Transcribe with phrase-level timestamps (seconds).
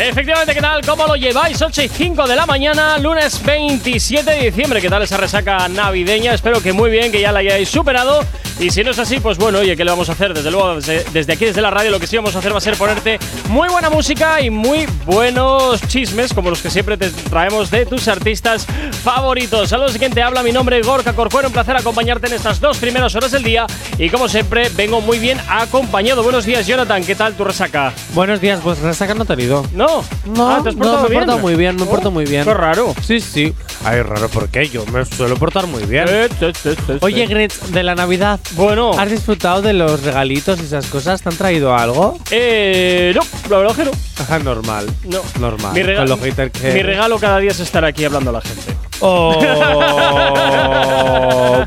[0.00, 0.86] Efectivamente, ¿qué tal?
[0.86, 1.60] ¿Cómo lo lleváis?
[1.60, 4.80] 8 y 5 de la mañana, lunes 27 de diciembre.
[4.80, 6.34] ¿Qué tal esa resaca navideña?
[6.34, 8.24] Espero que muy bien, que ya la hayáis superado.
[8.60, 10.34] Y si no es así, pues bueno, oye, ¿qué le vamos a hacer?
[10.34, 12.60] Desde luego, desde, aquí, desde la radio, lo que sí vamos a hacer va a
[12.60, 17.70] ser ponerte muy buena música y muy buenos chismes, como los que siempre te traemos
[17.70, 18.66] de tus artistas
[19.04, 19.68] favoritos.
[19.68, 21.48] Saludos, quien te habla, mi nombre es Gorka Corcuero.
[21.48, 23.66] Un placer acompañarte en estas dos primeras horas del día.
[23.96, 26.22] Y como siempre, vengo muy bien acompañado.
[26.24, 27.04] Buenos días, Jonathan.
[27.04, 27.92] ¿Qué tal tu resaca?
[28.12, 29.64] Buenos días, pues resaca no he tenido.
[29.72, 29.87] No,
[30.26, 32.24] no, ah, ¿te has portado me he portado muy bien, me he Oh, portado muy
[32.24, 32.44] bien.
[32.44, 32.94] Qué raro.
[33.02, 33.54] Sí, sí.
[33.84, 34.68] Ay, raro, ¿por qué?
[34.68, 36.04] Yo me suelo portar muy bien.
[36.08, 37.26] Eh, te, te, te, Oye.
[37.26, 41.22] Gretz, de la Navidad, bueno, ¿has disfrutado de los regalitos y esas cosas?
[41.22, 42.18] ¿Te han traído algo?
[42.30, 43.90] eh, no, la verdad que no.
[44.18, 44.86] Ajá, normal.
[45.04, 45.20] No.
[45.38, 45.72] Normal.
[45.74, 48.34] Mi, rega- Con los haters que- mi regalo cada día es estar aquí hablando a
[48.34, 48.74] la gente.
[49.00, 49.32] Oh,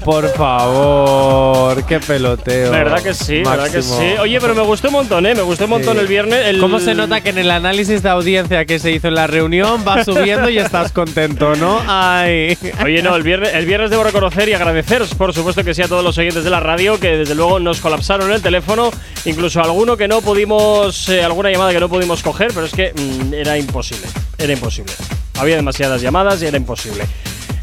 [0.04, 2.72] por favor, qué peloteo.
[2.72, 3.38] ¿Verdad que sí?
[3.44, 4.00] ¿Verdad que Máximo.
[4.00, 4.06] sí?
[4.20, 5.36] Oye, pero me gustó un montón, ¿eh?
[5.36, 6.00] Me gustó un montón Sí.
[6.02, 6.46] el viernes.
[6.48, 9.28] el- ¿Cómo se nota que en el análisis de audiencia que se hizo en la
[9.28, 11.82] reunión va subiendo y estás contento, no?
[11.88, 12.58] Ay.
[12.84, 15.88] Oye, no, el viernes, el viernes debo reconocer y agradecer, por supuesto que sí, a
[15.88, 18.92] todos los oyentes de la radio que desde luego nos colapsaron el teléfono,
[19.26, 22.94] incluso alguno que no pudimos, eh, alguna llamada que no pudimos coger, pero es que
[22.94, 24.92] mm, era imposible, era imposible.
[25.40, 27.04] Había demasiadas llamadas y era imposible.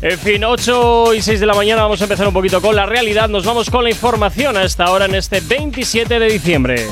[0.01, 2.87] En fin, 8 y 6 de la mañana vamos a empezar un poquito con la
[2.87, 6.87] realidad, nos vamos con la información a esta hora en este 27 de diciembre.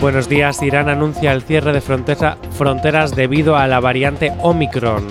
[0.00, 0.62] Buenos días.
[0.62, 5.06] Irán anuncia el cierre de frontera- fronteras debido a la variante Omicron.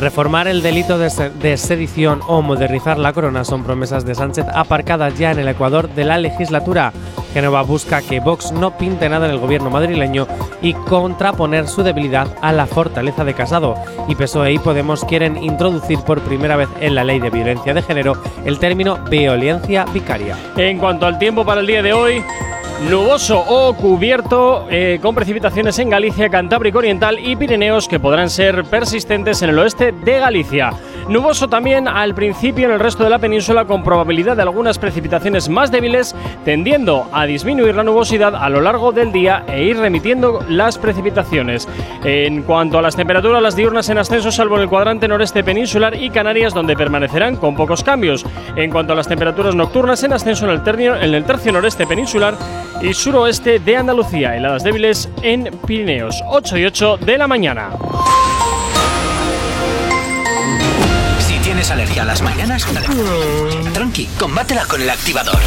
[0.00, 1.08] Reformar el delito de,
[1.40, 5.88] de sedición o modernizar la corona son promesas de Sánchez aparcadas ya en el Ecuador
[5.90, 6.92] de la legislatura.
[7.34, 10.28] Genova busca que Vox no pinte nada en el gobierno madrileño
[10.62, 13.74] y contraponer su debilidad a la fortaleza de Casado.
[14.06, 17.82] Y PSOE y Podemos quieren introducir por primera vez en la ley de violencia de
[17.82, 20.38] género el término violencia vicaria.
[20.56, 22.22] En cuanto al tiempo para el día de hoy,
[22.82, 28.64] nuboso o cubierto, eh, con precipitaciones en Galicia, Cantábrico Oriental y Pirineos que podrán ser
[28.64, 30.72] persistentes en el oeste de Galicia.
[31.08, 35.48] Nuboso también al principio en el resto de la península con probabilidad de algunas precipitaciones
[35.48, 36.14] más débiles,
[36.44, 41.68] tendiendo a disminuir la nubosidad a lo largo del día e ir remitiendo las precipitaciones.
[42.04, 45.94] En cuanto a las temperaturas, las diurnas en ascenso salvo en el cuadrante noreste peninsular
[45.94, 48.24] y Canarias donde permanecerán con pocos cambios.
[48.56, 52.34] En cuanto a las temperaturas nocturnas en ascenso en el, en el tercio noreste peninsular
[52.80, 57.70] y suroeste de Andalucía, heladas débiles en Pirineos, 8 y 8 de la mañana.
[61.18, 62.66] Si tienes alergia a las mañanas,
[63.72, 65.40] tranqui, combátela con El Activador.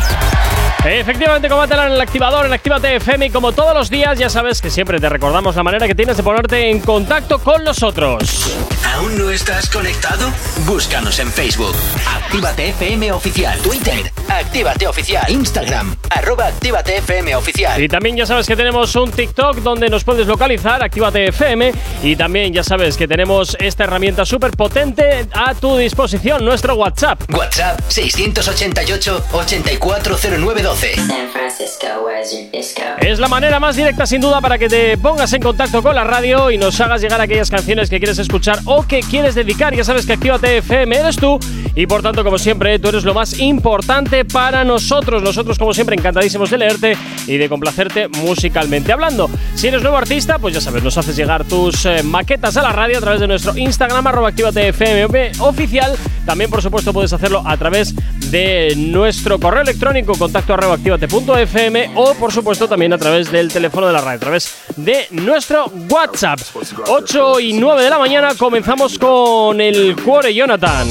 [0.86, 4.62] Efectivamente, combátela en el activador, en Actívate FM y como todos los días ya sabes
[4.62, 8.56] que siempre te recordamos la manera que tienes de ponerte en contacto con nosotros.
[8.96, 10.32] ¿Aún no estás conectado?
[10.66, 11.76] Búscanos en Facebook.
[12.08, 13.60] Actívate FM Oficial.
[13.60, 14.12] Twitter.
[14.30, 15.30] Actívate Oficial.
[15.30, 15.96] Instagram.
[16.10, 17.82] Arroba Actívate FM Oficial.
[17.82, 21.74] Y también ya sabes que tenemos un TikTok donde nos puedes localizar, Actívate FM.
[22.04, 27.22] Y también ya sabes que tenemos esta herramienta súper potente a tu disposición, nuestro WhatsApp.
[27.34, 30.28] WhatsApp 688-840912.
[30.28, 30.36] San
[30.76, 32.82] Francisco, where's your disco?
[33.00, 36.04] Es la manera más directa sin duda para que te pongas en contacto con la
[36.04, 39.74] radio y nos hagas llegar aquellas canciones que quieres escuchar o que quieres dedicar.
[39.74, 41.40] Ya sabes que Actívate FM eres tú
[41.74, 45.24] y por tanto, como siempre, tú eres lo más importante para nosotros.
[45.24, 46.98] Nosotros, como siempre, encantadísimos de leerte
[47.28, 49.30] y de complacerte musicalmente hablando.
[49.56, 52.74] Si eres nuevo artista, pues ya sabes, nos haces llegar tus eh, maquetas a la
[52.74, 55.96] radio a través de nuestro Instagram, arroba FM oficial.
[56.26, 57.96] También, por supuesto, puedes hacerlo a través
[58.32, 63.94] de nuestro correo electrónico, contacto activate.fm o, por supuesto, también a través del teléfono de
[63.94, 66.40] la radio, a través de nuestro WhatsApp.
[66.88, 70.88] 8 y 9 de la mañana comenzamos con el Cuore Jonathan.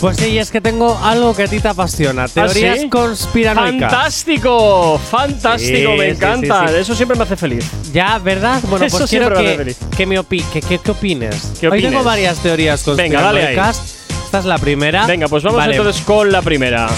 [0.00, 2.26] Pues sí, es que tengo algo que a ti te apasiona.
[2.26, 2.88] Teorías ¿Ah, sí?
[2.88, 3.90] conspiranoicas.
[3.92, 4.98] ¡Fantástico!
[5.10, 5.90] ¡Fantástico!
[5.92, 6.68] Sí, me encanta.
[6.68, 6.74] sí.
[6.76, 7.66] Eso siempre me hace feliz.
[7.92, 8.60] Ya, ¿verdad?
[8.70, 11.52] Bueno, Eso pues quiero que, que me opi que, que- que opines.
[11.60, 11.90] ¿Qué Hoy opines?
[11.90, 13.54] tengo varias teorías Venga, dale ahí.
[13.56, 13.96] conspiranoicas.
[14.24, 15.06] Esta es la primera.
[15.06, 16.88] Venga, pues vamos Vale, entonces con la primera.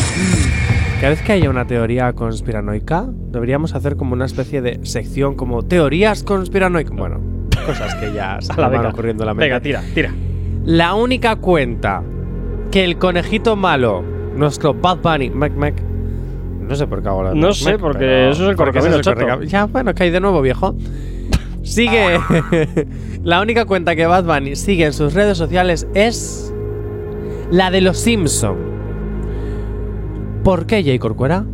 [1.03, 5.65] Cada vez que haya una teoría conspiranoica, deberíamos hacer como una especie de sección como
[5.65, 6.97] teorías conspiranoicas.
[6.97, 7.21] Bueno,
[7.67, 9.47] cosas que ya se me van ocurriendo en la mente.
[9.47, 10.15] Venga, tira, tira.
[10.65, 12.05] La única cuenta
[12.71, 14.05] que el conejito malo,
[14.37, 15.75] nuestro Bad Bunny, Mac Mac,
[16.61, 18.95] no sé por qué hago la No Mac sé, porque pero- eso es el correcamino
[18.95, 20.77] es correcam- Ya, bueno, que hay de nuevo, viejo.
[21.65, 22.17] Sigue.
[23.25, 26.55] la única cuenta que Bad Bunny sigue en sus redes sociales es
[27.51, 28.71] la de los Simpson.
[30.45, 31.45] ¿Por qué, Jay Corcuera?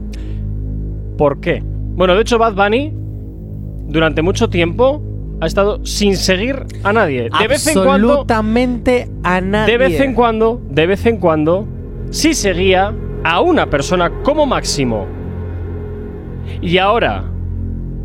[1.19, 1.63] ¿Por qué?
[1.63, 2.93] Bueno, de hecho, Bad Bunny
[3.89, 5.03] durante mucho tiempo
[5.41, 7.29] ha estado sin seguir a nadie.
[7.39, 8.09] De vez en cuando.
[8.09, 9.73] Absolutamente a nadie.
[9.73, 11.67] De vez en cuando, de vez en cuando,
[12.11, 12.95] sí seguía
[13.25, 15.07] a una persona como máximo.
[16.63, 17.25] Y ahora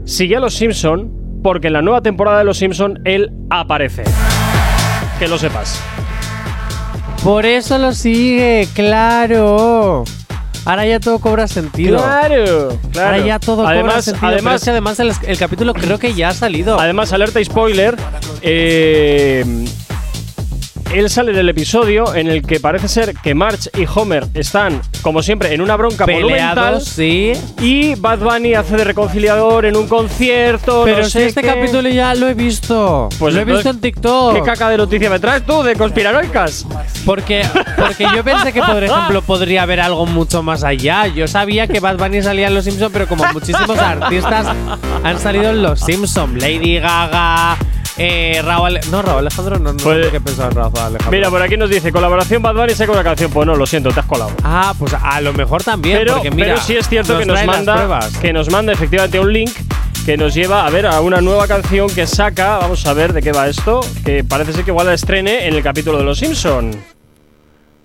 [0.03, 4.03] sigue a los Simpson porque en la nueva temporada de los Simpson él aparece.
[5.17, 5.81] Que lo sepas.
[7.23, 10.03] Por eso lo sigue, claro.
[10.65, 11.97] Ahora ya todo cobra sentido.
[11.97, 13.07] Claro, claro.
[13.15, 14.21] Ahora ya todo cobra además, sentido.
[14.21, 16.79] Pero Además, es que además el, el capítulo creo que ya ha salido.
[16.79, 17.97] Además, alerta y spoiler.
[18.41, 19.65] eh,
[20.93, 25.21] él sale del episodio en el que parece ser que Marge y Homer están, como
[25.23, 26.55] siempre, en una bronca monumental.
[26.55, 27.33] Peleados, sí.
[27.59, 30.83] Y Bad Bunny hace de reconciliador en un concierto.
[30.85, 31.47] Pero no si sé este qué.
[31.47, 33.09] capítulo ya lo he visto.
[33.17, 34.35] Pues lo he visto en TikTok.
[34.35, 36.65] ¿Qué caca de noticia me traes tú de conspiranoicas?
[37.05, 37.45] Porque,
[37.77, 41.07] porque yo pensé que, por ejemplo, podría haber algo mucho más allá.
[41.07, 44.47] Yo sabía que Bad Bunny salía en Los Simpsons, pero como muchísimos artistas
[45.03, 46.41] han salido en Los Simpsons.
[46.41, 47.57] Lady Gaga,
[47.97, 48.79] eh, Raúl...
[48.91, 51.11] No, Raúl Alejandro, no, no sé Pues- qué en Raúl Alejandro.
[51.11, 53.31] Mira, por aquí nos dice colaboración Bad Bunny saca una canción.
[53.31, 54.31] Pues no, lo siento, te has colado.
[54.43, 57.43] Ah, pues a lo mejor también, Pero, porque mira, pero sí es cierto que nos
[57.45, 59.51] manda que nos manda efectivamente un link
[60.05, 62.57] que nos lleva a ver a una nueva canción que saca.
[62.57, 63.81] Vamos a ver de qué va esto.
[64.03, 66.71] Que parece ser que igual la estrene en el capítulo de Los Simpson.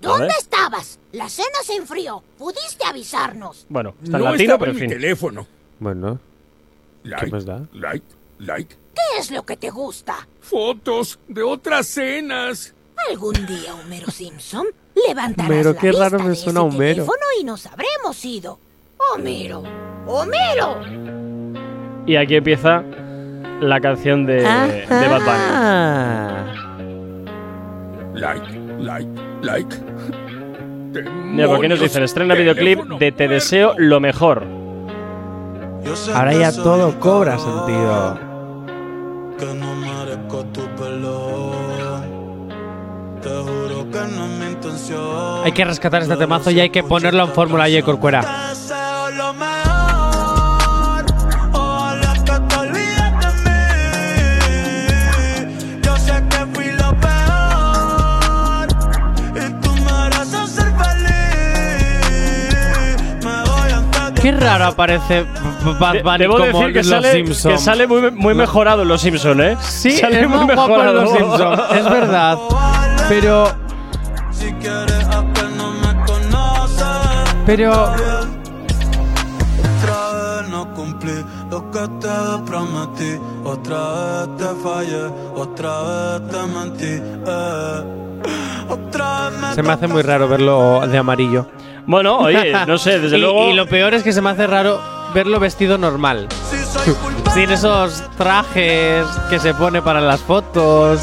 [0.01, 0.97] ¿Dónde estabas?
[1.11, 2.23] La cena se enfrió.
[2.37, 3.65] Pudiste avisarnos.
[3.69, 4.99] Bueno, está en no latino, estaba pero en en mi fin.
[5.01, 5.47] teléfono.
[5.79, 6.19] Bueno,
[7.03, 7.61] Like, más da?
[7.73, 8.05] like,
[8.39, 8.75] like.
[9.13, 10.27] ¿Qué es lo que te gusta?
[10.41, 12.73] Fotos de otras cenas.
[13.09, 14.67] Algún día Homero Simpson
[15.07, 16.93] levantarás Homero, la qué vista raro me de suena ese Homero.
[16.95, 18.59] teléfono y nos habremos ido.
[19.13, 19.63] Homero,
[20.05, 20.81] Homero.
[22.05, 22.83] Y aquí empieza
[23.61, 26.59] la canción de, de Bad Bunny.
[28.19, 29.09] Like, like,
[29.41, 29.75] like.
[31.23, 34.43] Mira, por aquí nos dicen, estrena videoclip de Te deseo lo mejor.
[36.13, 38.28] Ahora ya todo cobra sentido.
[39.39, 40.61] Que no merezco tu.
[43.21, 45.45] Te juro que no es mi intención.
[45.45, 48.21] Hay que rescatar este temazo y hay que ponerlo en Fórmula Corcuera.
[48.21, 48.27] Y
[64.15, 65.25] de Qué raro aparece
[65.79, 67.53] Bad Bunny Debo como decir que Los sale, Simpsons.
[67.55, 69.57] que sale muy, muy mejorado en Los Simpson, ¿eh?
[69.61, 72.37] Sí, sale es más guapo en Los Simpsons, es verdad.
[73.07, 73.51] Pero,
[77.45, 77.95] pero, Otra
[80.41, 81.13] vez no cumplí
[81.49, 82.07] lo que te
[82.45, 83.17] prometí.
[83.43, 85.03] Otra vez te fallé,
[85.35, 87.01] otra vez te mentí.
[88.69, 91.47] Otra vez se me hace muy raro verlo de amarillo.
[91.87, 93.49] Bueno, oye, no sé, desde y, luego.
[93.49, 94.79] y lo peor es que se me hace raro
[95.13, 96.27] verlo vestido normal.
[97.33, 101.01] Sin esos trajes que se pone para las fotos,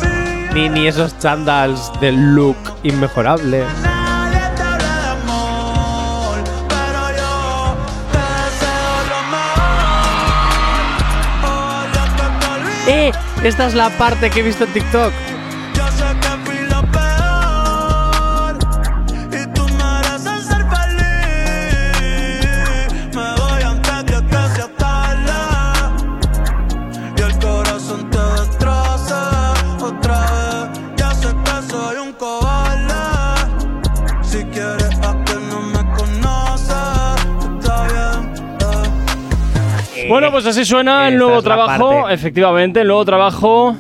[0.55, 3.59] ni, ni esos chandals del look inmejorable.
[3.59, 3.67] De.
[12.89, 13.13] ¡Eh!
[13.43, 15.13] Esta es la parte que he visto en TikTok.
[40.09, 42.15] Bueno, pues así suena el nuevo trabajo, parte.
[42.15, 43.77] efectivamente, el nuevo trabajo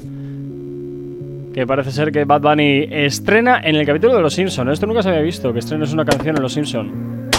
[1.56, 4.68] que parece ser que Bad Bunny estrena en el capítulo de Los Simpson.
[4.71, 7.30] Esto nunca se había visto, que estrenes una canción en Los Simpson.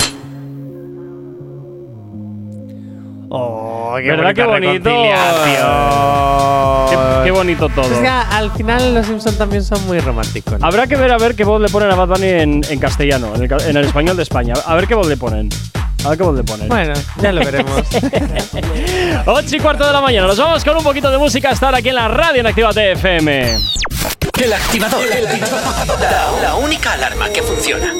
[3.29, 4.33] ¡Oh, qué ¿Verdad?
[4.33, 4.89] Qué bonito.
[6.89, 7.85] Qué, qué bonito todo.
[7.85, 10.59] Es que al final los Simpsons también son muy románticos.
[10.59, 10.65] ¿no?
[10.65, 13.35] Habrá que ver a ver qué voz le ponen a Bad Bunny en, en castellano,
[13.35, 14.55] en el, en el español de España.
[14.65, 15.49] A ver qué voz le ponen.
[16.07, 16.69] A ver qué voz le ponen.
[16.69, 17.81] Bueno, ya lo veremos.
[19.25, 20.25] 8 y cuarto de la mañana.
[20.27, 22.69] Nos vamos con un poquito de música a estar aquí en la radio en Activa
[22.69, 23.57] FM.
[24.41, 25.01] El activador.
[25.99, 27.93] La, la única alarma que funciona.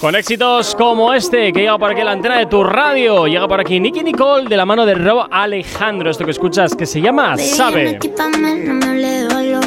[0.00, 3.28] Con éxitos como este que llega por aquí la antena de tu radio.
[3.28, 6.10] Llega por aquí Nicky Nicole de la mano de Rob Alejandro.
[6.10, 7.90] Esto que escuchas que se llama Baby, Sabe.
[7.90, 9.64] equipame, no me hable de valor.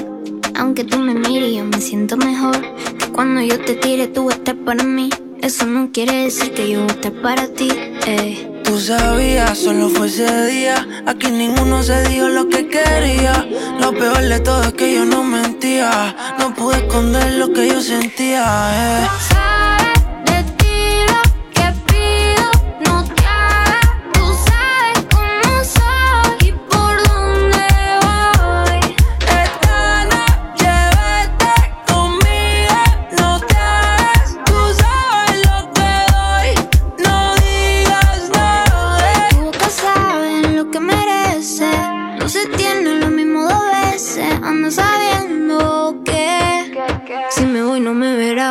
[0.59, 2.59] Aunque tú me mires, yo me siento mejor.
[2.99, 5.09] Que cuando yo te tire, tú estés para mí.
[5.43, 7.67] Eso no quiere decir que yo esté para ti.
[8.07, 8.49] eh.
[8.63, 10.87] Tú sabías, solo fue ese día.
[11.05, 13.45] Aquí ninguno se dijo lo que quería.
[13.77, 16.15] Lo peor de todo es que yo no mentía.
[16.39, 18.45] No pude esconder lo que yo sentía.
[19.03, 19.07] Eh.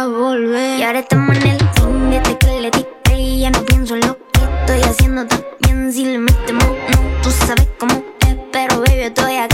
[0.05, 3.39] Y ahora estamos en el fin desde que le diste.
[3.39, 5.93] Ya no pienso en lo que estoy haciendo tan bien.
[5.93, 7.93] Si le metemos, no, tú sabes cómo
[8.27, 8.37] es.
[8.51, 9.52] Pero baby, estoy aquí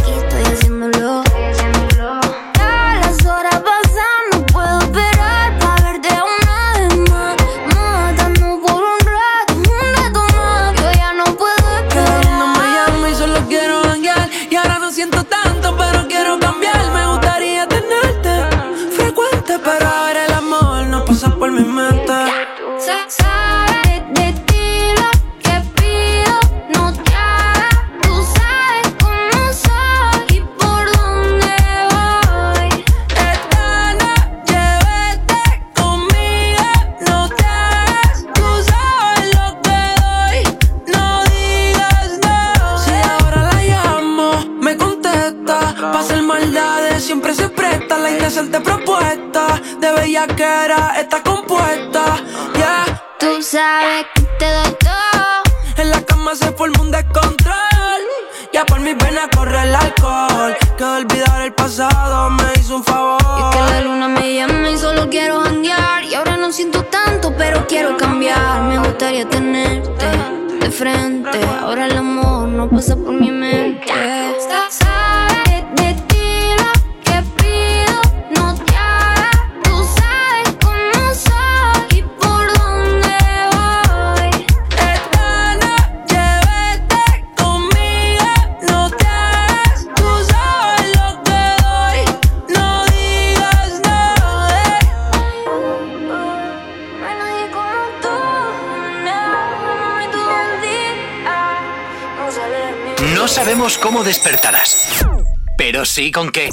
[105.99, 106.51] sí con qué.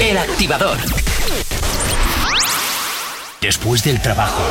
[0.00, 0.78] El activador.
[3.42, 4.42] Después del trabajo,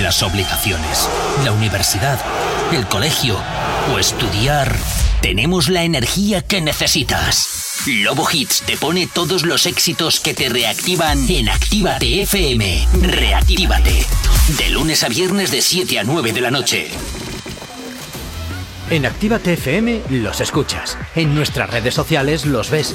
[0.00, 1.08] las obligaciones,
[1.42, 2.20] la universidad,
[2.72, 3.36] el colegio
[3.92, 4.72] o estudiar,
[5.22, 7.80] tenemos la energía que necesitas.
[7.86, 12.86] Lobo Hits te pone todos los éxitos que te reactivan en Actívate FM.
[13.00, 14.06] Reactívate.
[14.56, 16.90] De lunes a viernes de 7 a 9 de la noche.
[18.88, 20.96] En Actívate FM los escuchas.
[21.16, 22.94] En nuestras redes sociales los ves.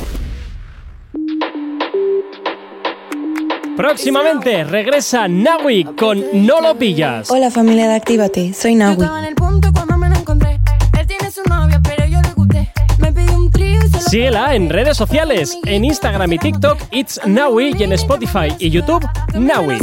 [3.81, 7.31] Próximamente regresa Nawi con No lo pillas.
[7.31, 9.01] Hola familia de Actívate, soy Yo Nahui.
[9.01, 10.59] estaba en el punto cuando me lo encontré.
[10.99, 12.71] Él tiene su novia, pero yo le gusté.
[12.99, 16.77] Me pidió un trío y se lo Síguela en redes sociales, en Instagram y TikTok,
[16.91, 19.79] It's Nawi y en Spotify y YouTube, Nawi.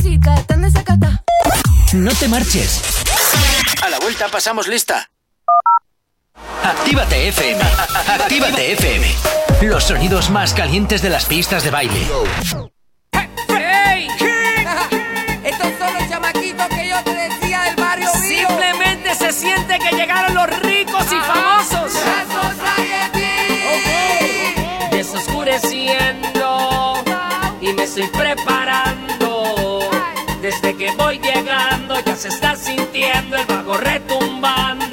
[1.93, 2.81] No te marches.
[3.85, 5.11] A la vuelta pasamos lista.
[6.63, 7.61] Actívate FM.
[8.07, 9.07] Actívate FM.
[9.63, 12.07] Los sonidos más calientes de las pistas de baile.
[20.39, 21.93] Los ricos y famosos.
[24.91, 26.95] Desoscureciendo
[27.61, 29.81] y me estoy preparando.
[30.41, 34.88] Desde que voy llegando ya se está sintiendo el vago retumbando.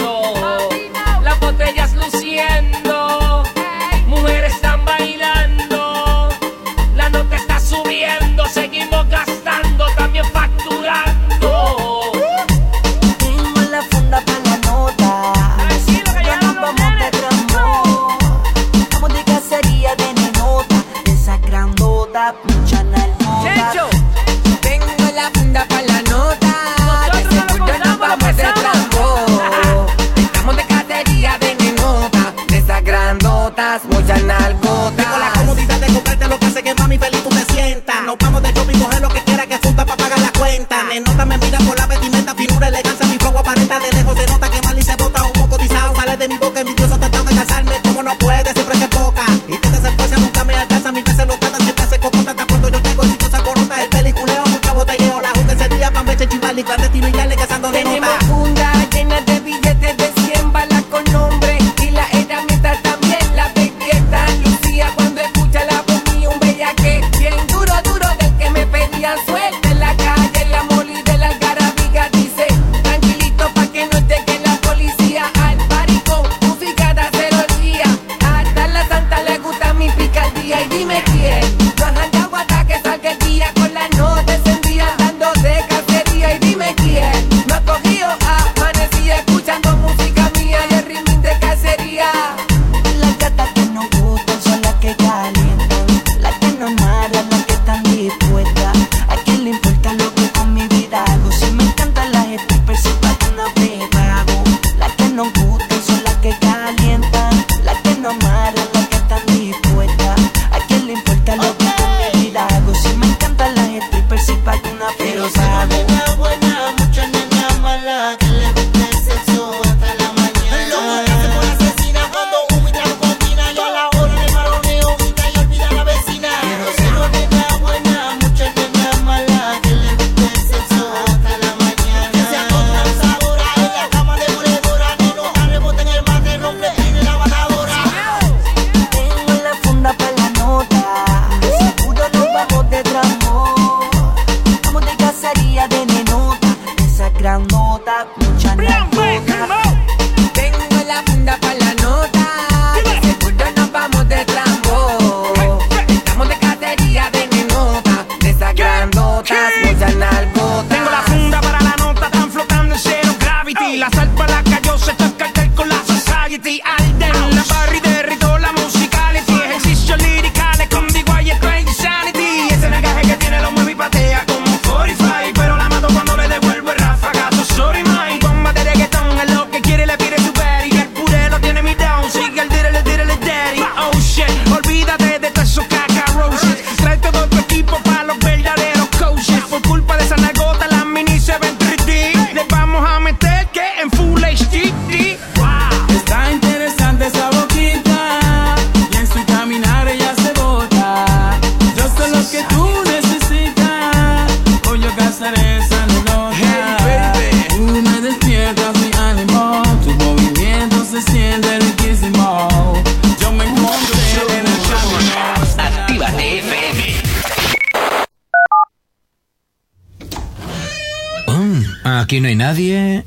[221.99, 223.05] Aquí no hay nadie.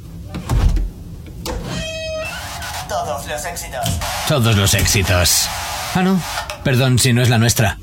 [2.88, 3.88] Todos los éxitos.
[4.28, 5.48] Todos los éxitos.
[5.94, 6.20] Ah, no.
[6.64, 7.78] Perdón si no es la nuestra.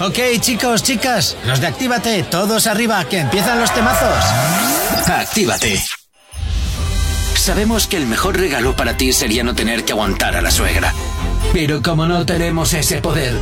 [0.00, 4.24] Ok, chicos, chicas, los de Actívate, todos arriba, que empiezan los temazos.
[5.06, 5.82] Actívate.
[7.34, 10.94] Sabemos que el mejor regalo para ti sería no tener que aguantar a la suegra.
[11.52, 13.34] Pero como no tenemos ese poder,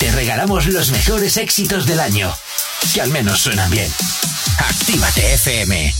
[0.00, 2.32] te regalamos los mejores éxitos del año,
[2.94, 3.92] que al menos suenan bien.
[4.58, 5.94] Actívate FM.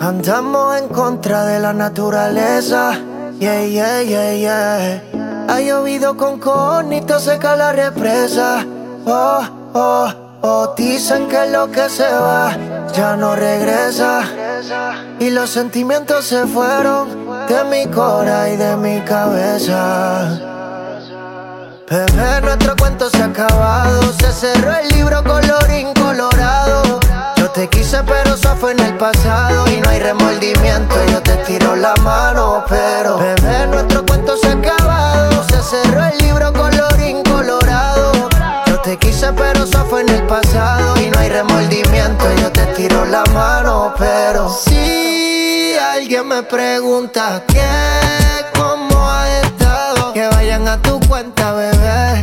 [0.00, 3.00] Andamos en contra de la naturaleza.
[3.40, 5.46] Yeah, yeah, yeah, yeah.
[5.48, 8.64] Ha llovido con conito, seca la represa.
[9.06, 10.74] Oh, oh, oh.
[10.76, 12.56] Dicen que lo que se va
[12.92, 14.22] ya no regresa.
[15.18, 17.08] Y los sentimientos se fueron
[17.46, 20.38] de mi cora y de mi cabeza.
[21.88, 24.02] Bebé, nuestro cuento se ha acabado.
[24.14, 27.00] Se cerró el libro colorín colorado.
[27.36, 29.68] Yo te quise, pero eso fue en el pasado.
[29.70, 32.64] Y no hay remordimiento, yo te tiro la mano.
[32.68, 35.44] Pero, bebé, nuestro cuento se ha acabado.
[35.44, 37.31] Se cerró el libro colorín colorado.
[38.98, 41.00] Quise, pero eso fue en el pasado.
[41.00, 43.94] Y no hay remordimiento, yo te tiro la mano.
[43.98, 47.62] Pero, si alguien me pregunta qué,
[48.54, 52.22] cómo ha estado, que vayan a tu cuenta, bebé.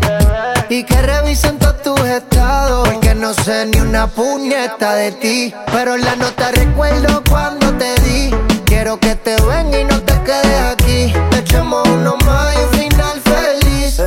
[0.69, 2.87] Y que revisen todos tus estados.
[2.87, 5.53] Porque no sé ni una puñeta de ti.
[5.71, 8.31] Pero la nota recuerdo cuando te di.
[8.65, 11.13] Quiero que te venga y no te quedes aquí.
[11.35, 14.01] Echemos uno más y un final feliz.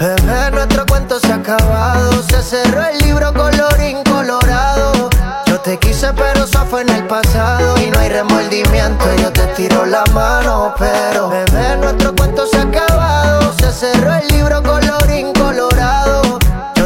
[0.00, 0.50] Bebé, ha
[2.28, 5.10] Se cerró el libro colorín colorado.
[5.46, 7.76] Yo te quise, pero eso fue en el pasado.
[7.78, 10.74] Y no hay remordimiento, yo te tiro la mano.
[10.78, 13.52] Pero, bebé, nuestro cuento se ha acabado.
[13.58, 14.44] Se cerró el libro.
[14.64, 15.03] Yo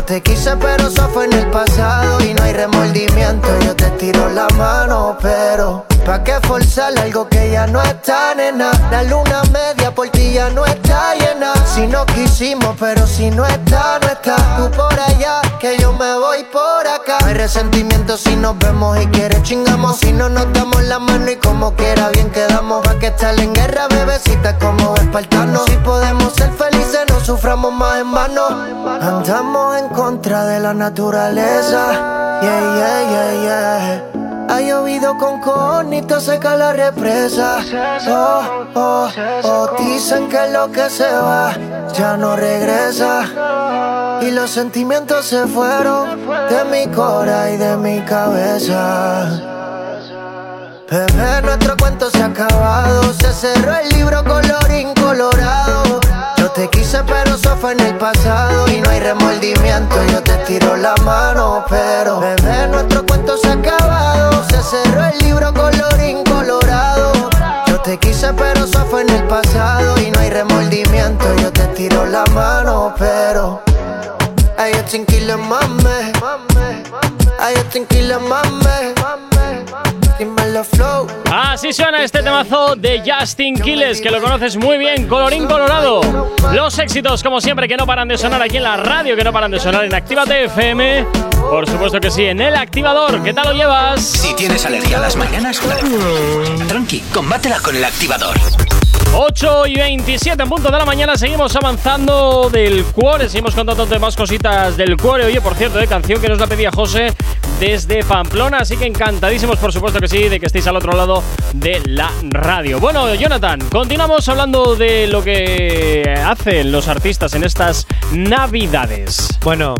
[0.08, 2.18] te quise, pero eso fue en el pasado.
[2.24, 5.18] Y no hay remordimiento, yo te tiro la mano.
[5.20, 8.70] Pero, ¿pa' qué forzar algo que ya no está, nena?
[8.90, 11.52] La luna media por ti ya no está llena.
[11.66, 14.36] Si no quisimos, pero si no está, no está.
[14.56, 17.18] Tú por allá, que yo me voy por acá.
[17.20, 19.98] No hay resentimiento si nos vemos y quieres chingamos.
[19.98, 22.82] Si no nos damos la mano y como quiera bien quedamos.
[22.82, 25.64] Pa' que estar en guerra, bebecita, como espartanos.
[25.66, 28.48] Si podemos ser felices, no suframos más en vano.
[29.02, 32.38] Andamos en contra de la naturaleza.
[32.40, 34.46] Yeah, yeah, yeah, yeah.
[34.48, 37.58] Ha llovido con conito, seca la represa.
[38.06, 39.08] Oh, oh,
[39.42, 39.70] oh.
[39.76, 41.52] Dicen que lo que se va
[41.92, 44.20] ya no regresa.
[44.22, 49.26] Y los sentimientos se fueron de mi cora y de mi cabeza.
[50.88, 53.12] Bebé, nuestro cuento se ha acabado.
[53.14, 55.98] Se cerró el libro colorín colorado.
[56.58, 58.68] Te quise, pero eso fue en el pasado.
[58.68, 61.64] Y no hay remordimiento, yo te tiro la mano.
[61.70, 64.42] Pero, bebé, nuestro cuento se ha acabado.
[64.50, 67.12] Se cerró el libro colorín colorado.
[67.68, 70.00] Yo te quise, pero eso fue en el pasado.
[70.00, 72.92] Y no hay remordimiento, yo te tiro la mano.
[72.98, 73.62] Pero,
[74.56, 76.12] ay, yo tranquila, mame.
[77.38, 78.94] Ay, yo tranquila, mame.
[81.30, 86.00] Así suena este temazo de Justin Quiles, que lo conoces muy bien, colorín colorado.
[86.52, 89.32] Los éxitos, como siempre, que no paran de sonar aquí en la radio, que no
[89.32, 91.06] paran de sonar en Actívate FM.
[91.50, 93.22] Por supuesto que sí, en el activador.
[93.22, 94.00] ¿Qué tal lo llevas?
[94.02, 95.60] Si tienes alergia a las mañanas,
[96.66, 98.36] tranqui, combátela con el activador.
[99.14, 104.16] 8 y 27 en punto de la mañana, seguimos avanzando del cuore, seguimos contándote más
[104.16, 105.24] cositas del cuore.
[105.24, 107.14] Oye, por cierto, de canción que nos la pedía José
[107.60, 111.22] desde Pamplona, así que encantadísimos, por supuesto que sí, de que estéis al otro lado
[111.54, 112.78] de la radio.
[112.78, 119.28] Bueno, Jonathan, continuamos hablando de lo que hacen los artistas en estas navidades.
[119.42, 119.74] Bueno,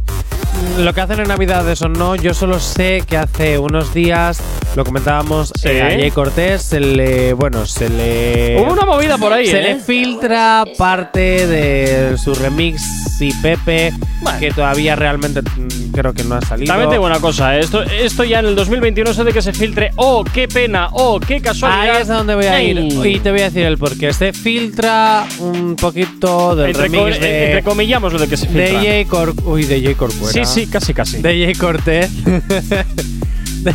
[0.79, 4.40] lo que hacen en Navidades o no, yo solo sé que hace unos días,
[4.77, 5.68] lo comentábamos, Sí.
[5.68, 7.33] eh, a Jay Cortés, se le.
[7.33, 8.61] Bueno, se le.
[8.61, 9.62] Hubo una movida por ahí, Se ¿eh?
[9.62, 12.83] le filtra parte de su remix
[13.21, 13.92] y Pepe,
[14.38, 16.68] que todavía realmente mm, creo que no ha salido.
[16.68, 17.61] También te digo una cosa, ¿eh?
[17.61, 21.18] esto, esto ya en el 2021 eso de que se filtre, oh, qué pena, oh,
[21.18, 21.97] qué casualidad.
[21.97, 22.79] Ahí es a donde voy a ir.
[22.79, 24.12] Y te voy a decir el porqué.
[24.12, 27.47] Se filtra un poquito del Entre, remix co- de.
[27.47, 28.64] entre comillamos lo de que se filtra.
[28.81, 30.33] de Jay Cor Uy, de Jay Corcuera.
[30.33, 31.20] Sí, sí, casi, casi.
[31.54, 32.11] Cortez.
[33.64, 33.72] de,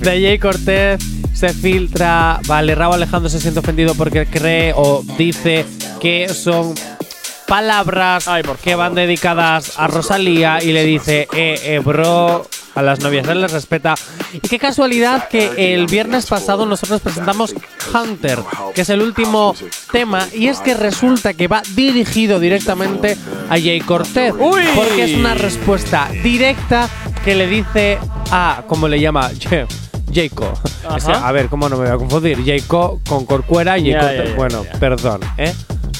[0.00, 2.40] de Jay Cortez se filtra.
[2.46, 5.64] Vale, Raúl Alejandro se siente ofendido porque cree o dice
[6.00, 6.74] que son
[7.46, 8.28] palabras
[8.62, 13.40] que van dedicadas a Rosalía y le dice, eh, eh, bro, a las novias él
[13.40, 13.94] les respeta.
[14.32, 17.54] Y qué casualidad que el viernes pasado nosotros presentamos
[17.94, 18.38] Hunter,
[18.74, 19.54] que es el último
[19.90, 23.16] tema, y es que resulta que va dirigido directamente
[23.48, 24.34] a Jay Cortez,
[24.74, 26.88] porque es una respuesta directa
[27.24, 27.98] que le dice
[28.30, 29.30] a, ¿cómo le llama?
[30.12, 30.52] Jayco.
[30.88, 32.44] O sea, a ver, ¿cómo no me voy a confundir?
[32.44, 33.94] Jayco con Corcuera y
[34.36, 35.54] Bueno, perdón, ¿eh?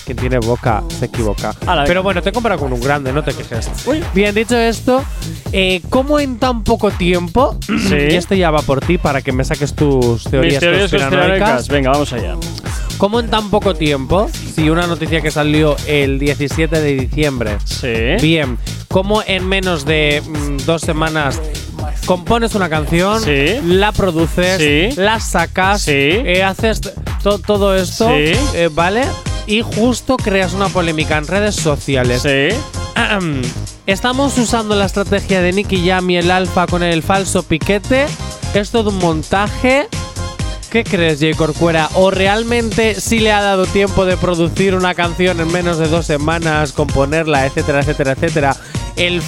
[0.04, 1.54] Quien tiene boca se equivoca.
[1.86, 3.70] Pero bueno, te he comparado con un grande, no te quejes.
[4.14, 5.04] Bien, dicho esto,
[5.52, 7.56] eh, ¿cómo en tan poco tiempo?
[7.82, 7.96] Sí.
[7.96, 11.68] Y esto ya va por ti para que me saques tus teorías teorías conspiranoicas.
[11.68, 12.36] Venga, vamos allá.
[12.96, 14.28] ¿Cómo en tan poco tiempo?
[14.54, 17.58] Si una noticia que salió el 17 de diciembre.
[17.64, 18.16] Sí.
[18.20, 18.58] Bien.
[18.88, 21.40] ¿Cómo en menos de mm, dos semanas
[22.06, 23.60] compones una canción, Sí.
[23.64, 24.58] la produces,
[24.94, 25.00] Sí.
[25.00, 25.90] la sacas, Sí.
[25.92, 26.80] eh, haces
[27.22, 29.02] to- todo esto, eh, ¿vale?
[29.46, 32.22] Y justo creas una polémica en redes sociales.
[32.22, 32.48] Sí.
[33.86, 38.06] Estamos usando la estrategia de Nicky Jam y el Alfa con el falso piquete.
[38.54, 39.88] Es todo un montaje.
[40.70, 41.90] ¿Qué crees, Jay Corcuera?
[41.94, 46.06] ¿O realmente sí le ha dado tiempo de producir una canción en menos de dos
[46.06, 48.56] semanas, componerla, etcétera, etcétera, etcétera?
[48.96, 49.20] El,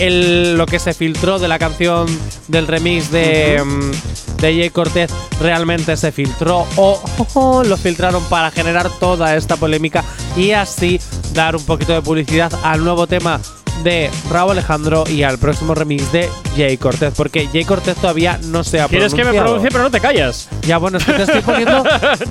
[0.00, 2.06] el- lo que se filtró de la canción
[2.48, 5.10] del remix de, mm, de Jay Cortez
[5.40, 6.66] realmente se filtró.
[6.76, 10.02] O lo filtraron para generar toda esta polémica
[10.36, 11.00] y así
[11.34, 13.40] dar un poquito de publicidad al nuevo tema
[13.82, 18.62] de Raúl Alejandro y al próximo remix de Jay Cortez, porque Jay Cortez todavía no
[18.64, 20.48] se ha Quieres que me pronuncie, pero no te callas.
[20.66, 21.82] Ya, bueno, es que te estoy poniendo.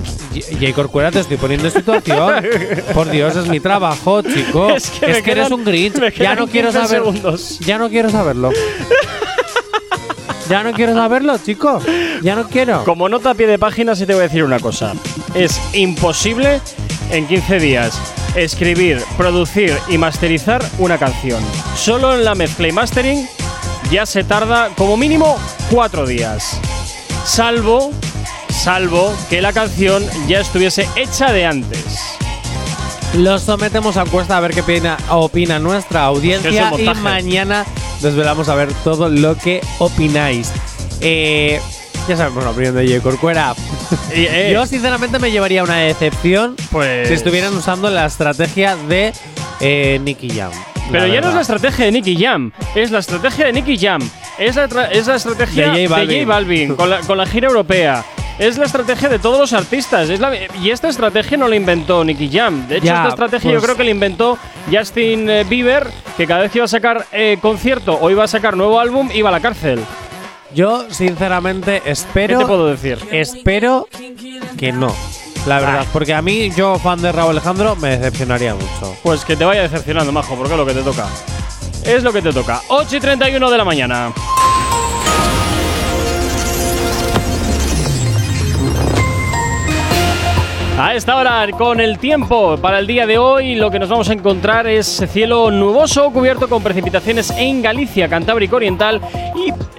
[0.60, 2.44] Jay Corcuera, te estoy poniendo en situación.
[2.94, 4.70] Por Dios, es mi trabajo, chico.
[4.70, 5.94] Es Es que quedan- eres un Grinch.
[6.16, 7.02] Ya no quiero 15 saber.
[7.02, 7.58] segundos.
[7.60, 8.50] Ya no quiero saberlo.
[10.48, 11.80] ya no quiero saberlo, chico.
[12.22, 12.84] Ya no quiero.
[12.84, 14.94] Como nota a pie de página, sí te voy a decir una cosa.
[15.34, 16.60] Es imposible
[17.10, 17.98] en 15 días
[18.34, 21.42] escribir, producir y masterizar una canción.
[21.76, 23.28] Solo en la mezcla y mastering
[23.90, 25.36] ya se tarda como mínimo
[25.70, 26.60] 4 días.
[27.24, 27.92] Salvo,
[28.48, 31.84] salvo que la canción ya estuviese hecha de antes.
[33.14, 37.66] Los sometemos a encuesta a ver qué opina, opina nuestra audiencia y mañana
[38.00, 40.52] desvelamos a ver todo lo que opináis.
[41.00, 41.60] Eh,
[42.08, 43.54] ya sabemos la opinión de Corcuera.
[44.12, 49.12] Eh, Yo sinceramente me llevaría una decepción Pues- si estuvieran usando la estrategia de
[49.60, 50.50] eh, Nicky Jam.
[50.90, 54.00] Pero ya no es la estrategia de Nicky Jam, es la estrategia de Nicky Jam.
[54.38, 56.74] Es la, es la estrategia De de J Balvin.
[56.74, 58.04] Con, la, con la gira europea.
[58.40, 60.08] Es la estrategia de todos los artistas.
[60.10, 62.66] Es la- y esta estrategia no la inventó Nicky Jam.
[62.66, 64.38] De hecho, Ya, esta estrategia yo pues- creo que la inventó
[64.72, 68.28] Justin eh, Bieber, que cada vez que iba a sacar eh, concierto o iba a
[68.28, 69.78] sacar nuevo álbum, iba a la cárcel.
[70.54, 72.38] Yo sinceramente espero.
[72.38, 72.98] ¿Qué te puedo decir?
[73.10, 73.88] Espero
[74.58, 74.94] que no.
[75.46, 78.94] La verdad, porque a mí, yo fan de Raúl Alejandro, me decepcionaría mucho.
[79.02, 81.06] Pues que te vaya decepcionando, majo, porque es lo que te toca.
[81.84, 82.60] Es lo que te toca.
[82.68, 84.12] 8 y 31 de la mañana.
[90.82, 94.08] A esta hora, con el tiempo para el día de hoy, lo que nos vamos
[94.08, 98.98] a encontrar es cielo nuboso, cubierto con precipitaciones en Galicia, Cantábrico Oriental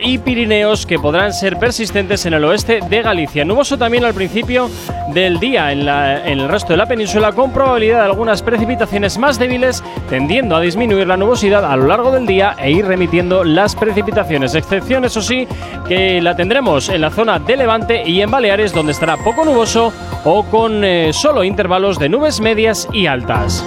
[0.04, 3.46] y Pirineos que podrán ser persistentes en el oeste de Galicia.
[3.46, 4.70] Nuboso también al principio
[5.14, 9.38] del día en, en el resto de la península con probabilidad de algunas precipitaciones más
[9.38, 13.76] débiles tendiendo a disminuir la nubosidad a lo largo del día e ir remitiendo las
[13.76, 14.56] precipitaciones.
[14.56, 15.48] Excepción, eso sí,
[15.88, 19.94] que la tendremos en la zona de Levante y en Baleares donde estará poco nuboso
[20.24, 23.66] o con eh, solo intervalos de nubes medias y altas.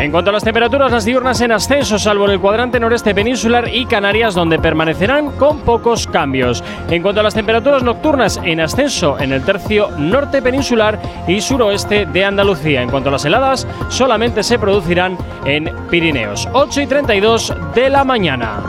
[0.00, 3.68] En cuanto a las temperaturas, las diurnas en ascenso, salvo en el cuadrante noreste peninsular
[3.68, 6.64] y Canarias, donde permanecerán con pocos cambios.
[6.88, 10.98] En cuanto a las temperaturas nocturnas, en ascenso en el tercio norte peninsular
[11.28, 12.80] y suroeste de Andalucía.
[12.80, 16.48] En cuanto a las heladas, solamente se producirán en Pirineos.
[16.50, 18.62] 8 y 32 de la mañana.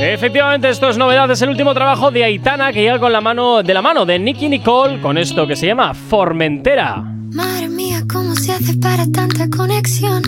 [0.00, 3.62] Efectivamente, esto es novedad, es el último trabajo de Aitana que llega con la mano
[3.64, 7.02] de la mano de Nicky Nicole con esto que se llama Formentera.
[7.32, 10.22] Madre mía, ¿cómo se hace para tanta conexión?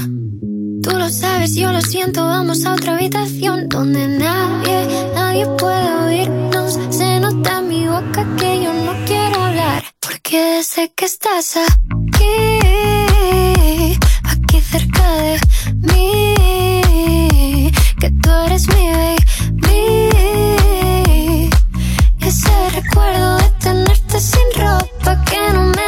[0.83, 6.79] Tú lo sabes, yo lo siento, vamos a otra habitación donde nadie, nadie puede oírnos.
[6.91, 12.59] Se nota en mi boca que yo no quiero hablar, porque sé que estás aquí,
[14.25, 15.39] aquí cerca de
[15.93, 19.20] mí, que tú eres mi baby.
[22.91, 25.80] Recuerdo de tenerte sin ropa que no me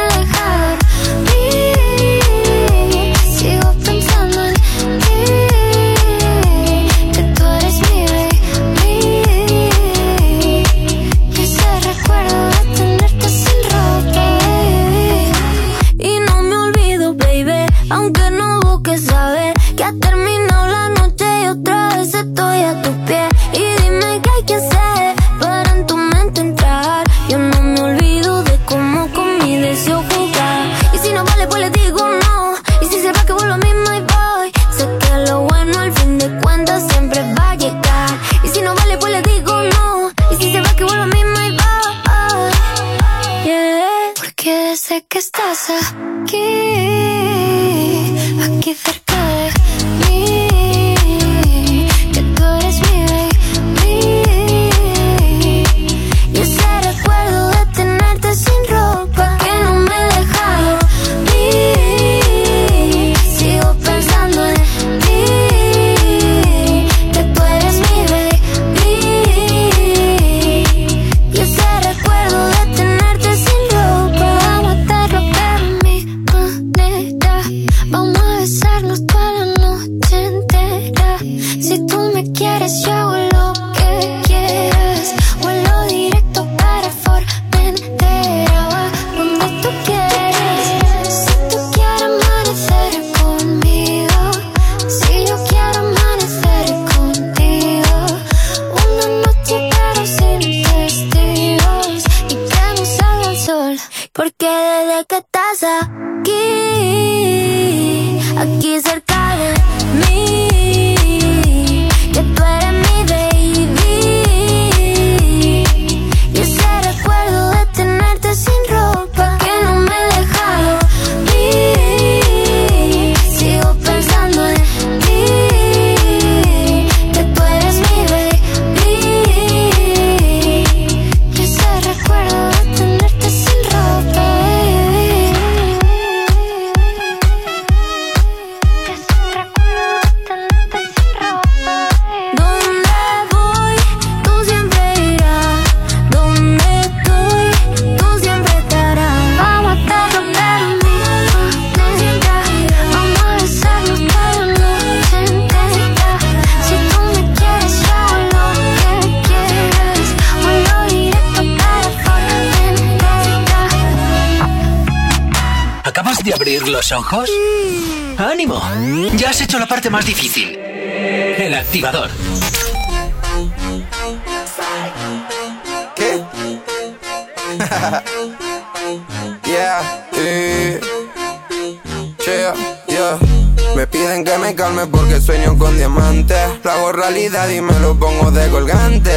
[187.33, 189.11] realidad y me lo pongo de colgante.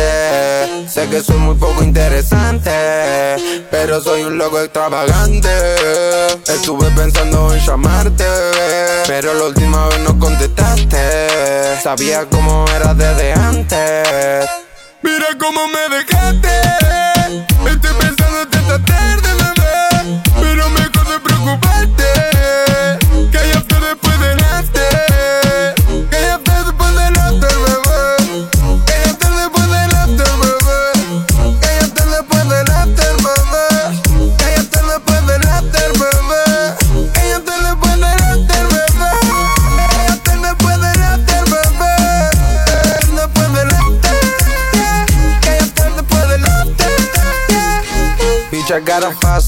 [0.88, 2.70] Sé que soy muy poco interesante,
[3.70, 5.48] pero soy un loco extravagante.
[6.46, 8.24] Estuve pensando en llamarte,
[9.07, 11.79] pero la última vez no contestaste.
[11.83, 14.48] Sabía cómo era desde antes.
[15.02, 15.95] Mira cómo me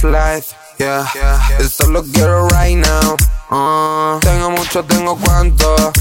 [0.04, 0.54] life.
[0.78, 1.06] Yeah,
[1.58, 3.16] esto lo quiero right now.
[3.50, 5.92] Uh, tengo mucho, tengo cuánto.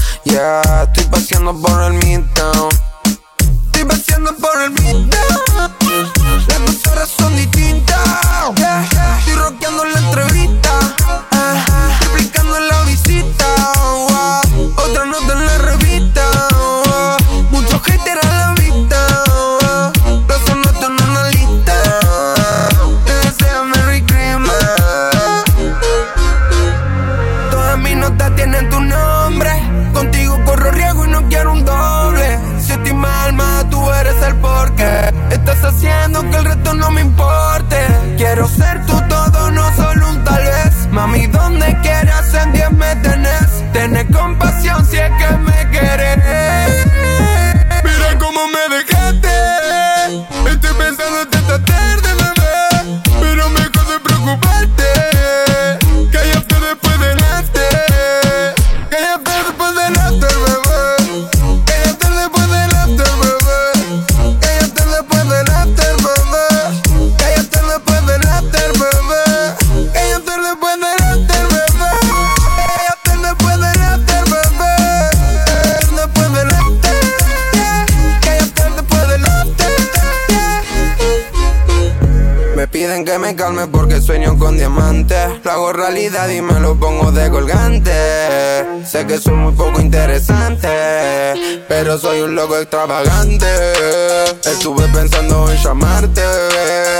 [94.44, 96.22] Estuve pensando en llamarte,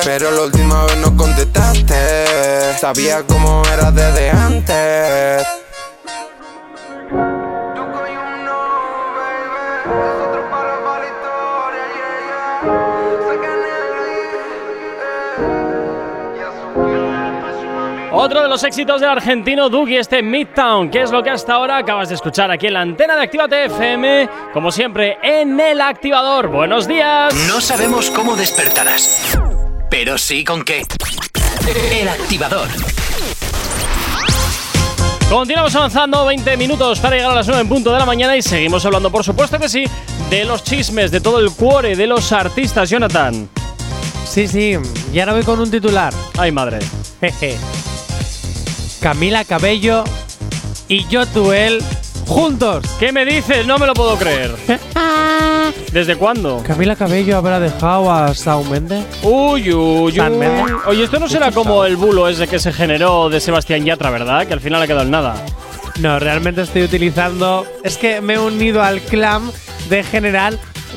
[0.04, 2.76] pero la última vez no contestaste.
[2.80, 5.47] Sabía cómo eras desde antes.
[18.58, 22.16] Los éxitos del argentino Dougie, este Midtown, que es lo que hasta ahora acabas de
[22.16, 26.48] escuchar aquí en la antena de Actívate FM, como siempre, en el activador.
[26.48, 27.32] ¡Buenos días!
[27.46, 29.38] No sabemos cómo despertarás,
[29.88, 30.82] pero sí con qué.
[31.92, 32.66] El activador.
[35.30, 38.42] Continuamos avanzando 20 minutos para llegar a las 9 en punto de la mañana y
[38.42, 39.84] seguimos hablando, por supuesto que sí,
[40.30, 43.48] de los chismes, de todo el cuore de los artistas, Jonathan.
[44.26, 44.76] Sí, sí,
[45.12, 46.12] y ahora voy con un titular.
[46.36, 46.80] Ay, madre.
[47.20, 47.56] Jeje.
[49.00, 50.04] Camila Cabello
[50.88, 51.82] y Yotuel
[52.26, 52.84] juntos.
[52.98, 53.66] ¿Qué me dices?
[53.66, 54.54] No me lo puedo creer.
[55.92, 56.62] ¿Desde cuándo?
[56.66, 59.04] Camila Cabello habrá dejado a Shawn Mendes.
[59.22, 60.38] Uy, uy, San uy.
[60.38, 60.76] Mendes.
[60.86, 64.46] Oye, esto no será como el bulo ese que se generó de Sebastián Yatra, ¿verdad?
[64.46, 65.36] Que al final ha quedado en nada.
[66.00, 67.66] No, realmente estoy utilizando.
[67.82, 69.50] Es que me he unido al clan
[69.88, 70.54] de generar,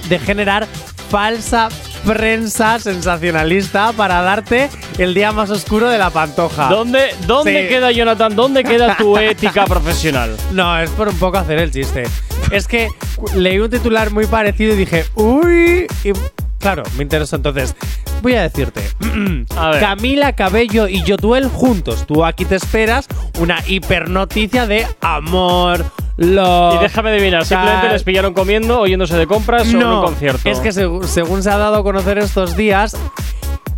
[0.09, 0.67] de generar
[1.09, 1.69] falsa
[2.05, 6.67] prensa sensacionalista para darte el día más oscuro de la pantoja.
[6.69, 7.67] ¿Dónde, dónde Sí.
[7.69, 8.35] queda, Jonathan?
[8.35, 10.35] ¿Dónde queda tu ética profesional?
[10.51, 12.03] No, es por un poco hacer el chiste.
[12.51, 12.89] Es que
[13.35, 15.87] leí un titular muy parecido y dije, uy.
[16.03, 16.11] Y
[16.59, 17.75] claro, me interesó entonces.
[18.21, 18.81] Voy a decirte.
[19.57, 19.79] A.
[19.79, 22.05] Camila Cabello y Yotuel juntos.
[22.05, 23.07] Tú aquí te esperas
[23.39, 25.83] una hipernoticia de amor,
[26.17, 26.75] love.
[26.75, 30.49] Y déjame adivinar, simplemente les pillaron comiendo, oyéndose de compras o en un concierto.
[30.49, 32.97] Es que según se ha dado a conocer estos días.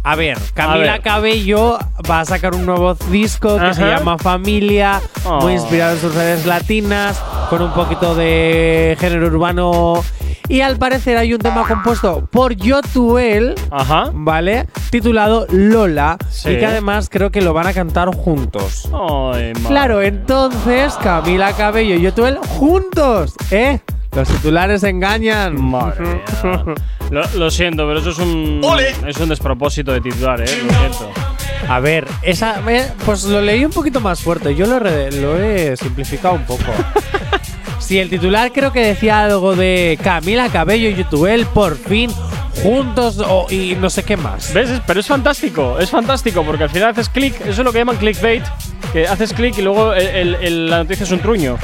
[0.06, 1.02] A ver, Camila ver.
[1.02, 1.80] Cabello
[2.10, 5.40] va a sacar un nuevo disco que se llama Familia, Oh.
[5.42, 7.18] muy inspirado en sus redes latinas,
[7.50, 10.04] con un poquito de género urbano.
[10.50, 14.10] Y al parecer hay un tema compuesto por Yotuel, Ajá.
[14.14, 14.68] ¿vale?
[14.90, 16.50] Titulado Lola, Sí.
[16.50, 18.90] y que además creo que lo van a cantar juntos.
[19.34, 19.54] Ay.
[19.68, 23.80] Claro, entonces Camila Cabello y Yotuel juntos, ¿eh?
[24.16, 25.60] Los titulares engañan.
[25.62, 26.64] Madre mía.
[27.10, 28.62] Lo, lo siento, pero eso es un.
[29.08, 30.46] Es un despropósito de titular, ¿eh?
[30.66, 31.12] Lo siento.
[31.68, 34.54] A ver, esa, eh, pues lo leí un poquito más fuerte.
[34.56, 36.64] Yo lo, re- lo he simplificado un poco.
[37.80, 42.12] si el titular creo que decía algo de Camila Cabello y Yotuel por fin
[42.62, 44.54] juntos o- y no sé qué más.
[44.54, 44.70] ¿Ves?
[44.70, 47.80] Es- Pero es fantástico, es fantástico, porque al final haces clic, eso es lo que
[47.80, 48.44] llaman clickbait,
[48.92, 51.58] que haces clic y luego el- el- el- la noticia es un truño.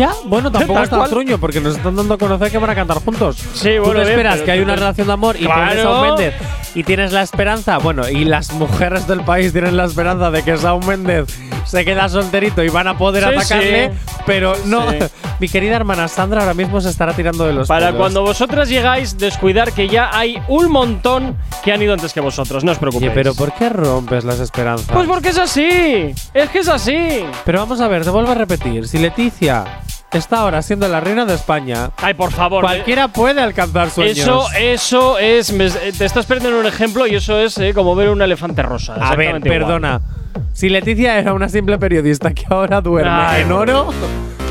[0.00, 3.04] Ya, bueno, tampoco está truño porque nos están dando a conocer que van a cantar
[3.04, 3.36] juntos.
[3.52, 6.06] Sí, Tú bueno, te bien, esperas que hay una relación de amor y pones Shawn
[6.08, 6.34] Mendes
[6.74, 10.56] y tienes la esperanza, bueno, y las mujeres del país tienen la esperanza de que
[10.56, 11.26] Shawn Mendes
[11.64, 13.98] se queda solterito y van a poder Sí, atacarle, sí.
[14.26, 14.86] pero no.
[15.40, 17.98] Mi querida hermana Sandra ahora mismo se estará tirando de los Para pelos.
[18.00, 22.62] cuando vosotras llegáis, descuidar que ya hay un montón que han ido antes que vosotros,
[22.62, 23.10] no os preocupéis.
[23.10, 24.88] Oye, pero ¿por qué rompes las esperanzas?
[24.92, 27.24] Pues porque es así, es que es así.
[27.46, 28.86] Pero vamos a ver, te vuelvo a repetir.
[28.86, 29.64] Si Leticia
[30.12, 31.90] está ahora siendo la reina de España.
[31.96, 32.62] Ay, por favor.
[32.62, 34.18] Cualquiera puede alcanzar sueños.
[34.18, 35.52] Eso, eso es.
[35.52, 38.94] me- te estás perdiendo un ejemplo y eso es eh, como ver un elefante rosa.
[38.94, 39.42] A ver, igual.
[39.42, 40.00] perdona.
[40.52, 43.92] Si Leticia era una simple periodista que ahora duerme Ay, en oro,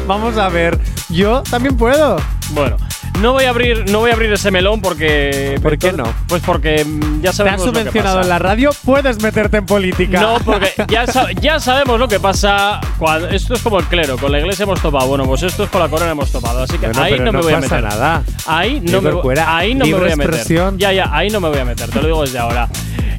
[0.08, 0.78] vamos a ver.
[1.10, 2.18] Yo también puedo.
[2.52, 2.78] Bueno,
[3.22, 5.60] no voy a abrir, no voy a abrir ese melón porque.
[5.62, 6.04] ¿Por qué no?
[6.28, 6.86] Pues porque
[7.22, 8.22] ya Te sabemos has lo que subvencionado pasa.
[8.26, 10.20] en la radio, puedes meterte en política.
[10.22, 11.06] No, porque ya,
[11.42, 13.30] ya sabemos lo que pasa cuando.
[13.30, 15.08] Esto es como el clero, con la iglesia hemos topado.
[15.08, 16.64] Bueno, pues esto es con la corona hemos topado.
[16.64, 17.90] Así que Bueno, ahí pero no me no voy a pasa meter.
[17.90, 18.24] nada.
[18.46, 20.34] Ahí no, me, ahí no me voy a meter.
[20.36, 20.78] expresión.
[20.78, 22.68] Ya, ya, ahí no me voy a meter, te lo digo desde ahora.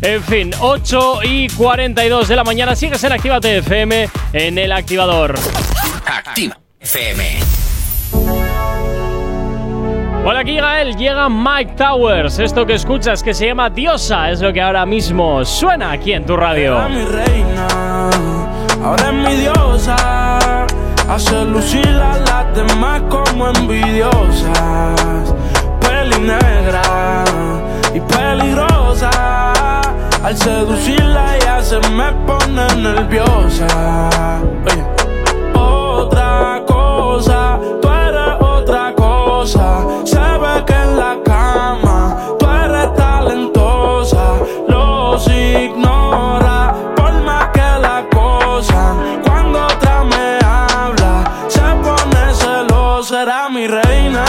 [0.03, 2.75] En fin, 8 y 42 de la mañana.
[2.75, 5.35] Sigues en Actívate FM en el activador.
[6.07, 8.40] Activa FM.
[10.23, 12.39] Hola, aquí él, llega Mike Towers.
[12.39, 16.27] Esto que escuchas que se llama Diosa es lo que ahora mismo suena aquí en
[16.27, 16.77] tu radio.
[16.77, 18.11] Era mi reina,
[18.85, 20.67] ahora es mi diosa.
[21.09, 25.35] Hace lucir a las demás como envidiosas.
[25.81, 27.25] Peli negra
[27.95, 29.11] y peligrosa.
[30.23, 34.41] Al seducirla ella se me pone nerviosa.
[34.67, 34.85] Oye.
[35.59, 39.00] Otra cosa, tú eres otra cosa.
[39.41, 44.35] Se ve que en la cama tú eres talentosa.
[44.69, 48.95] Los ignora por más que la cosa.
[49.25, 53.23] Cuando otra me habla, se pone celosa.
[53.23, 54.27] Era mi reina,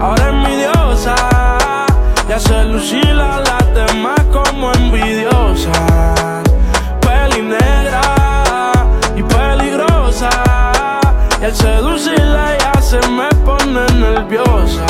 [0.00, 1.14] ahora es mi diosa.
[2.28, 6.42] Y hace lucir a las demás como envidiosas.
[7.02, 8.02] Peli negra
[9.14, 10.28] y peligrosa.
[11.40, 12.21] Y al seducirla
[14.22, 14.86] nerviosa.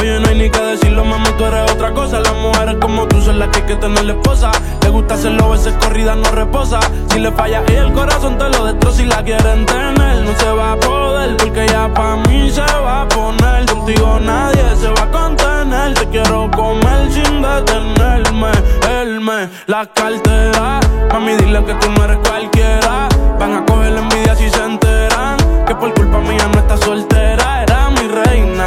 [0.00, 2.20] Oye, no hay ni que decirlo, mamá, tú eres otra cosa.
[2.20, 4.50] Las mujeres como tú son las que hay que tener la esposa.
[4.82, 6.80] Le gusta hacerlo, veces corrida no reposa.
[7.10, 8.96] Si le falla y el corazón te lo destroza.
[8.96, 11.36] Si la quieren tener, no se va a poder.
[11.36, 13.66] Porque ya pa' mí se va a poner.
[13.66, 15.94] Contigo nadie se va a contener.
[15.94, 18.52] Te quiero comer sin detenerme.
[19.00, 20.80] Él me la cartera.
[21.12, 23.08] Mami, dile que tú no eres cualquiera.
[23.38, 25.36] Van a coger la envidia si se enteran.
[25.66, 27.59] Que por culpa mía no está soltera.
[28.00, 28.66] Mi reina.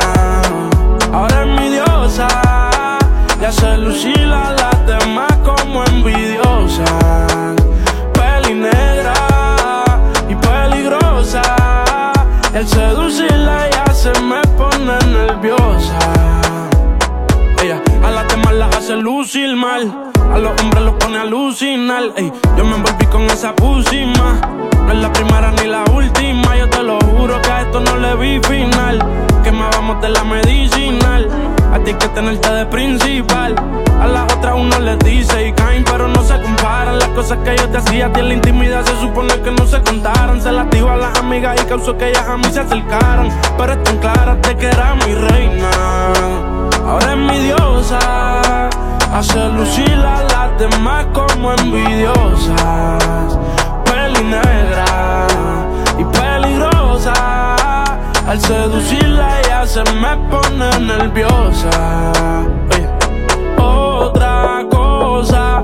[1.12, 2.28] Ahora es mi diosa.
[3.42, 7.56] Y hace lucir a las demás como envidiosas.
[8.14, 9.14] Peli negra
[10.30, 11.42] y peligrosa.
[12.54, 16.23] Al seducirla ya se me pone nerviosa.
[18.84, 20.12] Hace lucir mal.
[20.34, 22.04] A los hombres los pone a alucinar.
[22.18, 24.42] Ey, yo me envolví con esa pusima.
[24.86, 26.58] No es la primera ni la última.
[26.58, 29.00] Yo te lo juro que a esto no le vi final.
[29.42, 31.30] Que más vamos de la medicinal.
[31.72, 33.56] A ti hay que tenerte de principal.
[34.02, 37.00] A las otras uno les dice y caen, pero no se comparan.
[37.00, 39.66] Las cosas que yo te hacía a ti en la intimidad se supone que no
[39.66, 40.42] se contaran.
[40.42, 43.30] Se las digo a las amigas y causó que ellas a mí se acercaran.
[43.58, 45.70] Pero están claras de que era mi reina.
[46.86, 48.13] Ahora es mi diosa.
[50.70, 53.38] Demás como envidiosas.
[53.86, 55.28] Peli negra
[55.98, 57.56] y peligrosa.
[58.28, 62.14] Al seducirla ella se me pone nerviosa.
[63.58, 65.64] Otra cosa,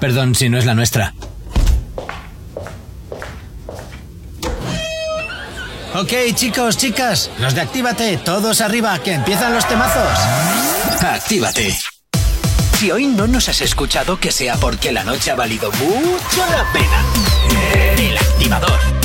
[0.00, 1.14] Perdón si no es la nuestra.
[5.94, 10.18] Ok, chicos, chicas, los de Actívate, todos arriba, que empiezan los temazos.
[11.02, 11.76] Actívate.
[12.78, 16.64] Si hoy no nos has escuchado, que sea porque la noche ha valido mucho la
[16.72, 17.04] pena.
[17.98, 18.99] El activador.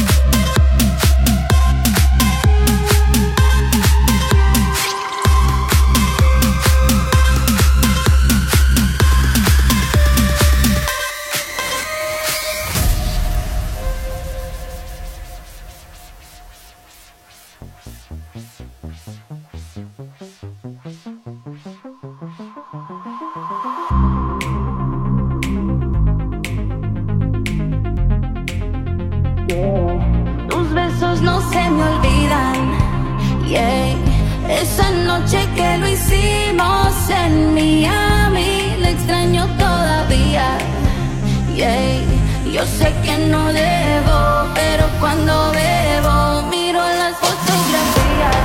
[42.78, 44.18] Sé que no debo,
[44.54, 48.36] pero cuando bebo miro las fotografías.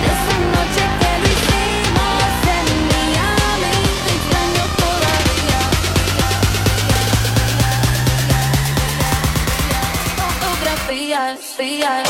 [0.00, 3.76] De esa noche que lo hicimos en Miami.
[4.04, 5.60] Le extraño todavía.
[10.20, 12.05] Fotografías, fotografías.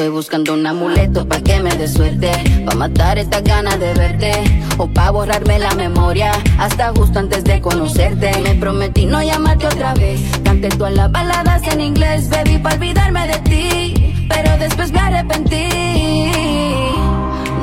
[0.00, 2.32] Estoy buscando un amuleto pa' que me dé suerte.
[2.64, 4.32] Pa' matar estas ganas de verte.
[4.78, 6.32] O pa' borrarme la memoria.
[6.58, 8.32] Hasta justo antes de conocerte.
[8.42, 10.22] Me prometí no llamarte otra vez.
[10.42, 14.26] Canté todas las baladas en inglés Baby, pa' olvidarme de ti.
[14.26, 15.68] Pero después me arrepentí.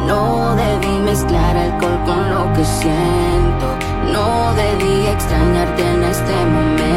[0.05, 3.67] No debí mezclar alcohol con lo que siento.
[4.13, 6.96] No debí extrañarte en este momento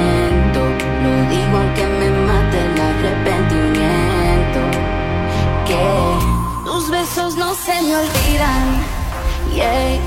[7.82, 8.66] me olvidan.
[9.54, 9.98] Yeah.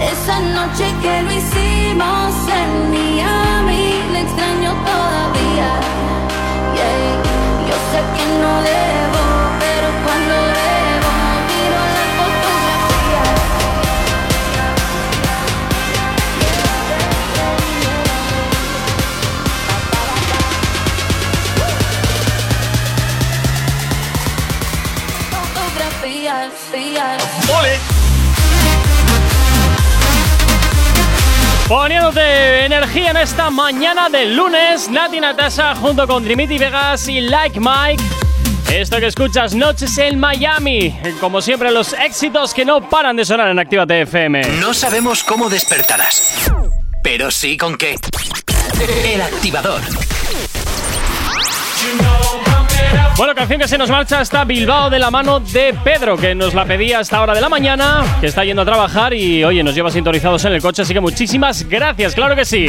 [0.00, 5.70] Esa noche que lo hicimos en Miami, le extraño todavía.
[6.74, 7.12] Yeah.
[7.68, 9.24] Yo sé que no debo,
[26.00, 27.22] Fotografías.
[31.68, 37.60] Poniéndote energía en esta mañana del lunes, Nati Natasha junto con Dimitri Vegas y Like
[37.60, 38.02] Mike.
[38.72, 40.98] Esto que escuchas, Noches en Miami.
[41.20, 44.42] Como siempre, los éxitos que no paran de sonar en Actívate FM.
[44.60, 46.50] No sabemos cómo despertarás,
[47.02, 47.96] pero sí con qué.
[49.04, 49.82] El activador.
[53.16, 56.54] Bueno, canción que se nos marcha hasta Bilbao de la mano de Pedro, que nos
[56.54, 59.62] la pedía a esta hora de la mañana, que está yendo a trabajar y, oye,
[59.62, 62.68] nos lleva sintonizados en el coche, así que muchísimas gracias, claro que sí.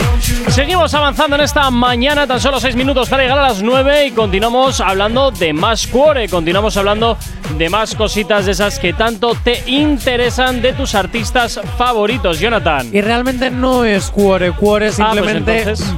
[0.49, 4.11] Seguimos avanzando en esta mañana, tan solo seis minutos para llegar a las 9 y
[4.11, 7.17] continuamos hablando de más cuore, continuamos hablando
[7.57, 12.89] de más cositas de esas que tanto te interesan de tus artistas favoritos, Jonathan.
[12.91, 15.93] Y realmente no es cuore, cuore Ah, pues simplemente entonces,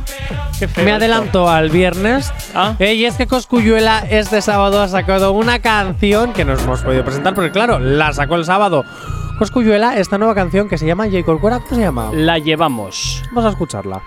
[0.59, 0.93] me esto.
[0.95, 2.31] adelanto al viernes.
[2.79, 7.03] Eh, y es que Coscuyuela este sábado ha sacado una canción que no hemos podido
[7.03, 8.83] presentar, porque claro, la sacó el sábado.
[9.37, 11.23] Coscuyuela, esta nueva canción que se llama J.
[11.23, 12.11] Corcuera, ¿cómo se llama?
[12.13, 13.23] La llevamos.
[13.31, 14.01] Vamos a escucharla.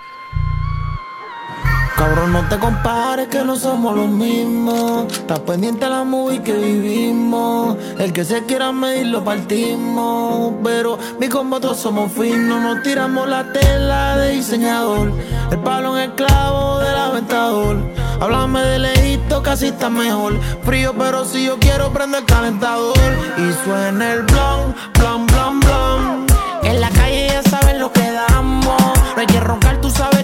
[1.96, 5.10] Cabrón, no te compares que no somos los mismos.
[5.10, 7.78] Estás pendiente a la movie que vivimos.
[7.98, 10.52] El que se quiera medir lo partimos.
[10.62, 12.60] Pero mi combo somos finos.
[12.60, 15.10] Nos tiramos la tela de diseñador.
[15.50, 17.78] El palo en el clavo del aventador.
[18.20, 20.38] Háblame de lejito, casi está mejor.
[20.64, 22.98] Frío, pero si yo quiero prender el calentador.
[23.38, 26.26] Y suena el blon, blon, blon, blon.
[26.62, 28.82] En la calle ya saben lo que damos.
[29.14, 30.15] No hay que roncar, tú sabes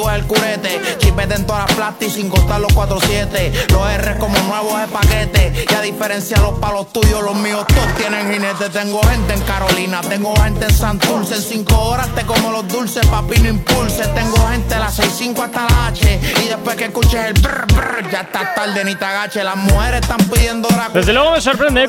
[0.00, 0.80] contigo es el curete.
[0.98, 3.72] Chipete en todas las plastic sin contar los 4-7.
[3.72, 5.66] Los R como nuevos espaguetes.
[5.70, 8.68] Y a diferencia de los palos tuyos, los míos todos tienen jinete.
[8.70, 11.36] Tengo gente en Carolina, tengo gente en Santurce.
[11.36, 14.06] En 5 horas te como los dulces, papi, no impulse.
[14.08, 16.20] Tengo gente de las 6-5 hasta la H.
[16.44, 19.44] Y después que escuches el brr, brr, ya está tarde, ni te agache.
[19.44, 20.90] Las mujeres están pidiendo hora.
[20.92, 21.88] Desde luego me sorprende, ¿eh?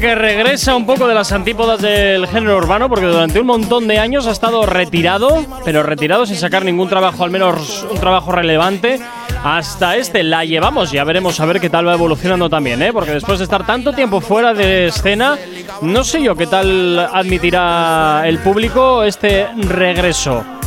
[0.00, 3.98] Que regresa un poco de las antípodas del género urbano, porque durante un montón de
[3.98, 9.00] años ha estado retirado, pero retirado sin sacar ningún trabajo, al menos un trabajo relevante.
[9.42, 12.92] Hasta este la llevamos, ya veremos a ver qué tal va evolucionando también, ¿eh?
[12.92, 15.38] porque después de estar tanto tiempo fuera de escena,
[15.80, 20.59] no sé yo qué tal admitirá el público este regreso.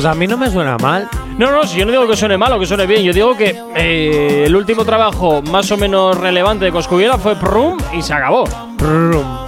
[0.00, 1.06] Pues a mí no me suena mal.
[1.36, 3.36] No, no, si yo no digo que suene mal o que suene bien, yo digo
[3.36, 8.14] que eh, el último trabajo más o menos relevante de Coscubiela fue Prum y se
[8.14, 8.44] acabó.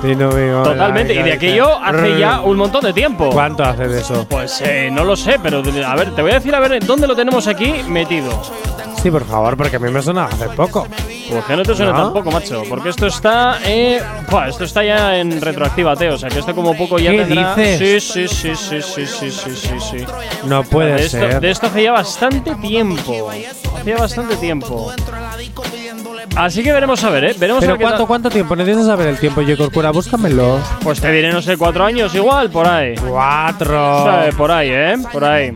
[0.05, 3.31] Y no digo, Totalmente, y de aquello hace ya un montón de tiempo.
[3.31, 4.27] ¿Cuánto hace de eso?
[4.29, 7.07] Pues eh, no lo sé, pero a ver, te voy a decir a ver dónde
[7.07, 8.43] lo tenemos aquí metido.
[9.03, 10.87] Basti, por favor, porque a mí me suena hace poco.
[11.29, 12.05] Pues que no te suena ¿No?
[12.05, 12.63] tampoco, macho.
[12.69, 13.59] Porque esto está.
[13.65, 14.01] Eh,
[14.31, 16.15] buah, esto está ya en retroactiva, Teo.
[16.15, 17.57] O sea, que esto como poco ya ¿Qué tendrá.
[17.57, 18.05] Dices?
[18.05, 20.07] Sí, sí, sí, sí, sí, sí, sí, sí,
[20.45, 21.25] No puede de ser.
[21.25, 23.29] Esto, de esto hace ya bastante tiempo.
[23.77, 24.93] Hacía bastante tiempo.
[26.37, 27.35] Así que veremos a ver, ¿eh?
[27.37, 28.55] Veremos Pero a ver cuánto, ¿cuánto tiempo?
[28.55, 30.61] Necesitas saber el tiempo, Yo Corcura, búscamelo.
[30.85, 32.95] Pues te diré, no sé, cuatro años igual, por ahí.
[32.95, 34.03] Cuatro.
[34.03, 34.95] O sea, por ahí, ¿eh?
[35.13, 35.53] Por ahí.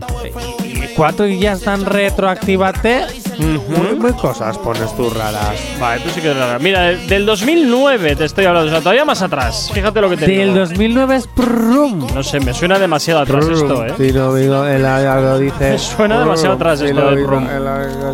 [0.64, 3.25] ¿Y cuatro y ya están retroactivate?
[3.38, 5.54] Muy, muy cosas pones tú raras.
[5.80, 6.58] Vale, tú sí que eres rara.
[6.58, 9.70] Mira, del- del 2009 te estoy hablando, o sea, todavía más atrás.
[9.72, 10.60] Fíjate lo que te Del digo.
[10.60, 12.06] 2009 es prum.
[12.14, 13.92] No sé, me suena demasiado atrás esto, ¿eh?
[13.96, 15.70] Sí, no, digo, el lo dice.
[15.72, 17.16] Me suena demasiado atrás Sí, esto lo de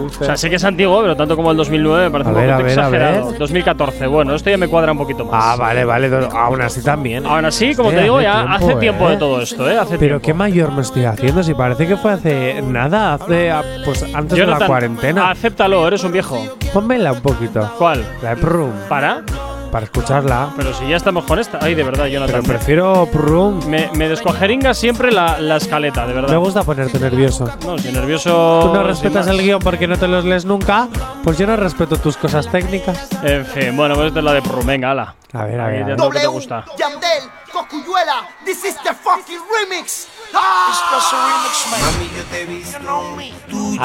[0.05, 0.23] dice.
[0.23, 2.39] O sea, sé que es antiguo, pero tanto como el 2009 me parece A un
[2.41, 3.27] ver, poco exagerado.
[3.31, 3.39] ver.
[3.39, 5.35] 2014, bueno, esto ya me cuadra un poquito más.
[5.45, 6.11] Ah, vale, vale.
[6.33, 7.25] Aún así también.
[7.27, 9.13] Aún así, como Eh, te digo, hace ya hace tiempo ¿eh?
[9.13, 9.79] de todo esto, ¿eh?
[9.79, 10.27] Hace Pero tiempo.
[10.27, 14.31] qué mayor me estoy haciendo, si parece que fue hace nada, hace ah, pues antes
[14.39, 14.67] de la Jonathan,
[15.15, 15.31] cuarentena.
[15.31, 16.39] Acéptalo, eres un viejo.
[16.73, 17.71] Pónmela un poquito.
[17.79, 18.05] ¿Cuál?
[18.23, 18.73] La de Prum.
[18.89, 19.23] ¿Para?
[19.71, 20.51] Para escucharla.
[20.55, 21.59] Pero si ya estamos con esta.
[21.63, 22.43] Ay, de verdad, Jonathan.
[22.43, 23.65] Pero prefiero Prum.
[23.69, 26.29] Me, me descuajeringa siempre la, la escaleta, de verdad.
[26.29, 27.49] Me gusta ponerte nervioso.
[27.65, 28.61] No, si nervioso.
[28.67, 30.89] Tú no respetas el guion porque no te los lees nunca,
[31.25, 33.09] pues yo no respeto tus cosas técnicas.
[33.23, 34.67] En fin, bueno, pues esta es la de Prum.
[34.67, 35.15] Venga, ala.
[35.33, 35.83] A ver, a Ahí ver.
[35.85, 36.01] a ya ver.
[36.01, 36.65] lo que te gusta.
[36.77, 40.07] Yandel, Cocuyuela, this is the fucking remix.
[40.35, 40.69] Ah!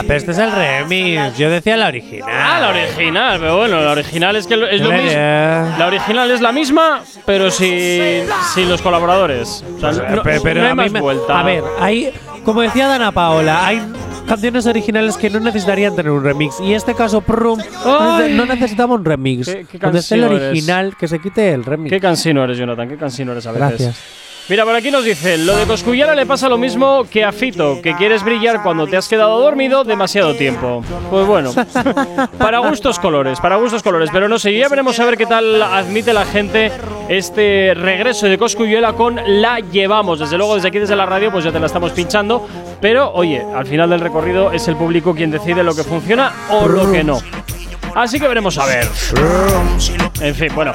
[0.06, 1.38] Pero este es el remix.
[1.38, 2.30] Yo decía la original.
[2.32, 5.12] Ah, la original, pero bueno, la original es que lo- es lo mismo.
[5.12, 9.64] La original es la misma, pero sin, sin los colaboradores.
[9.76, 11.40] O sea, no, Pero- pero no hay a mí más me- vuelta.
[11.40, 12.14] A ver, hay,
[12.46, 13.82] como decía Dana Paola, hay
[14.28, 16.60] canciones originales que no necesitarían tener un remix.
[16.60, 19.48] Y en este caso, Prum, no nece- no necesitaba un remix.
[19.48, 20.50] Qué- qué Donde esté el cansino eres.
[20.52, 21.90] original, que se quite el remix.
[21.92, 23.68] Qué cansino eres, Jonathan, qué cansino eres a veces.
[23.70, 24.00] Gracias.
[24.50, 27.82] Mira, por aquí nos dice, lo de Coscullana le pasa lo mismo que a Fito,
[27.82, 30.82] que quieres brillar cuando te has quedado dormido demasiado tiempo.
[31.10, 31.52] Pues bueno,
[32.38, 35.62] para gustos colores, para gustos colores, pero no sé, ya veremos a ver qué tal
[35.62, 36.72] admite la gente
[37.10, 40.20] este regreso de Coscuyuela con La Llevamos.
[40.20, 42.48] Desde luego, desde aquí, desde la radio, pues ya te la estamos pinchando,
[42.80, 46.70] pero oye, al final del recorrido es el público quien decide lo que funciona o
[46.70, 47.20] lo que no.
[47.98, 48.88] Así que veremos a ver.
[50.22, 50.74] En fin, bueno.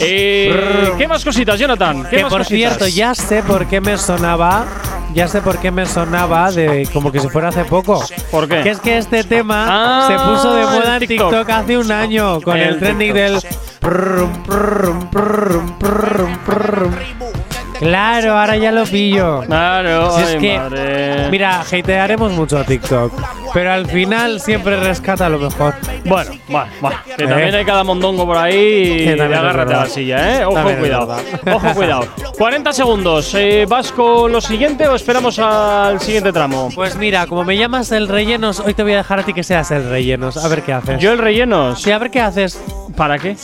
[0.00, 2.02] Eh, ¿Qué más cositas, Jonathan?
[2.10, 2.58] ¿Qué Que más por cositas?
[2.76, 4.66] cierto, ya sé por qué me sonaba.
[5.14, 8.04] Ya sé por qué me sonaba de como que si fuera hace poco.
[8.30, 8.62] ¿Por qué?
[8.62, 11.30] Que es que este tema Ah, se puso de moda en TikTok.
[11.30, 13.40] TikTok hace un año con el, El trending del.
[17.78, 19.40] Claro, ahora ya lo pillo.
[19.46, 21.28] Claro, Si es ay, que, madre.
[21.30, 23.12] mira, hatearemos mucho a TikTok,
[23.52, 25.74] pero al final siempre rescata lo mejor.
[26.04, 26.96] Bueno, bueno, bueno.
[27.16, 27.26] Que Eh.
[27.28, 30.44] también hay cada mondongo por ahí y agárrate a la silla, ¿eh?
[30.44, 31.16] Ojo, También cuidado.
[31.52, 32.06] Ojo, cuidado.
[32.38, 33.34] 40 segundos.
[33.34, 36.70] Eh, ¿Vas con lo siguiente o esperamos al siguiente tramo?
[36.74, 39.42] Pues mira, como me llamas el rellenos, hoy te voy a dejar a ti que
[39.42, 40.36] seas el rellenos.
[40.36, 40.98] A ver qué haces.
[41.00, 41.82] ¿Yo el rellenos?
[41.82, 42.60] Sí, a ver qué haces.
[42.96, 43.36] ¿Para qué?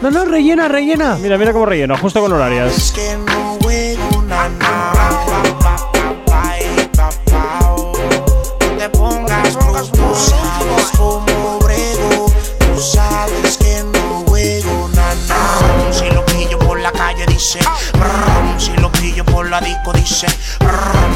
[0.00, 1.16] No, no, rellena, rellena.
[1.16, 2.92] Mira, mira cómo relleno, justo con horarias.
[15.92, 17.58] Si lo pillo por la calle dice,
[17.94, 18.58] brum.
[18.58, 20.26] si lo pillo por la disco dice,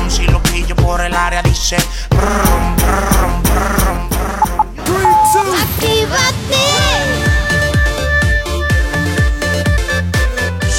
[0.08, 1.76] si lo pillo por el área dice,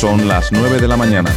[0.01, 1.29] Son las 9 de la mañana.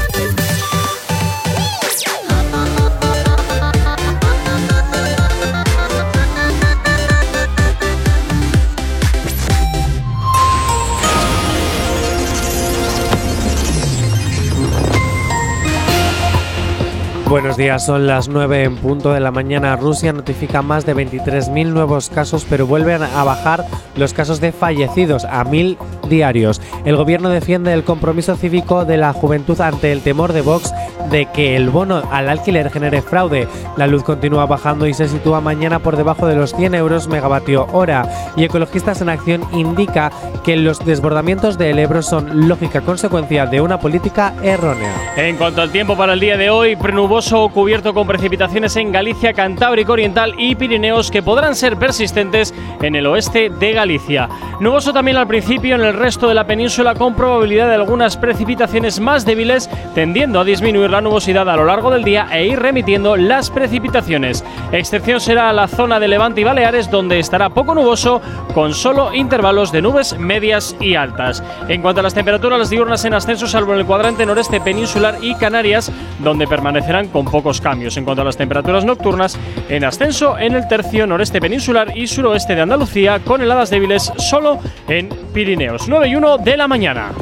[17.29, 19.77] Buenos días, son las 9 en punto de la mañana.
[19.77, 25.27] Rusia notifica más de 23.000 nuevos casos, pero vuelven a bajar los casos de fallecidos
[25.27, 25.77] a 1.000
[26.15, 26.61] diarios.
[26.85, 30.73] El gobierno defiende el compromiso cívico de la juventud ante el temor de Vox
[31.11, 33.49] de que el bono al alquiler genere fraude.
[33.77, 37.67] La luz continúa bajando y se sitúa mañana por debajo de los 100 euros megavatio
[37.73, 38.33] hora.
[38.37, 40.13] Y Ecologistas en Acción indica
[40.45, 44.93] que los desbordamientos del Ebro son lógica consecuencia de una política errónea.
[45.17, 49.33] En cuanto al tiempo para el día de hoy, prenuboso cubierto con precipitaciones en Galicia,
[49.33, 54.29] Cantábrico Oriental y Pirineos que podrán ser persistentes en el oeste de Galicia.
[54.61, 59.01] Nuboso también al principio en el resto de la península con probabilidad de algunas precipitaciones
[59.01, 63.17] más débiles, tendiendo a disminuir la nubosidad a lo largo del día e ir remitiendo
[63.17, 64.45] las precipitaciones.
[64.71, 68.21] Excepción será la zona de Levante y Baleares donde estará poco nuboso
[68.53, 71.43] con solo intervalos de nubes medias y altas.
[71.69, 75.17] En cuanto a las temperaturas, las diurnas en ascenso salvo en el cuadrante noreste peninsular
[75.23, 77.97] y Canarias donde permanecerán con pocos cambios.
[77.97, 79.39] En cuanto a las temperaturas nocturnas,
[79.71, 84.59] en ascenso en el tercio noreste peninsular y suroeste de Andalucía con heladas débiles solo
[84.87, 85.84] en Pirineos.
[85.87, 87.13] 9 y 1 de la mañana.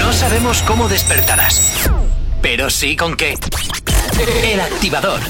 [0.00, 1.90] No sabemos cómo despertarás,
[2.40, 3.36] pero sí con qué.
[4.44, 5.20] El activador.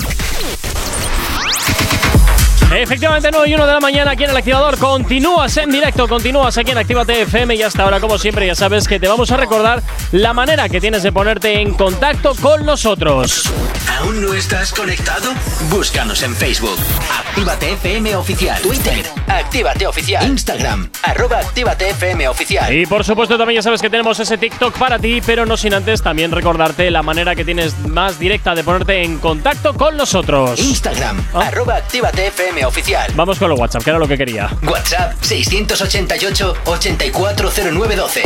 [2.74, 4.78] Efectivamente, 9 y 1 de la mañana aquí en el activador.
[4.78, 8.88] Continúas en directo, continúas aquí en Actívate FM y hasta ahora, como siempre, ya sabes
[8.88, 13.52] que te vamos a recordar la manera que tienes de ponerte en contacto con nosotros.
[13.98, 15.32] ¿Aún no estás conectado?
[15.70, 16.78] Búscanos en Facebook.
[17.18, 18.60] Actívate FM Oficial.
[18.62, 19.04] Twitter.
[19.28, 20.26] Actívate Oficial.
[20.26, 20.90] Instagram.
[21.02, 22.74] Arroba Actívate FM Oficial.
[22.74, 25.74] Y por supuesto, también ya sabes que tenemos ese TikTok para ti, pero no sin
[25.74, 30.58] antes también recordarte la manera que tienes más directa de ponerte en contacto con nosotros.
[30.58, 31.22] Instagram.
[31.34, 33.12] Arroba Actívate FM Oficial.
[33.14, 34.48] Vamos con los WhatsApp, que era lo que quería.
[34.62, 38.22] WhatsApp 688 840912.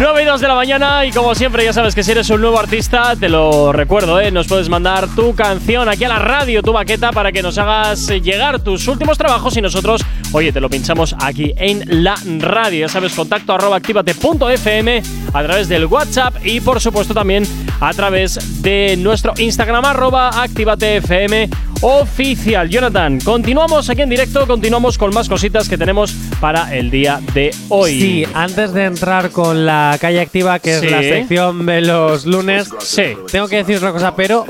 [0.00, 2.40] 9 y 2 de la mañana y como siempre ya sabes que si eres un
[2.40, 4.30] nuevo artista, te lo recuerdo, ¿eh?
[4.30, 8.08] nos puedes mandar tu canción aquí a la radio, tu baqueta, para que nos hagas
[8.08, 12.80] llegar tus últimos trabajos y nosotros, oye, te lo pinchamos aquí en la radio.
[12.80, 17.44] Ya sabes, contacto arroba activate.fm a través del WhatsApp y por supuesto también
[17.80, 21.48] a través de nuestro Instagram arroba activatefm
[21.86, 22.70] oficial.
[22.70, 27.54] Jonathan, continuamos aquí en directo, continuamos con más cositas que tenemos para el día de
[27.68, 28.00] hoy.
[28.00, 30.86] Sí, antes de entrar con la calle activa, que Sí.
[30.86, 33.12] es la sección de los lunes, Sí.
[33.30, 34.46] tengo que decir una cosa, pero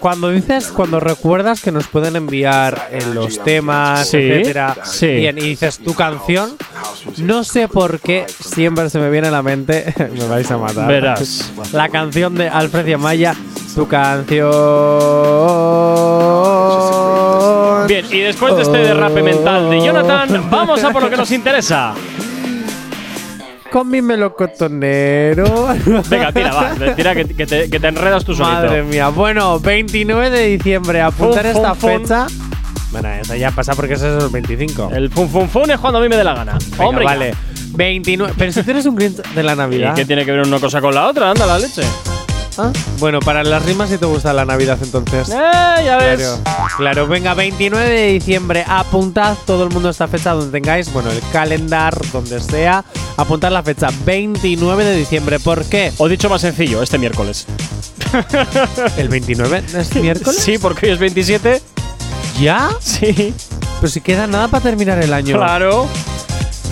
[0.00, 5.06] cuando dices, cuando recuerdas que nos pueden enviar en los temas, Sí, etcétera, sí.
[5.14, 6.50] bien, y dices tu canción,
[7.16, 10.88] no sé por qué siempre se me viene a la mente, me vais a matar.
[10.88, 11.50] Verás.
[11.72, 13.34] La canción de Alfred Amaya,
[13.76, 14.50] tu canción.
[17.86, 21.30] Bien, y después de este derrape mental de Jonathan, vamos a por lo que nos
[21.30, 21.94] interesa.
[23.70, 25.68] Con mi melocotonero.
[26.08, 28.54] Venga, tira, va, tira que, que te, que te enredas tú solito.
[28.62, 29.08] Madre mía.
[29.10, 32.00] Bueno, 29 de diciembre, apuntar Fun, esta fun.
[32.02, 32.26] fecha.
[32.92, 34.90] Bueno, esa ya pasa porque ese es el 25.
[34.94, 36.56] El fun fun fun es cuando a mí me dé la gana.
[36.70, 37.10] Venga, Hombre, ya.
[37.10, 37.34] vale.
[37.74, 38.32] 29.
[38.38, 39.94] Pero si tienes un Grinch de la ¿Y Navidad.
[39.94, 41.30] qué tiene que ver una cosa con la otra?
[41.30, 41.82] Anda, la leche.
[42.58, 45.28] Ah, Bueno, para las rimas sí te gusta la Navidad entonces.
[45.28, 46.20] Eh, ya ves.
[46.42, 51.10] Claro, claro, venga, 29 de diciembre, apuntad todo el mundo esta fecha donde tengáis, bueno,
[51.10, 52.84] el calendar, donde sea,
[53.16, 55.92] apuntad la fecha, 29 de diciembre, ¿por qué?
[55.98, 57.46] O dicho más sencillo, este miércoles.
[58.96, 60.40] ¿El 29 es miércoles?
[60.40, 61.62] Sí, porque hoy es 27.
[62.40, 62.70] ¿Ya?
[62.80, 63.34] Sí.
[63.80, 65.36] Pues si queda nada para terminar el año.
[65.36, 65.86] Claro.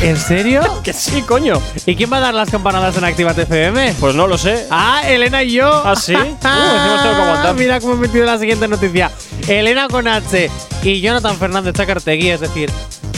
[0.00, 0.62] ¿En serio?
[0.84, 1.60] Que sí, coño.
[1.86, 3.94] ¿Y quién va a dar las campanadas en Activate FM?
[4.00, 4.66] Pues no lo sé.
[4.70, 5.82] Ah, Elena y yo.
[5.84, 6.14] ¿Ah, sí?
[6.44, 7.54] Uh, tengo que aguantar.
[7.54, 9.10] Mira cómo he metido la siguiente noticia.
[9.48, 10.50] Elena con H
[10.82, 12.70] y Jonathan Fernández Chacartegui, es decir,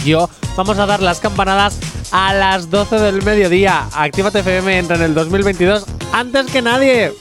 [0.05, 1.79] yo, vamos a dar las campanadas
[2.12, 3.89] a las 12 del mediodía.
[3.93, 7.12] Actívate FM entra en el 2022 antes que nadie.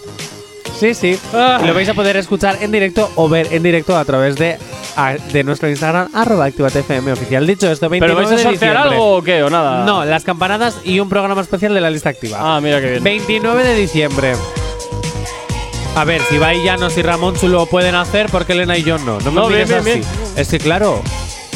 [0.80, 1.18] Sí, sí.
[1.34, 1.60] Ah.
[1.66, 4.58] Lo vais a poder escuchar en directo o ver en directo a través de,
[4.98, 7.48] a- de nuestro Instagram, arroba FM oficial.
[7.48, 9.42] Dicho esto, 29 ¿Pero vais a de sortear algo o qué?
[9.44, 9.86] ¿O nada?
[9.86, 12.38] No, las campanadas y un programa especial de la lista activa.
[12.42, 13.04] Ah, mira qué bien.
[13.04, 14.34] 29 de diciembre.
[15.96, 18.98] A ver, si Bai Llanos y Ramón Chu lo pueden hacer, porque Elena y yo
[18.98, 19.18] no.
[19.22, 20.42] No me No, mires bien, bien, así.
[20.42, 21.02] Es que claro,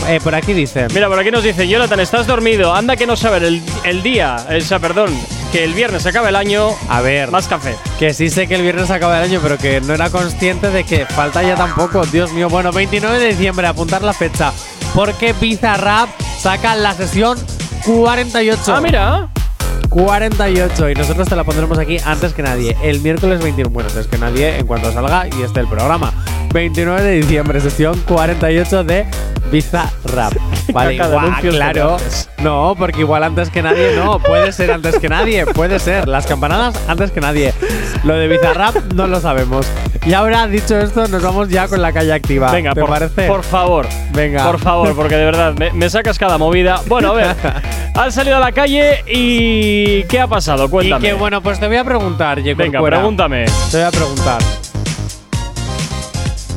[0.07, 0.87] eh, por aquí dicen.
[0.93, 2.73] Mira, por aquí nos dice, Jonathan, estás dormido.
[2.73, 5.09] Anda que no saber el, el día, o sea, perdón,
[5.51, 6.69] que el viernes se acaba el año.
[6.89, 7.75] A ver, Más café.
[7.97, 10.83] que sí sé que el viernes acaba el año, pero que no era consciente de
[10.83, 12.05] que falta ya tampoco.
[12.05, 14.51] Dios mío, bueno, 29 de diciembre, apuntar la fecha.
[14.93, 17.37] Porque Bizarrap saca la sesión
[17.85, 18.75] 48.
[18.75, 19.29] Ah, mira.
[19.89, 22.77] 48 y nosotros te la pondremos aquí antes que nadie.
[22.83, 26.13] El miércoles 21, bueno, antes que nadie en cuanto salga y esté el programa.
[26.53, 29.05] 29 de diciembre, sesión 48 de
[29.51, 30.33] Bizarrap.
[30.71, 31.97] Vale, guau, anuncios claro.
[32.39, 34.19] No, porque igual antes que nadie no.
[34.19, 36.07] Puede ser antes que nadie, puede ser.
[36.07, 37.53] Las campanadas antes que nadie.
[38.03, 39.67] Lo de Bizarrap no lo sabemos.
[40.05, 42.51] Y ahora, dicho esto, nos vamos ya con la calle activa.
[42.51, 43.27] Venga, ¿te por, parece?
[43.27, 43.87] por favor.
[44.11, 44.45] Venga.
[44.45, 46.81] Por favor, porque de verdad me, me sacas cada movida.
[46.87, 47.35] Bueno, a ver.
[47.95, 49.78] Han salido a la calle y.
[50.07, 50.65] ¿Qué ha pasado?
[50.65, 51.07] Y Cuéntame.
[51.07, 53.45] que bueno, pues te voy a preguntar, Venga, pregúntame.
[53.71, 54.41] Te voy a preguntar.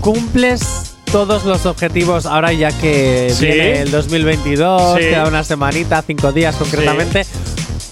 [0.01, 3.47] ¿Cumples todos los objetivos ahora ya que Sí.
[3.47, 4.95] viene el 2022?
[4.97, 5.01] Sí.
[5.01, 7.27] Queda una semanita, cinco días concretamente.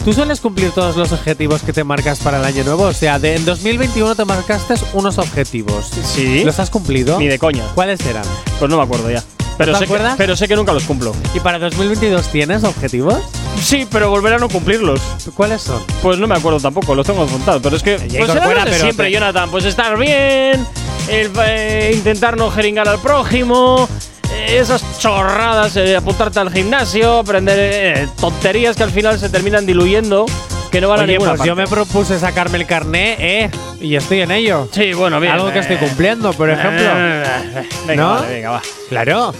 [0.04, 2.84] ¿Tú sueles cumplir todos los objetivos que te marcas para el año nuevo?
[2.84, 5.90] O sea, de, en 2021 te marcaste unos objetivos.
[6.14, 6.42] Sí.
[6.42, 7.18] ¿Los has cumplido?
[7.18, 7.64] Ni de coña.
[7.74, 8.24] ¿Cuáles eran?
[8.58, 9.22] Pues no me acuerdo ya.
[9.58, 11.14] Pero te sé, que, pero sé que nunca los cumplo.
[11.34, 13.18] ¿Y para 2022 tienes objetivos?
[13.62, 15.00] Sí, pero volver a no cumplirlos.
[15.34, 15.82] ¿Cuáles son?
[16.02, 17.60] Pues no me acuerdo tampoco, los tengo apuntados.
[17.62, 17.96] Pero es que.
[17.96, 19.50] Pues pero siempre, te- Jonathan.
[19.50, 20.66] Pues estar bien,
[21.08, 23.88] el, eh, intentar no jeringar al prójimo.
[24.32, 29.66] eh, Esas chorradas, eh, apuntarte al gimnasio, aprender eh, tonterías que al final se terminan
[29.66, 30.24] diluyendo,
[30.70, 33.50] que no van a Oye, ninguna pues yo me propuse sacarme el carné, ¿eh?
[33.80, 34.68] Y estoy en ello.
[34.72, 35.32] Sí, bueno, bien.
[35.34, 36.88] Algo que estoy cumpliendo, por ejemplo.
[37.86, 38.10] Venga, ¿No?
[38.14, 38.62] vale, venga, va.
[38.88, 39.34] Claro.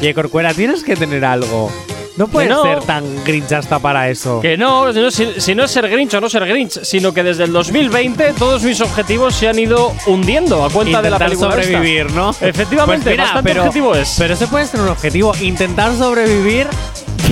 [0.00, 1.70] Y Corcuera, tienes que tener algo.
[2.16, 2.62] No puede no.
[2.62, 4.40] ser tan grinch hasta para eso.
[4.40, 7.14] Que no, si no, si- si no es ser Grinch o no ser Grinch, sino
[7.14, 11.18] que desde el 2020 todos mis objetivos se han ido hundiendo a cuenta de la
[11.18, 11.50] película.
[11.50, 11.62] esta.
[11.62, 12.30] sobrevivir, ¿no?
[12.40, 14.14] Efectivamente, Pues mira, bastante pero, objetivo es.
[14.18, 15.32] Pero ese puede ser un objetivo.
[15.40, 16.66] Intentar sobrevivir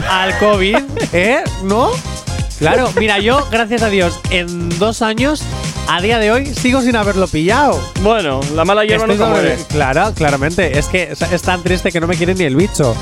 [0.09, 0.76] al COVID,
[1.12, 1.43] ¿eh?
[1.64, 1.91] ¿No?
[2.59, 5.43] Claro, mira, yo, gracias a Dios, en dos años,
[5.89, 7.80] a día de hoy, sigo sin haberlo pillado.
[8.03, 9.64] Bueno, la mala hierba Estoy nunca sobre- muere.
[9.68, 10.78] Claro, claramente.
[10.78, 12.95] Es que es, tan triste que no me quiere ni el bicho.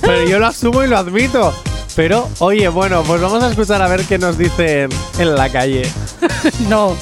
[0.00, 1.52] Pero yo lo asumo y lo admito.
[1.94, 4.88] Pero, oye, bueno, pues vamos a escuchar a ver qué nos dicen
[5.18, 5.82] en la calle.
[6.68, 6.96] No,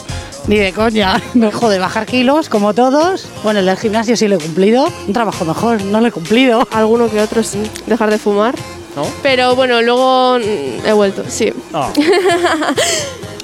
[0.47, 1.21] ni de coña.
[1.35, 3.27] No, joder, bajar kilos, como todos.
[3.43, 4.87] Bueno, el del gimnasio sí lo he cumplido.
[5.07, 6.67] Un trabajo mejor, no lo he cumplido.
[6.73, 7.63] Alguno que otro sí.
[7.87, 8.55] Dejar de fumar.
[8.97, 9.05] ¿No?
[9.23, 11.53] Pero bueno, luego he vuelto, sí.
[11.73, 11.91] Ah.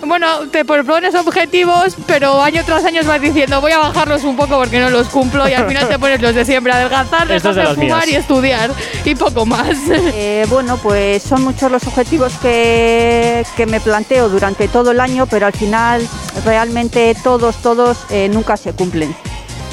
[0.07, 4.57] Bueno, te propones objetivos, pero año tras año vas diciendo voy a bajarlos un poco
[4.57, 7.67] porque no los cumplo y al final te pones los de siempre, adelgazar, dejar de
[7.67, 8.09] fumar mías.
[8.09, 8.71] y estudiar
[9.05, 9.77] y poco más.
[10.13, 15.27] Eh, bueno, pues son muchos los objetivos que, que me planteo durante todo el año,
[15.27, 16.07] pero al final
[16.45, 19.15] realmente todos, todos eh, nunca se cumplen.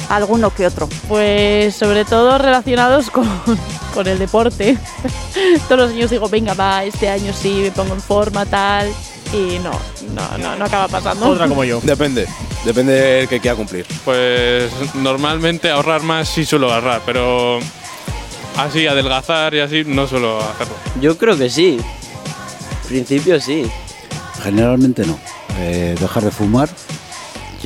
[0.09, 0.87] Alguno que otro.
[1.07, 3.27] Pues sobre todo relacionados con,
[3.93, 4.77] con el deporte.
[5.67, 8.91] Todos los años digo, venga, va, este año sí, me pongo en forma, tal.
[9.33, 9.71] Y no,
[10.13, 11.35] no, no, no acaba pasando.
[11.81, 12.27] Depende,
[12.63, 13.85] depende del que quiera cumplir.
[14.05, 17.59] Pues normalmente ahorrar más sí suelo ahorrar, pero
[18.57, 20.75] así adelgazar y así no suelo hacerlo.
[21.01, 21.77] Yo creo que sí.
[22.83, 23.69] En principio sí.
[24.43, 25.19] Generalmente no.
[25.59, 26.69] Eh, dejar de fumar,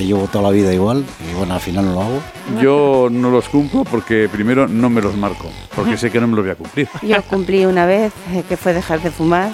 [0.01, 2.21] que llevo toda la vida igual, y bueno, al final no lo hago.
[2.59, 6.35] Yo no los cumplo porque primero no me los marco, porque sé que no me
[6.35, 6.89] los voy a cumplir.
[7.03, 9.51] Yo cumplí una vez, eh, que fue dejar de fumar.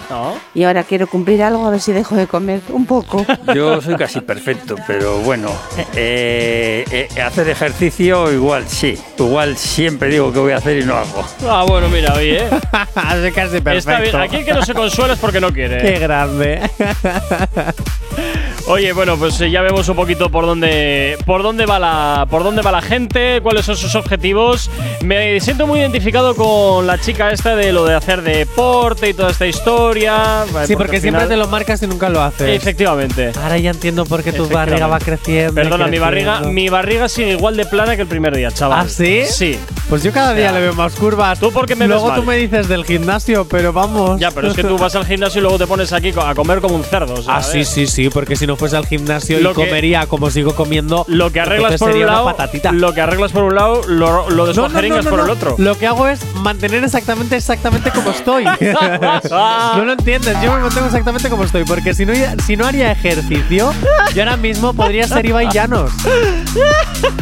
[0.54, 3.26] Y ahora quiero cumplir algo, a ver si dejo de comer un poco.
[3.54, 5.50] Yo soy casi perfecto, pero bueno,
[5.94, 8.98] eh, eh, hacer ejercicio igual sí.
[9.20, 11.26] Igual siempre digo que voy a hacer y no hago.
[11.46, 12.38] Ah, bueno, mira, oye.
[12.38, 12.50] ¿eh?
[12.96, 13.92] Hace casi perfecto.
[13.92, 14.16] Está bien.
[14.16, 15.82] Aquí el que no se consuela es porque no quiere.
[15.82, 16.62] Qué grande.
[18.70, 22.44] Oye, bueno, pues eh, ya vemos un poquito por dónde por dónde va la por
[22.44, 24.70] dónde va la gente, cuáles son sus objetivos.
[25.04, 29.32] Me siento muy identificado con la chica esta de lo de hacer deporte y toda
[29.32, 30.44] esta historia.
[30.66, 32.50] Sí, porque siempre te lo marcas y nunca lo haces.
[32.62, 33.32] Efectivamente.
[33.42, 35.54] Ahora ya entiendo por qué tu barriga va creciendo.
[35.54, 36.54] Perdona, mi barriga, creciendo.
[36.54, 38.82] mi barriga sigue igual de plana que el primer día, chaval.
[38.86, 39.24] ¿Ah, sí?
[39.30, 39.58] Sí.
[39.88, 41.40] Pues yo cada O sea, día le veo más curvas.
[41.40, 42.20] ¿Tú por qué me ves Luego mal?
[42.20, 44.20] tú me dices del gimnasio, pero vamos.
[44.20, 46.60] Ya, pero es que tú vas al gimnasio y luego te pones aquí a comer
[46.60, 47.14] como un cerdo.
[47.14, 49.66] o sea, Ah, sí, sí, sí, porque si no fuese al gimnasio Lo y que-
[49.66, 52.72] comería como sigo comiendo, Lo que arreglas por un lado, patatita.
[52.72, 55.56] lo que arreglas por un lado, lo, lo por el otro.
[55.58, 58.44] Lo que hago es mantener exactamente, exactamente como estoy.
[59.76, 62.14] no lo entiendes, yo me mantengo exactamente como estoy, porque si no,
[62.46, 63.74] si no haría ejercicio,
[64.14, 65.92] yo ahora mismo podría ser Ibai Llanos.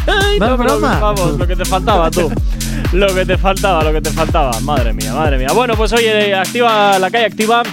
[0.07, 0.99] Ay, No es broma.
[0.99, 2.31] Vamos, lo que te faltaba tú.
[2.93, 4.59] Lo que te faltaba, lo que te faltaba.
[4.61, 5.49] Madre mía, madre mía.
[5.53, 7.63] Bueno, pues oye, activa la calle activa.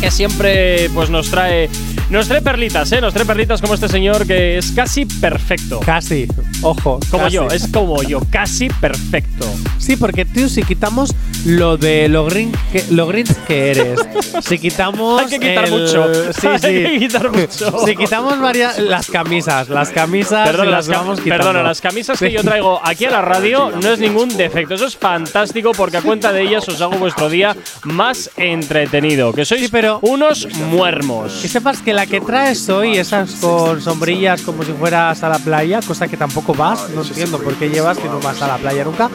[0.00, 1.68] Que siempre pues nos trae.
[2.10, 3.00] Nos trae perlitas, ¿eh?
[3.00, 5.78] Nos trae perlitas como este señor que es casi perfecto.
[5.78, 6.26] Casi,
[6.62, 7.00] ojo.
[7.10, 7.36] Como casi.
[7.36, 9.46] yo, es como yo, casi perfecto.
[9.78, 13.08] Sí, porque tú si quitamos lo de lo green que, lo
[13.46, 13.98] que eres,
[14.42, 16.32] si quitamos Hay que quitar el- mucho.
[16.32, 16.66] sí, Hay sí.
[16.66, 17.76] que quitar mucho.
[17.86, 22.30] Si quitamos varias las camisas, las camisas Perdona, las cam- vamos perdona, las camisas que
[22.30, 24.74] yo traigo aquí a la radio no es ningún defecto.
[24.74, 29.32] Eso es fantástico porque a cuenta de ellas os hago vuestro día más entretenido.
[29.32, 29.70] Que sois
[30.02, 31.32] unos muermos.
[31.42, 35.38] Que sepas que la que traes hoy, esas con sombrillas como si fueras a la
[35.38, 38.56] playa, cosa que tampoco vas, no entiendo por qué llevas que no vas a la
[38.58, 39.10] playa nunca.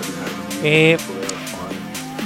[0.64, 0.98] Eh,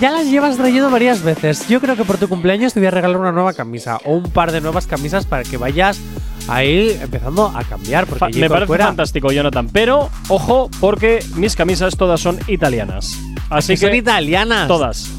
[0.01, 1.68] ya las llevas trayendo varias veces.
[1.68, 4.32] Yo creo que por tu cumpleaños te voy a regalar una nueva camisa o un
[4.32, 5.99] par de nuevas camisas para que vayas
[6.47, 8.05] ahí empezando a cambiar.
[8.05, 9.68] Porque Fa- allí Me parece fuera- fantástico, Jonathan.
[9.74, 13.14] Pero, ojo, porque mis camisas todas son italianas.
[13.49, 13.86] Así que que.
[13.88, 14.68] son italianas.
[14.70, 15.10] Todas.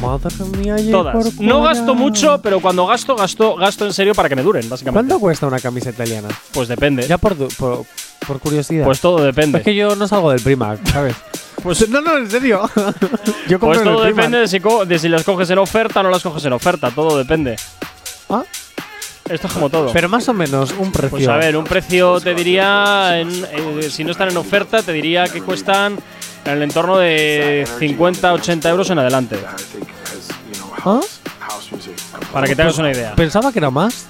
[0.00, 1.40] Madre mía, allí Todas.
[1.40, 5.08] No gasto mucho, pero cuando gasto, gasto, gasto en serio para que me duren, básicamente.
[5.08, 6.28] ¿Cuánto cuesta una camisa italiana?
[6.52, 7.06] Pues depende.
[7.06, 7.84] Ya por, por,
[8.26, 8.84] por curiosidad.
[8.84, 9.58] Pues todo depende.
[9.58, 11.14] Es que yo no salgo del Primark, ¿sabes?
[11.60, 12.70] Pues, no, no, en serio.
[13.48, 15.98] yo compro Pues en todo el depende de si, de si las coges en oferta
[15.98, 16.92] o no las coges en oferta.
[16.92, 17.56] Todo depende.
[18.30, 18.44] Ah.
[19.28, 19.92] Esto es como todo.
[19.92, 21.10] Pero más o menos un precio.
[21.10, 24.92] Pues a ver, un precio te diría, en- eh, si no están en oferta, te
[24.92, 25.96] diría que cuestan
[26.44, 29.38] en el entorno de 50, 80 euros en adelante.
[30.84, 31.00] ¿Ah?
[32.32, 33.14] Para que te hagas una idea.
[33.14, 34.06] Pensaba que era más.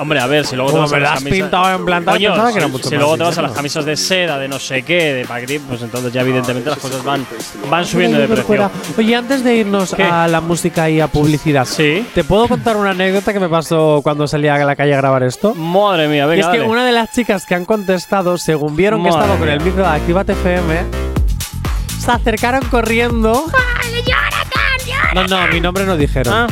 [0.00, 1.76] Hombre, a ver, si luego te Como vas a me las la has camisas- pintado
[1.76, 3.52] en plan tal, Coño, pensaba que era mucho si más luego te vas a las
[3.52, 7.04] camisas de seda, de no sé qué, de paquetín, pues entonces ya evidentemente las cosas
[7.04, 7.26] van,
[7.70, 8.46] van subiendo de por precio.
[8.46, 8.70] fuera.
[8.96, 10.02] Oye, antes de irnos ¿Qué?
[10.02, 14.26] a la música y a publicidad, ¿te puedo contar una anécdota que me pasó cuando
[14.26, 15.54] salí a la calle a grabar esto?
[15.54, 16.70] Madre mía, venga, Y es que dale.
[16.70, 19.54] una de las chicas que han contestado, según vieron que Madre estaba con mía.
[19.54, 20.80] el micro de Actívate FM,
[22.02, 23.46] se acercaron corriendo.
[24.06, 26.32] ¡Jonathan, No, no, mi nombre no dijeron.
[26.34, 26.46] Ah.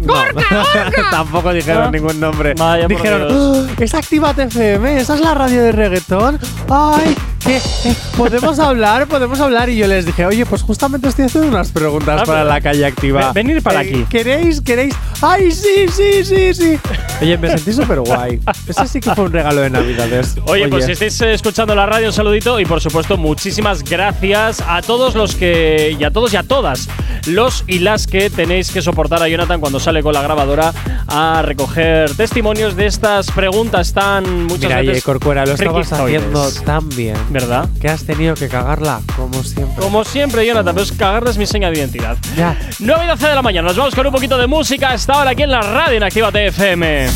[0.00, 0.14] No,
[1.10, 1.90] tampoco dijeron Ah.
[1.90, 2.54] ningún nombre.
[2.56, 3.28] Vaya, dijeron.
[3.30, 6.38] "Oh, es Actívate FM, esa es la radio de reggaetón.
[6.70, 7.16] Ay,
[7.48, 9.68] eh, podemos hablar, podemos hablar.
[9.68, 12.84] Y yo les dije, oye, pues justamente estoy haciendo unas preguntas Ah, para la calle
[12.86, 13.32] activa.
[13.32, 14.04] Ven- venir para Eh, aquí.
[14.08, 14.94] ¿Queréis, queréis?
[15.22, 16.78] Ay, sí, sí, sí, sí.
[17.20, 18.40] Oye, me sentí súper guay.
[18.66, 20.34] Ese sí que fue un regalo de Navidades.
[20.46, 24.62] Oye, pues si estáis eh, escuchando la radio, un saludito y por supuesto muchísimas gracias
[24.66, 26.88] a todos los que y a todos y a todas
[27.26, 30.72] los y las que tenéis que soportar a Jonathan cuando sale con la grabadora
[31.08, 36.50] a recoger testimonios de estas preguntas tan muchas Mira, veces oye, Corcuera, lo estabas haciendo
[36.64, 37.16] tan bien.
[37.36, 37.68] ¿Verdad?
[37.78, 39.82] Que has tenido que cagarla, como siempre.
[39.82, 42.16] Como siempre, Jonathan, pero es cagarle es mi seña de identidad.
[42.34, 42.58] Ya.
[42.78, 45.32] 9 y 12 de la mañana, nos vamos con un poquito de música hasta ahora
[45.32, 47.08] aquí en la radio en Actívate FM.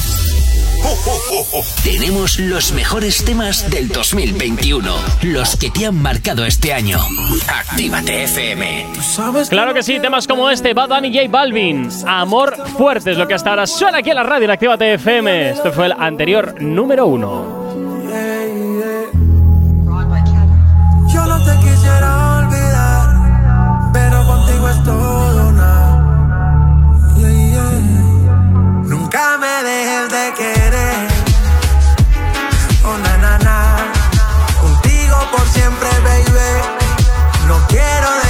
[1.82, 6.98] Tenemos los mejores temas del 2021, los que te han marcado este año.
[7.48, 8.88] Actívate FM.
[9.48, 11.88] Claro que sí, temas como este, Bad Bunny y J Balvin.
[12.06, 15.50] Amor fuerte es lo que hasta ahora suena aquí en la radio en Actívate FM.
[15.52, 17.60] Este fue el anterior número uno.
[29.20, 31.08] Nunca me dejes de querer.
[32.84, 33.92] Oh, na.
[34.62, 36.62] Contigo por siempre, baby.
[37.46, 38.29] No quiero dejarte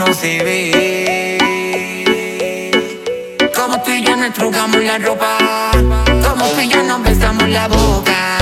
[0.00, 1.38] no se ve.
[3.54, 5.36] Como tú y yo nos trocamos la ropa,
[6.26, 8.39] como tú y yo nos besamos la boca.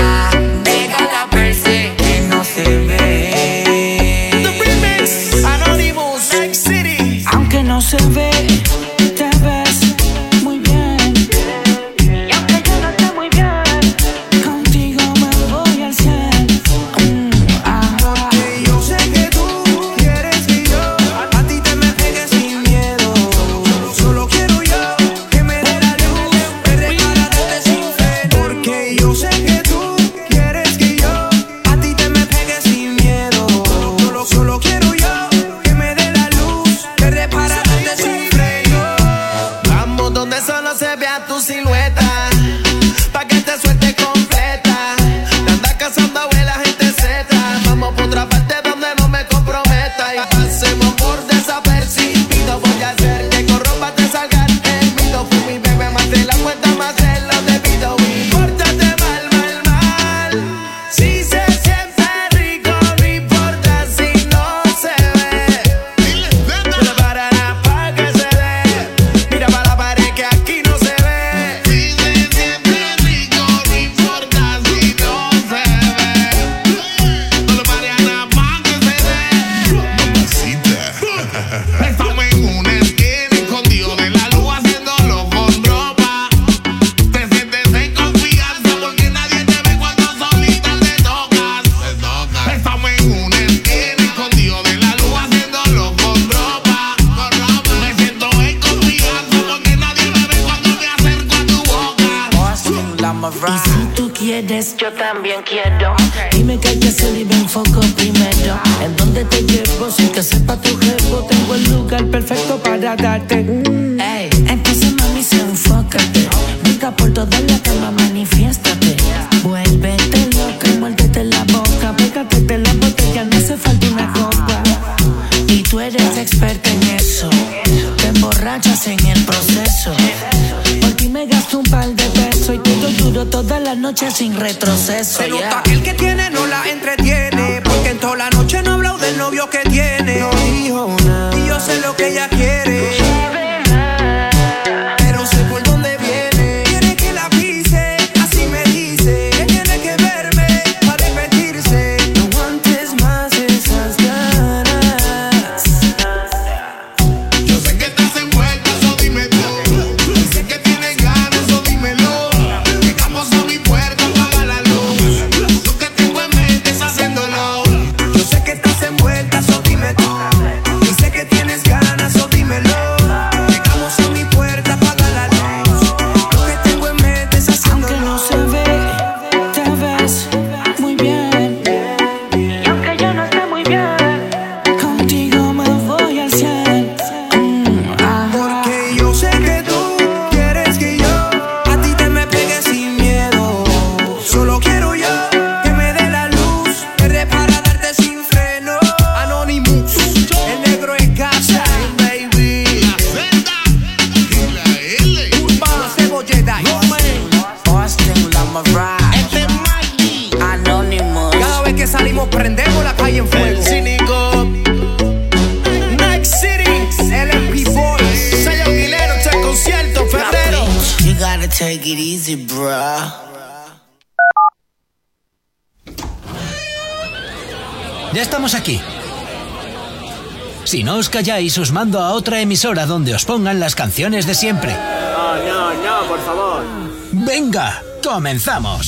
[231.19, 234.71] calláis os mando a otra emisora donde os pongan las canciones de siempre.
[234.71, 236.63] No, no, no, por favor.
[237.11, 238.87] Venga, comenzamos.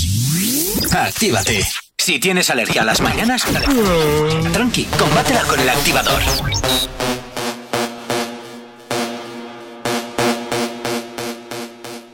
[0.93, 1.67] Actívate.
[1.97, 3.43] Si tienes alergia a las mañanas,
[4.53, 6.21] tranqui, combátela con el activador.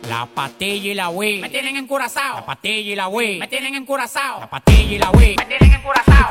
[0.10, 2.38] La patilla y la wey me tienen encurazao.
[2.38, 4.40] La patilla y la wey me tienen encurazao.
[4.40, 6.30] La patilla y la wey me tienen encurazao.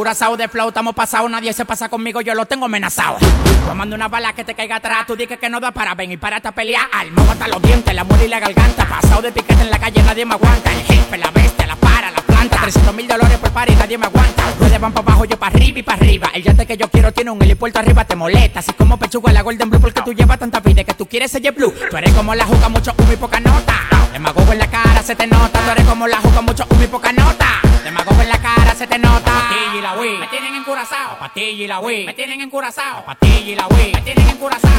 [0.00, 3.18] Curazao de flow, estamos pasado, nadie se pasa conmigo, yo lo tengo amenazado.
[3.66, 6.38] Tomando una bala que te caiga atrás, tú dices que no da para venir para
[6.38, 6.88] esta pelea.
[6.90, 8.88] al Alma hasta los dientes, la muerte y la garganta.
[8.88, 10.72] Pasado de etiqueta en la calle, nadie me aguanta.
[10.72, 12.62] El jefe, la bestia, la para, la levanta.
[12.62, 14.44] 300 mil dólares por par y nadie me aguanta.
[14.52, 16.30] Ustedes van para abajo, yo para arriba y para arriba.
[16.34, 18.60] El yate que yo quiero tiene un helipuerto arriba, te molesta.
[18.60, 21.52] Así como pechuga la Golden Blue, porque tú llevas tanta vida que tú quieres ser
[21.52, 21.72] blue.
[21.90, 23.74] Tú eres como la juca, mucho humo y poca nota.
[24.12, 25.60] Demagogo en la cara, se te nota.
[25.60, 27.60] Tú eres como la juca, mucho humo y poca nota.
[27.84, 29.32] Demagogo en la cara, se te nota.
[29.32, 31.18] Patilla la Wii, me tienen encurazao.
[31.18, 33.04] Patilla y la Wii, me tienen encurazao.
[33.04, 34.70] Patilla y la Wii, me tienen encurazao.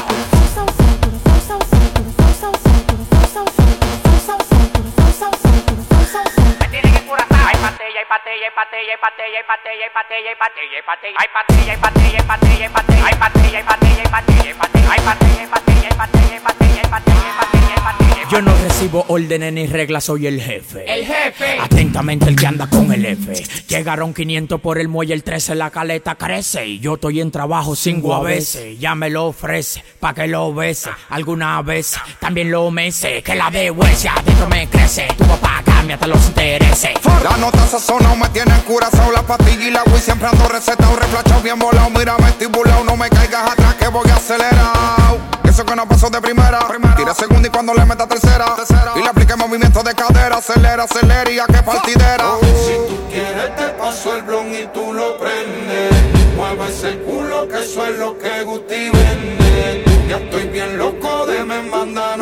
[18.31, 20.85] Yo no recibo órdenes ni reglas, soy el jefe.
[20.87, 21.59] El jefe.
[21.59, 23.33] Atentamente el que anda con el F.
[23.67, 26.65] Llegaron 500 por el muelle, el 13 la caleta crece.
[26.65, 28.79] Y yo estoy en trabajo cinco a veces.
[28.79, 30.91] Ya me lo ofrece, pa' que lo bese.
[31.09, 33.21] Alguna vez también lo mece.
[33.21, 35.07] Que la de huesia adentro me crece.
[35.17, 35.61] Tu papá
[35.91, 36.91] mami hasta los intereses.
[37.23, 41.41] La nota sazonado me tiene curazao, la pastilla y la Wii siempre ando recetado, reflachado,
[41.41, 45.19] bien volado, mira me estibulado, no me caigas atrás que voy acelerado.
[45.43, 46.95] Eso que no pasó de primera, primera.
[46.95, 48.93] tira segunda y cuando le meta tercera, tercera.
[48.95, 52.25] y le aplique movimiento de cadera, acelera, acelera y a qué partidera.
[52.25, 52.39] Oh.
[52.39, 55.91] Si tú quieres te paso el blon y tú lo prendes,
[56.37, 59.83] mueve ese culo que eso es lo que Guti vende.
[60.07, 62.21] Ya estoy bien loco de me mandan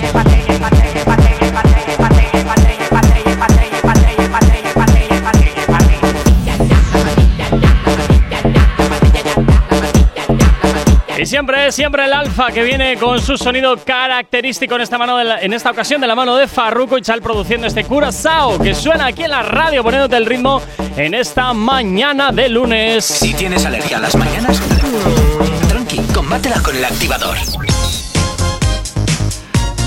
[11.21, 15.23] Y siempre, siempre el alfa que viene con su sonido característico en esta, mano de
[15.23, 18.73] la- en esta ocasión de la mano de Farruko y Chal produciendo este Curazao que
[18.73, 20.59] suena aquí en la radio poniéndote el ritmo
[20.97, 23.05] en esta mañana de lunes.
[23.05, 24.59] Si tienes alergia a las mañanas,
[25.69, 27.37] tranqui, combátela con el activador.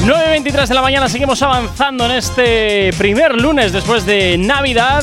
[0.04, 5.02] 9.23 de la mañana seguimos avanzando en este primer lunes después de Navidad.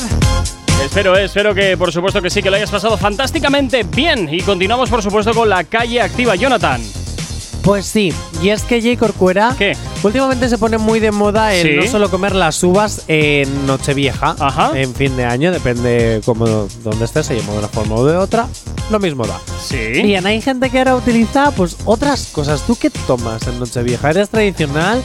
[0.84, 4.28] Espero, eh, espero que por supuesto que sí, que lo hayas pasado fantásticamente bien.
[4.32, 6.82] Y continuamos por supuesto con la calle activa, Jonathan.
[7.62, 8.12] Pues sí,
[8.42, 8.98] y es que J.
[8.98, 9.76] Corcuera ¿Qué?
[10.02, 11.76] últimamente se pone muy de moda el Sí.
[11.76, 14.34] no solo comer las uvas en Nochevieja,
[14.74, 16.44] en fin de año, depende como
[16.82, 18.48] donde estés, se llama de una forma o de otra,
[18.90, 19.38] lo mismo da.
[19.64, 19.76] Sí.
[20.02, 22.62] Bien, hay gente que ahora utiliza pues otras cosas.
[22.66, 24.10] ¿Tú qué tomas en Nochevieja?
[24.10, 25.00] ¿Eres tradicional?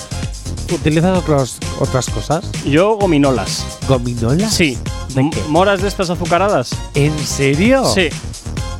[0.73, 2.43] ¿Utilizas otros, otras cosas?
[2.65, 3.65] Yo gominolas.
[3.87, 4.51] ¿Gominolas?
[4.51, 4.79] Sí.
[5.21, 6.71] M- ¿Moras de estas azucaradas?
[6.93, 7.83] ¿En serio?
[7.85, 8.09] Sí.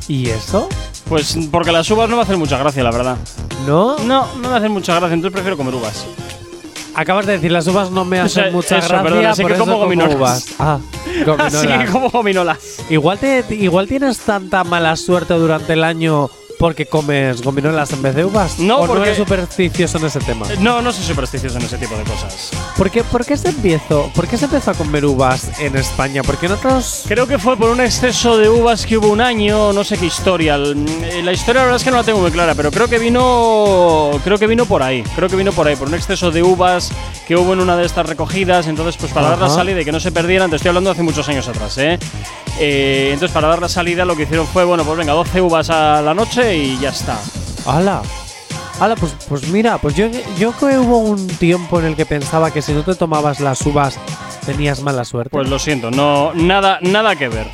[0.08, 0.68] ¿Y eso?
[1.08, 3.16] Pues porque las uvas no me hacen mucha gracia, la verdad.
[3.66, 3.98] ¿No?
[4.00, 6.04] No, no me hacen mucha gracia, entonces prefiero comer uvas.
[6.94, 9.42] Acabas de decir, las uvas no me O hacen sea, mucha eso, gracia, perdona, sé
[9.42, 10.14] por que eso como gominolas.
[10.16, 10.46] uvas.
[10.58, 10.78] Ah,
[11.26, 11.54] gominolas.
[11.54, 12.58] Así que como gominolas.
[12.90, 16.28] Igual, te, igual tienes tanta mala suerte durante el año
[16.58, 18.58] porque comes gominolas en vez de uvas.
[18.58, 20.46] No, ¿O no porque- eres supersticioso en ese tema?
[20.58, 22.50] No, no soy supersticioso en ese tipo de cosas.
[22.76, 26.22] ¿Por qué, por qué se empezó, ¿Por qué se empezó a comer uvas en España?
[26.22, 29.72] Porque en otros Creo que fue por un exceso de uvas que hubo un año,
[29.72, 30.56] no sé qué historia.
[30.58, 34.10] La historia la verdad es que no la tengo muy clara, pero creo que vino
[34.24, 35.02] creo que vino por ahí.
[35.14, 36.90] Creo que vino por ahí, por un exceso de uvas
[37.26, 38.66] que hubo en una de estas recogidas.
[38.66, 41.02] Entonces, pues para dar la salida y que no se perdieran, te estoy hablando hace
[41.02, 41.98] muchos años atrás, ¿eh?
[42.60, 45.70] Eh, entonces, para dar la salida, lo que hicieron fue, bueno, pues venga, 12 uvas
[45.70, 47.18] a la noche y ya está.
[47.66, 48.02] ¡Hala!
[48.80, 48.96] ¡Hala!
[48.96, 50.06] Pues, pues mira, pues yo,
[50.38, 53.60] yo que hubo un tiempo en el que pensaba que si no te tomabas las
[53.66, 53.98] uvas
[54.46, 55.30] tenías mala suerte.
[55.30, 57.48] Pues lo siento, no, nada, nada que ver.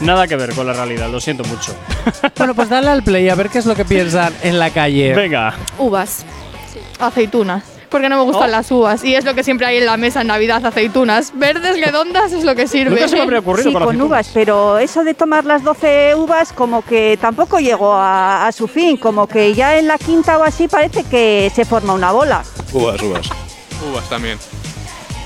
[0.00, 1.74] Nada que ver con la realidad, lo siento mucho.
[2.36, 5.14] bueno, pues dale al play a ver qué es lo que piensan en la calle.
[5.14, 5.54] Venga.
[5.78, 6.24] Uvas.
[7.00, 7.77] Aceitunas.
[7.90, 8.26] Porque no me Oh.
[8.26, 9.02] gustan las uvas.
[9.04, 11.32] Y es lo que siempre hay en la mesa en Navidad, aceitunas.
[11.34, 13.08] Verdes, redondas, es lo que sirve.
[13.08, 18.46] Sí, con uvas, pero eso de tomar las 12 uvas como que tampoco llegó a,
[18.46, 21.94] a su fin, como que ya en la quinta o así parece que se forma
[21.94, 22.42] una bola.
[22.72, 23.28] Uvas, uvas.
[23.90, 24.38] Uvas también.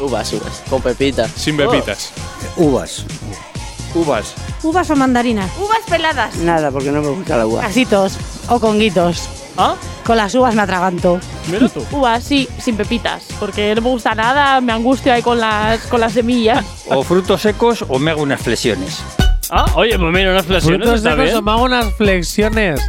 [0.01, 0.63] Uvas, uvas.
[0.69, 1.31] Con pepitas.
[1.33, 2.13] Sin pepitas.
[2.57, 3.05] Uvas.
[3.95, 4.35] Uvas.
[4.63, 5.51] ¿Uvas o mandarinas?
[5.59, 6.37] Uvas peladas.
[6.37, 7.61] Nada, porque no me gusta la uva.
[7.63, 8.17] Casitos
[8.49, 9.29] o conguitos.
[9.59, 9.75] ¿Ah?
[10.05, 11.21] Con las uvas me atraganto.
[11.51, 11.85] Mira tú.
[11.97, 13.25] Uvas, sí, sin pepitas.
[13.39, 16.65] Porque no me gusta nada, me angustio ahí con las, con las semillas.
[16.89, 19.03] O frutos secos o me hago unas flexiones.
[19.51, 21.37] Ah, oye, pues mira, unas flexiones Frutos está secos bien.
[21.37, 22.81] o me hago unas flexiones.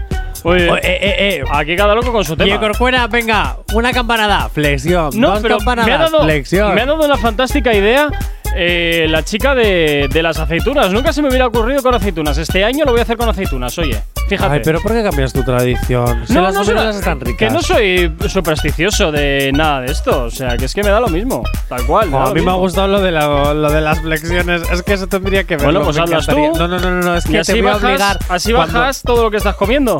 [0.45, 1.43] Oye, Oh, eh, eh, eh.
[1.53, 2.53] Aquí cada loco con su tema.
[2.53, 5.11] Y Corcuera, venga, una campanada, flexión.
[5.15, 6.75] No, dos pero campanadas, me ha, dado, flexión.
[6.75, 8.09] me ha dado una fantástica idea
[8.55, 10.91] eh, la chica de, de las aceitunas.
[10.91, 12.37] Nunca se me hubiera ocurrido con aceitunas.
[12.37, 14.01] Este año lo voy a hacer con aceitunas, oye.
[14.29, 14.53] fíjate.
[14.55, 16.25] Ay, pero ¿por qué cambias tu tradición?
[16.27, 17.37] Si las soy- novelas están ricas.
[17.37, 20.23] Que no soy supersticioso de nada de esto.
[20.25, 21.43] O sea, que es que me da lo mismo.
[21.69, 22.13] Tal cual.
[22.13, 24.61] Oh, a mí me ha gustado lo de, la- lo de las flexiones.
[24.71, 25.65] Es que eso tendría que ver.
[25.65, 26.37] Bueno, pues hablas tú.
[26.57, 28.19] No, no, no, no, no, es que así te voy a bajas, obligar.
[28.29, 29.99] así cuando- bajas todo lo que estás comiendo.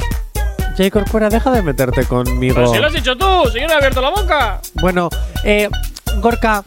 [0.77, 2.55] Jay Corcuera, deja de meterte conmigo.
[2.55, 4.59] Pero si lo has dicho tú, si yo no he abierto la boca.
[4.75, 5.07] Bueno,
[5.43, 5.69] eh,
[6.17, 6.63] Gorka,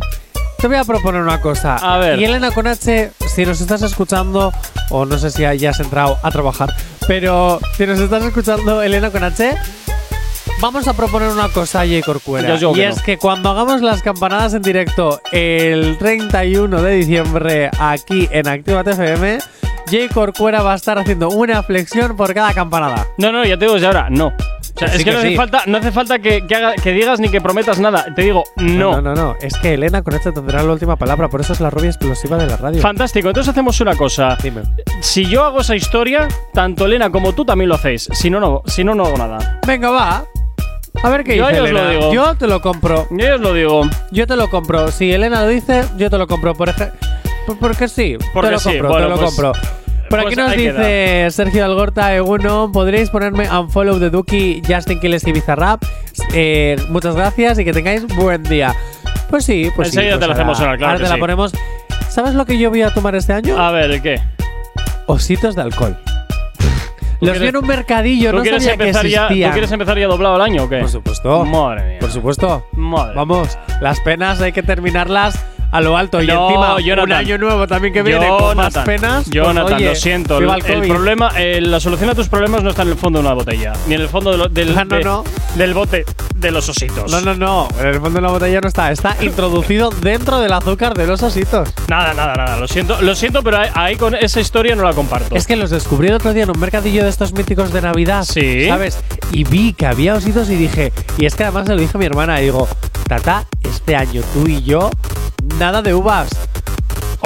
[0.58, 1.76] te voy a proponer una cosa.
[1.76, 2.18] A ver.
[2.18, 4.52] Y Elena con H, si nos estás escuchando,
[4.90, 6.74] o no sé si ya has entrado a trabajar,
[7.06, 9.56] pero si nos estás escuchando, Elena con H,
[10.60, 12.48] vamos a proponer una cosa, Corcuera.
[12.48, 13.02] Ya os digo y que es no.
[13.02, 19.38] que cuando hagamos las campanadas en directo el 31 de diciembre aquí en Activa FM,
[19.90, 23.06] Jay Corcuera va a estar haciendo una flexión por cada campanada.
[23.18, 24.32] No, no, ya te digo desde ahora, no.
[24.76, 26.74] O sea, Que es que, que no, hace falta, no hace falta que, que haga-
[26.74, 28.06] que digas ni que prometas nada.
[28.14, 28.92] Te digo, no.
[28.92, 29.36] No, no, no.
[29.40, 32.36] Es que Elena con H tendrá la última palabra, por eso es la rubia explosiva
[32.36, 32.80] de la radio.
[32.82, 34.36] Fantástico, entonces hacemos una cosa.
[34.42, 34.62] Dime.
[35.00, 38.08] Si yo hago esa historia, tanto Elena como tú también lo hacéis.
[38.12, 39.60] Si no, no, si no, no hago nada.
[39.66, 40.24] Venga, va.
[41.02, 42.12] A ver qué Yo dice lo digo.
[42.12, 43.06] Yo te lo compro.
[43.10, 43.82] Yo os lo digo.
[44.12, 44.90] Yo te lo compro.
[44.90, 46.54] Si Elena lo dice, yo te lo compro.
[46.54, 46.98] Por ejemplo,
[47.60, 48.16] porque sí.
[48.32, 48.68] Porque te lo sí.
[48.70, 49.52] compro, Bueno, te lo pues- compro.
[50.08, 55.00] Por pues aquí nos ahí dice Sergio Algorta Eguno, podréis ponerme unfollow de Duki, Justin
[55.00, 55.82] Quiles y Bizarrap.
[56.32, 58.74] Eh, muchas gracias y que tengáis buen día.
[59.30, 59.96] Pues sí, pues sí.
[59.96, 61.20] Enseguida pues te la hacemos sonar, claro Ahora que te la sí.
[61.20, 61.52] ponemos.
[62.08, 63.58] ¿Sabes lo que yo voy a tomar este año?
[63.60, 64.20] A ver, ¿el qué?
[65.06, 65.98] Ositos de alcohol.
[67.20, 69.52] Los vi quieres- en un mercadillo, ¿Tú no sabía que empezar ya, ¿Tú existían.
[69.52, 70.78] quieres empezar ya doblado el año o qué?
[70.80, 71.44] Por supuesto.
[71.44, 71.98] Madre mía.
[71.98, 72.66] Por supuesto.
[72.72, 75.42] Madre Vamos, las penas hay que terminarlas
[75.72, 76.22] a lo alto.
[76.22, 79.24] y No, encima, un año nuevo también que viene con más Jonathan, penas.
[79.24, 80.38] pues, Jonathan, oye, lo siento.
[80.38, 83.24] El, el problema, eh, la solución a tus problemas no está en el fondo de
[83.26, 85.24] una botella, ni en el fondo de lo- del, Ah, no, de- no.
[85.56, 87.10] del bote de los ositos.
[87.10, 87.68] No, no, no.
[87.80, 88.90] En el fondo de la botella no está.
[88.92, 91.68] Está introducido dentro del azúcar de los ositos.
[91.88, 92.56] Nada, nada, nada.
[92.58, 95.34] Lo siento, lo siento, pero ahí con esa historia no la comparto.
[95.34, 98.24] Es que los descubrí el otro día en un mercadillo de estos míticos de Navidad.
[98.24, 98.66] Sí.
[98.68, 98.98] ¿Sabes?
[99.32, 100.92] Y vi que había ositos y dije.
[101.18, 102.40] Y es que además se lo dije a mi hermana.
[102.40, 102.68] Y digo,
[103.08, 104.90] Tata, este año tú y yo,
[105.58, 106.28] nada de uvas.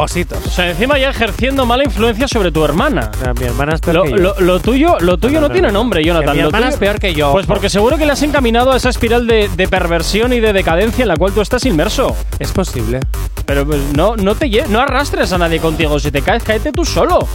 [0.01, 0.39] Ositos.
[0.47, 3.10] O sea, encima ya ejerciendo mala influencia sobre tu hermana.
[3.39, 4.16] Mi hermana es peor Lo, que yo.
[4.16, 5.74] lo- lo tuyo, lo tuyo no, no, no, tiene no.
[5.74, 6.36] nombre, Jonathan.
[6.36, 7.32] Mi hermana es peor que yo.
[7.32, 10.52] Pues porque seguro que le has encaminado a esa espiral de, de perversión y de
[10.52, 12.16] decadencia en la cual tú estás inmerso.
[12.39, 13.01] Es posible.
[13.47, 15.98] Pero pues, no, no te no arrastres a nadie contigo.
[15.98, 17.27] Si te caes, cáete tú solo.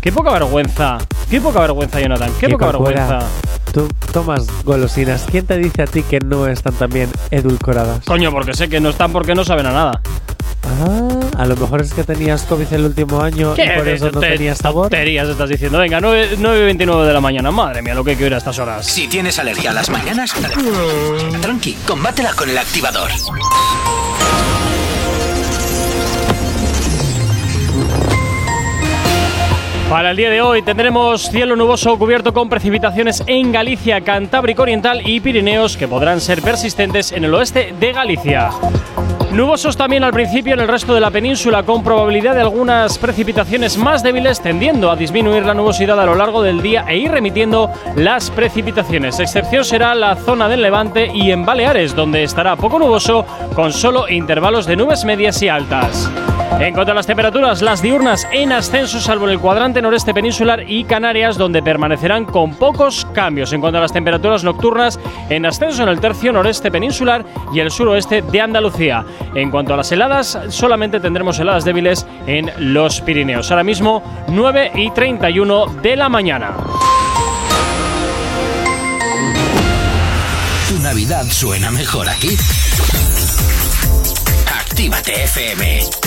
[0.00, 0.98] Qué poca vergüenza.
[1.30, 2.30] Qué poca vergüenza, Jonathan.
[2.38, 3.20] Qué poca vergüenza.
[3.72, 5.26] Tú tomas golosinas.
[5.30, 8.04] ¿Quién te dice a ti que no están también edulcoradas?
[8.04, 10.00] Coño, porque sé que no están porque no saben a nada.
[10.66, 14.20] Ah, a lo mejor es que tenías COVID el último año y por eso no
[14.20, 14.84] te- tenías sabor.
[14.88, 15.78] tonterías estás diciendo?
[15.78, 17.50] Venga, 9 9.29 de la mañana.
[17.50, 18.86] Madre mía, lo que hay que ir a estas horas.
[18.86, 20.32] Si tienes alergia a las mañanas,
[21.42, 23.10] tranqui, combátela con el activador.
[29.90, 35.02] Para el día de hoy tendremos cielo nuboso cubierto con precipitaciones en Galicia, Cantábrico Oriental
[35.08, 38.50] y Pirineos que podrán ser persistentes en el oeste de Galicia.
[39.34, 43.76] Nubosos también al principio en el resto de la península con probabilidad de algunas precipitaciones
[43.76, 47.68] más débiles tendiendo a disminuir la nubosidad a lo largo del día e ir remitiendo
[47.96, 49.18] las precipitaciones.
[49.18, 54.08] Excepción será la zona del Levante y en Baleares donde estará poco nuboso con solo
[54.08, 56.08] intervalos de nubes medias y altas.
[56.60, 60.64] En cuanto a las temperaturas, las diurnas en ascenso, salvo en el cuadrante noreste peninsular
[60.70, 63.52] y Canarias, donde permanecerán con pocos cambios.
[63.52, 65.00] En cuanto a las temperaturas nocturnas,
[65.30, 69.04] en ascenso en el tercio noreste peninsular y el suroeste de Andalucía.
[69.34, 73.50] En cuanto a las heladas, solamente tendremos heladas débiles en los Pirineos.
[73.50, 76.52] Ahora mismo, 9 y 31 de la mañana.
[80.68, 82.36] Tu Navidad suena mejor aquí.
[84.46, 86.03] Actívate FM.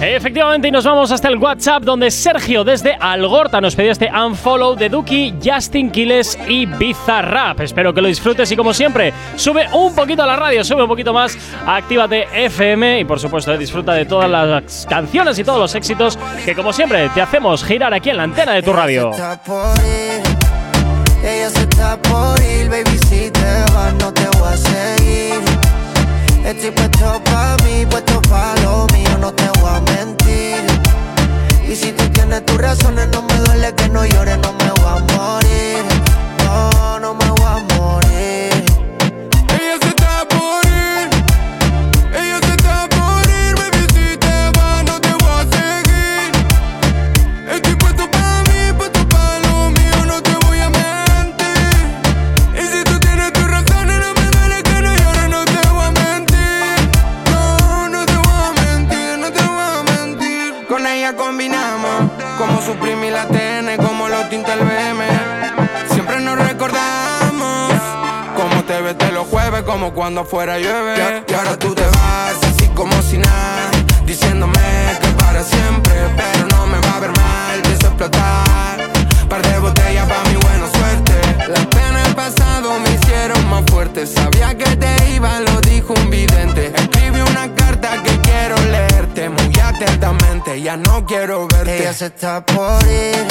[0.00, 4.76] Efectivamente, y nos vamos hasta el WhatsApp donde Sergio desde Algorta nos pedía este unfollow
[4.76, 7.60] de Duki, Justin Quiles y Bizarrap.
[7.60, 10.88] Espero que lo disfrutes y como siempre, sube un poquito a la radio, sube un
[10.88, 15.74] poquito más, actívate FM y por supuesto disfruta de todas las canciones y todos los
[15.74, 19.10] éxitos que como siempre te hacemos girar aquí en la antena de tu radio.
[19.10, 20.22] Está por ir,
[21.28, 25.58] ella se está por ir, baby, si te vas no te voy a seguir.
[26.44, 30.64] Estoy puesto pa' mí, puesto pa' lo mío, no te voy a mentir.
[31.68, 34.86] Y si tú tienes tus razones, no me duele que no llores, no me voy
[34.86, 35.47] a morir.
[69.68, 70.94] Como cuando fuera llueve.
[71.28, 73.70] Y, y ahora tú te vas así como si nada,
[74.06, 74.58] diciéndome
[75.02, 78.78] que para siempre, pero no me va a ver mal, pienso explotar.
[79.28, 81.52] Par de botellas pa' mi buena suerte.
[81.52, 84.06] Las penas del pasado me hicieron más fuerte.
[84.06, 86.72] Sabía que te iba, lo dijo un vidente.
[86.74, 90.62] Escribí una carta que quiero leerte muy atentamente.
[90.62, 91.80] Ya no quiero verte.
[91.80, 93.26] Ella se está por ir,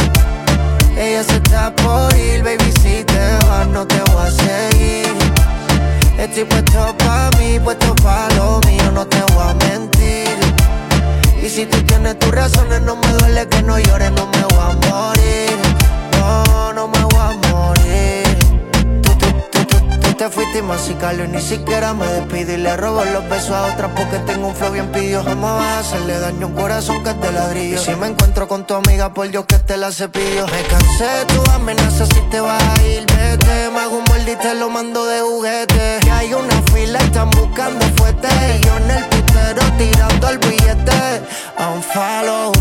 [0.95, 2.71] ella se está por ir, baby.
[2.83, 5.07] Si te vas, no te voy a seguir.
[6.17, 10.37] Estoy puesto pa' mí, puesto pa' lo mío, no te voy a mentir.
[11.43, 14.59] Y si tú tienes tus razones, no me duele que no llores, no me voy
[14.59, 15.57] a morir.
[16.17, 17.66] No, no me voy a morir.
[20.17, 23.67] Te fuiste y masicalo y ni siquiera me despido y le robo los besos a
[23.67, 25.23] otras porque tengo un flow bien pidió.
[25.23, 27.75] Jamás vas a hacerle daño a un corazón que de ladrillo.
[27.75, 30.47] Y si me encuentro con tu amiga, por Dios que te la cepillo.
[30.47, 33.69] Me cansé de tu amenaza si te vas a ir, vete.
[33.71, 35.99] Me hago un molde y te lo mando de juguete.
[36.01, 38.27] Que hay una fila, están buscando fuerte.
[38.27, 41.21] Y yo en el putero tirando el billete.
[41.57, 42.51] A un follow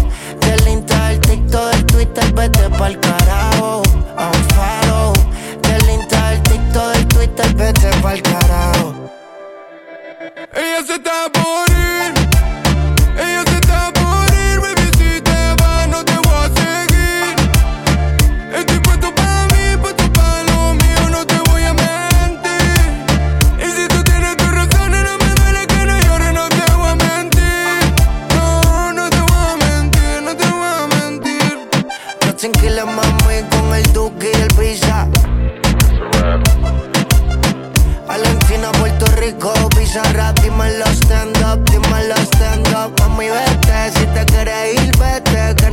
[0.41, 3.83] del Insta, del TikTok, del Twitter, vete pa'l carajo.
[4.19, 4.45] A un
[6.77, 9.11] Insta, del Twitter, vete pa'l carajo.
[10.53, 12.16] Ella se está por ir.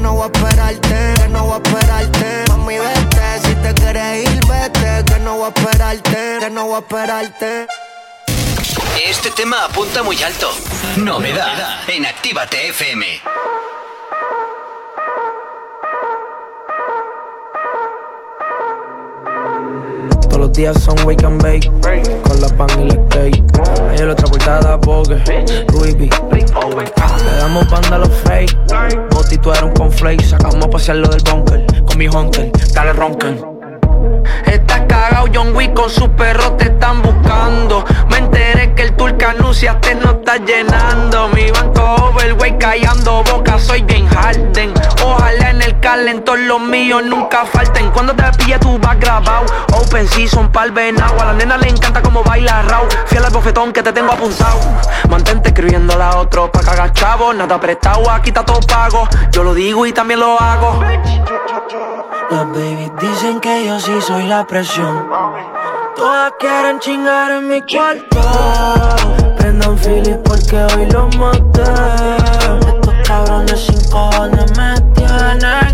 [0.03, 2.43] No voy a esperarte, que no voy a esperarte.
[2.49, 6.75] Mami, vete, si te quieres ir, vete, que no voy a esperarte, que no voy
[6.75, 7.67] a esperarte.
[9.05, 10.51] Este tema apunta muy alto.
[10.97, 13.21] Novedad en Actívate FM.
[20.33, 21.69] Todos los días son wake and bake.
[22.23, 23.43] Con la pan y la cake.
[23.91, 24.79] Ayer otra portada
[25.71, 26.09] Louis V.
[26.09, 28.57] Le damos banda a los fake.
[29.11, 30.23] Boti tú eres un conflake.
[30.23, 31.63] Sacamos a pasearlo del bunker.
[31.85, 33.39] Con mi hunter Dale roncan
[34.47, 34.72] Estás
[35.03, 37.83] cagado, John Wick con su perro te están buscando.
[38.09, 41.27] Me enteré que el tour que anunciaste no está llenando.
[41.29, 44.73] Mi banco overweight callando boca, soy bien Harden.
[45.03, 47.89] Ojalá en el calentón los míos nunca falten.
[47.91, 49.45] Cuando te pille tú vas grabado.
[49.73, 51.19] Open season pa'l venado.
[51.19, 52.87] A la nena le encanta como baila raw.
[53.07, 54.59] Fiel al bofetón que te tengo apuntado.
[55.09, 57.33] Mantente escribiendo la otro pa' cagar chavo.
[57.33, 59.07] Nada prestado, aquí está todo pago.
[59.31, 60.81] Yo lo digo y también lo hago.
[62.29, 64.92] Las babies dicen que yo sí soy la presión.
[65.95, 68.21] Todas quieren chingar en mi cuarto.
[69.37, 71.63] Prendan Philip porque hoy lo maté.
[72.59, 75.73] Estos cabrones sin cojones me tienen.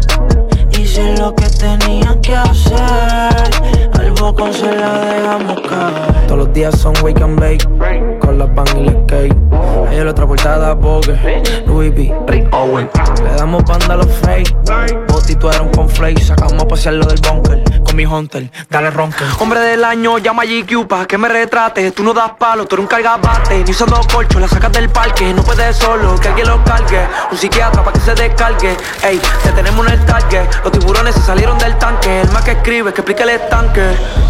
[0.71, 3.98] Hice lo que tenían que hacer.
[4.11, 6.19] Bocón se la dejamos caer.
[6.29, 9.35] Todos los días son wake and bake Con la pan y la cake
[9.89, 11.17] Ayer otra portada Vogue
[11.65, 12.13] Louis V
[13.23, 14.55] Le damos banda a los fake
[15.07, 19.25] Boti tú eres un conflake Sacamos a pasearlo del bunker Con mi hunter Dale ronca
[19.39, 21.91] Hombre del año, llama a GQ pa' que me retrate.
[21.91, 23.63] Tú no das palo, tú eres un cargabate.
[23.63, 25.33] Ni usando colcho, la sacas del parque.
[25.33, 27.07] No puedes solo, que alguien lo cargue.
[27.31, 28.75] Un psiquiatra pa' que se descargue.
[29.01, 30.47] Ey, te tenemos en el target.
[30.63, 32.21] Los tiburones se salieron del tanque.
[32.21, 33.81] El más que escribe, que explique el estanque.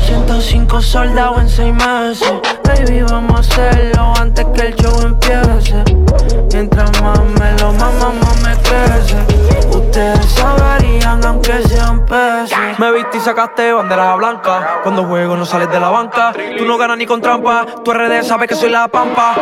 [0.06, 2.34] 105 soldados en 6 meses.
[2.64, 5.84] Baby, vamos a hacerlo antes que el show empiece.
[6.52, 9.16] Mientras más me lo mama, más me crece.
[9.70, 12.80] Ustedes saberían aunque sean peces.
[12.80, 14.80] Me viste y sacaste bandera blanca.
[14.84, 16.34] Cuando juego no sales de la banca.
[16.58, 17.66] Tú no ganas ni con trampa.
[17.84, 19.36] Tu RD sabe que soy la pampa.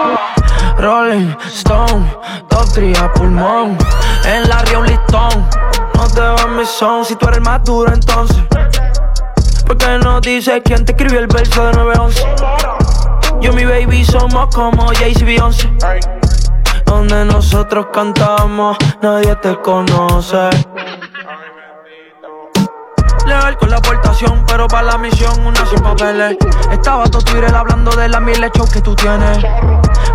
[0.77, 2.05] Rolling Stone,
[2.49, 3.77] top 3 a pulmón.
[4.25, 5.49] En la río un listón.
[5.95, 8.37] No te va mi son si tú eres el más duro entonces.
[9.67, 12.23] Porque no dices quién te escribió el verso de 911.
[13.41, 15.69] Yo y mi baby somos como Jay-Z Beyoncé.
[16.85, 20.49] Donde nosotros cantamos, nadie te conoce.
[23.25, 26.37] Legal con la aportación, pero para la misión una sin papeles.
[26.71, 29.39] Estaba todo Twitter hablando de las mil shows que tú tienes.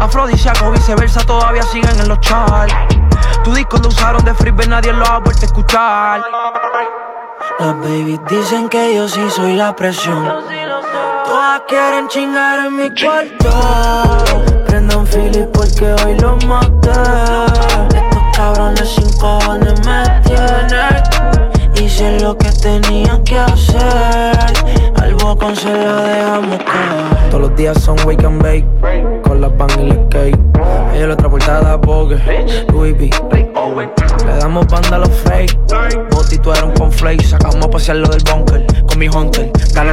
[0.01, 2.75] Afrodisíaco, viceversa, todavía siguen en los charts.
[3.45, 6.23] Tu disco lo usaron de freebie, nadie lo ha vuelto a escuchar.
[7.59, 10.25] Las babies dicen que yo sí soy la presión.
[11.25, 13.51] Todas quieren chingar en mi cuarto.
[14.67, 16.91] Prendan Philip porque hoy lo maté.
[17.95, 21.12] Estos cabrones sin cojones me tienen.
[21.93, 24.33] Hice lo que tenían que hacer.
[24.97, 27.29] Al bocón se la dejamos caer.
[27.29, 28.67] Todos los días son wake and bake.
[29.23, 30.39] Con la pan y el cake.
[30.95, 32.17] Ella la otra portada Vogue.
[32.69, 33.11] Louis V.
[34.25, 35.55] Le damos banda a los fake.
[36.11, 37.23] Boti, tú eres un conflake.
[37.25, 38.65] Sacamos a pasear lo del bunker.
[38.87, 39.53] Con mi hunter.
[39.75, 39.93] Dale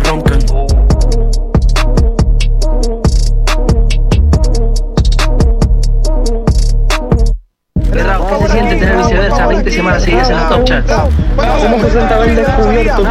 [8.04, 8.40] roncan.
[8.40, 10.94] ¿Qué se siente tener viceversa 20 semanas seguidas en los top charts?
[11.36, 13.04] ¿Cómo se siente haber descubierto?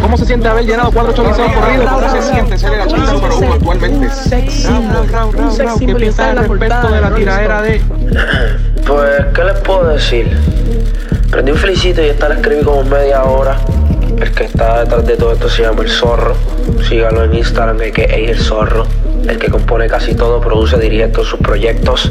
[0.00, 1.90] ¿Cómo se siente haber llenado cuatro chorizados corridos?
[1.90, 4.08] ¿Cómo se siente ser el artista número uno actualmente?
[5.86, 7.80] ¿qué piensas al respecto de la tiradera de...?
[8.86, 10.36] Pues, ¿qué les puedo decir?
[11.30, 13.58] Prendí un felicito y esta la escribí como media hora.
[14.18, 16.34] El que está detrás de todo esto se llama El Zorro.
[16.88, 18.86] Sígalo en Instagram, que es El Zorro.
[19.28, 22.10] El que compone casi todo, produce, dirige sus proyectos.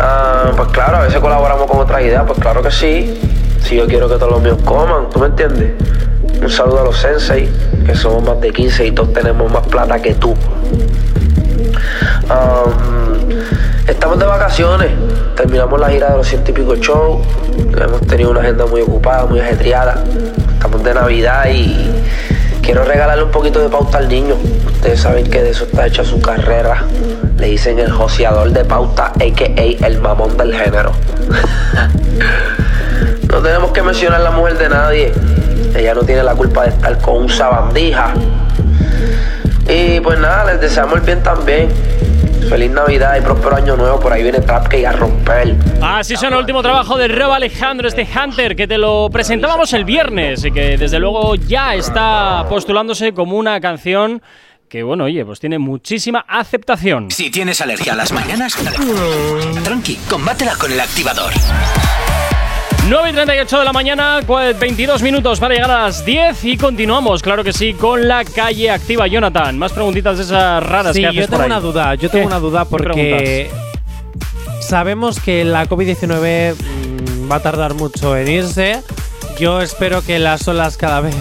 [0.00, 3.20] Ah, pues claro, a veces colaboramos con otras ideas, pues claro que sí.
[3.60, 5.72] Si yo quiero que todos los míos coman, ¿tú me entiendes?
[6.40, 7.48] Un saludo a los sensei,
[7.84, 10.34] que somos más de 15 y todos tenemos más plata que tú.
[12.28, 13.30] Um,
[13.86, 14.90] estamos de vacaciones,
[15.36, 17.26] terminamos la gira de los pico shows,
[17.80, 20.02] hemos tenido una agenda muy ocupada, muy ajetreada,
[20.66, 21.88] estamos de Navidad y
[22.60, 24.34] quiero regalarle un poquito de pauta al niño.
[24.66, 26.82] Ustedes saben que de eso está hecha su carrera.
[27.38, 29.86] Le dicen el joseador de pauta, a.k.a.
[29.86, 30.90] el mamón del género.
[33.28, 35.12] no tenemos que mencionar la mujer de nadie.
[35.72, 38.14] Ella no tiene la culpa de estar con un sabandija.
[39.68, 41.68] Y pues nada, les deseamos el bien también.
[42.48, 43.98] Feliz Navidad y próspero año nuevo.
[44.00, 45.56] Por ahí viene Trap que a romper.
[45.82, 49.84] Así suena el último trabajo de Rob Alejandro, este Hunter, que te lo presentábamos el
[49.84, 54.22] viernes y que desde luego ya está postulándose como una canción
[54.68, 57.10] que, bueno, oye, pues tiene muchísima aceptación.
[57.10, 58.56] Si tienes alergia a las mañanas,
[59.64, 61.32] tranqui, combátela con el activador.
[62.88, 66.56] 9 y 38 de la mañana, cua- 22 minutos para llegar a las 10 y
[66.56, 69.08] continuamos, claro que sí, con la calle activa.
[69.08, 71.50] Jonathan, más preguntitas de esas raras Sí, que haces yo tengo por ahí.
[71.50, 71.94] una duda.
[71.96, 72.26] Yo tengo ¿Qué?
[72.28, 73.50] una duda ¿Qué porque
[74.60, 78.82] sabemos que la COVID-19 mm, va a tardar mucho en irse.
[79.38, 81.14] Yo espero que las olas cada vez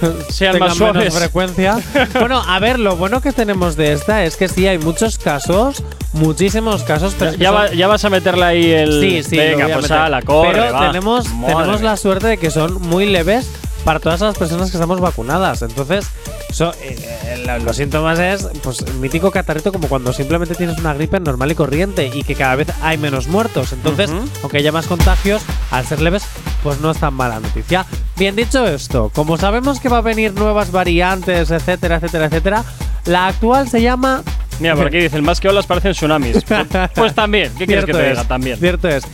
[0.30, 1.14] Sean más menos suaves.
[1.14, 1.78] frecuencia.
[2.18, 5.82] bueno, a ver, lo bueno que tenemos de esta es que sí hay muchos casos,
[6.12, 9.00] muchísimos casos, pero Ya, son- va- ya vas a meterle ahí el.
[9.00, 9.96] Sí, sí, Venga, a pues meter.
[9.96, 10.86] ala, corre, Pero va.
[10.90, 13.46] tenemos, Madre tenemos la suerte de que son muy leves
[13.84, 15.60] para todas las personas que estamos vacunadas.
[15.62, 16.06] Entonces,
[16.50, 16.96] so- eh,
[17.26, 21.52] eh, lo- los síntomas es pues mítico catarrito como cuando simplemente tienes una gripe normal
[21.52, 23.72] y corriente y que cada vez hay menos muertos.
[23.72, 24.24] Entonces, Ujú.
[24.42, 26.22] aunque haya más contagios, al ser leves,
[26.64, 27.84] pues no es tan mala noticia.
[28.16, 32.64] Bien dicho esto, como sabemos que va a venir nuevas variantes, etcétera, etcétera, etcétera,
[33.04, 34.22] la actual se llama
[34.60, 36.44] Mira, por aquí dicen, más que olas parecen tsunamis.
[36.48, 38.24] Pues, pues también, ¿qué quieres que te diga?
[38.24, 38.58] También.
[38.58, 39.04] Cierto es.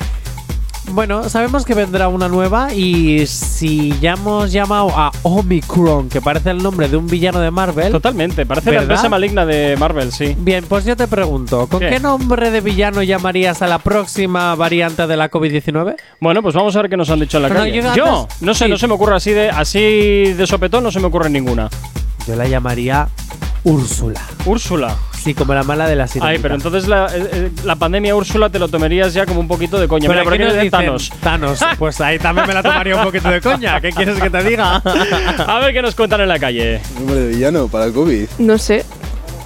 [0.92, 6.50] Bueno, sabemos que vendrá una nueva y si ya hemos llamado a Omicron, que parece
[6.50, 7.92] el nombre de un villano de Marvel.
[7.92, 8.90] Totalmente, parece la ¿verdad?
[8.90, 10.34] empresa maligna de Marvel, sí.
[10.38, 11.90] Bien, pues yo te pregunto, ¿con ¿Qué?
[11.90, 15.96] qué, nombre de villano llamarías a la próxima variante de la COVID-19?
[16.20, 17.82] Bueno, pues vamos a ver qué nos han dicho en la no, calle.
[17.94, 18.70] yo no sé, sí.
[18.70, 21.68] no se me ocurre así de así de sopetón, no se me ocurre ninguna.
[22.26, 23.08] Yo la llamaría
[23.64, 24.20] Úrsula.
[24.44, 24.96] Úrsula.
[25.22, 26.30] Sí, como la mala de la sirenita.
[26.30, 29.48] Ay, pero entonces la, eh, eh, la pandemia Úrsula te lo tomaría ya como un
[29.48, 30.08] poquito de coña.
[30.08, 31.12] Mira, Pero por aquí nos dicen dicen Thanos.
[31.20, 31.60] Thanos.
[31.78, 33.80] Pues ahí también me la tomaría un poquito de coña.
[33.80, 34.76] ¿Qué quieres que te diga?
[35.46, 36.80] A ver qué nos cuentan en la calle.
[36.94, 38.26] Nombre de villano para el COVID.
[38.38, 38.84] No sé.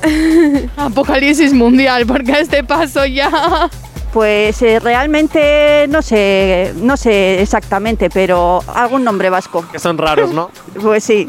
[0.77, 3.69] Apocalipsis mundial, porque a este paso ya.
[4.13, 9.65] Pues eh, realmente no sé, no sé exactamente, pero algún nombre vasco.
[9.73, 10.51] Que son raros, ¿no?
[10.81, 11.27] Pues sí.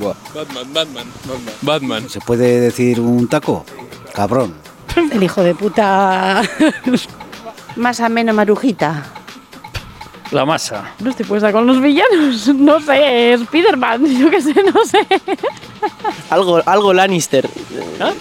[0.00, 1.54] Batman, Batman, Batman.
[1.62, 2.08] Batman.
[2.08, 3.64] ¿Se puede decir un taco?
[4.18, 4.52] Cabrón.
[5.12, 6.42] El hijo de puta.
[7.76, 9.04] Más ameno, marujita.
[10.30, 10.92] La masa.
[11.00, 12.48] No estoy puesta con los villanos.
[12.54, 14.98] No sé, Spiderman, yo qué sé, no sé.
[16.30, 17.48] Algo, algo Lannister.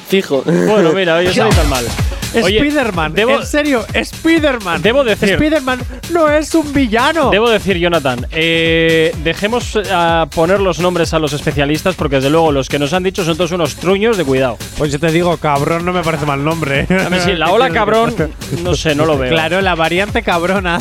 [0.07, 0.41] Fijo.
[0.43, 1.85] Bueno, mira, eso no tan mal.
[2.27, 4.81] Spiderman, debo- en serio, Spiderman.
[4.81, 5.79] Debo decir- Spiderman
[6.11, 7.29] no es un villano.
[7.31, 12.51] Debo decir, Jonathan, eh, dejemos a poner los nombres a los especialistas porque desde luego
[12.51, 14.57] los que nos han dicho son todos unos truños de cuidado.
[14.77, 16.81] Pues yo te digo, cabrón no me parece mal nombre.
[16.89, 18.13] A ver si la ola cabrón,
[18.61, 19.29] no sé, no lo veo.
[19.31, 20.79] Claro, la variante cabrona.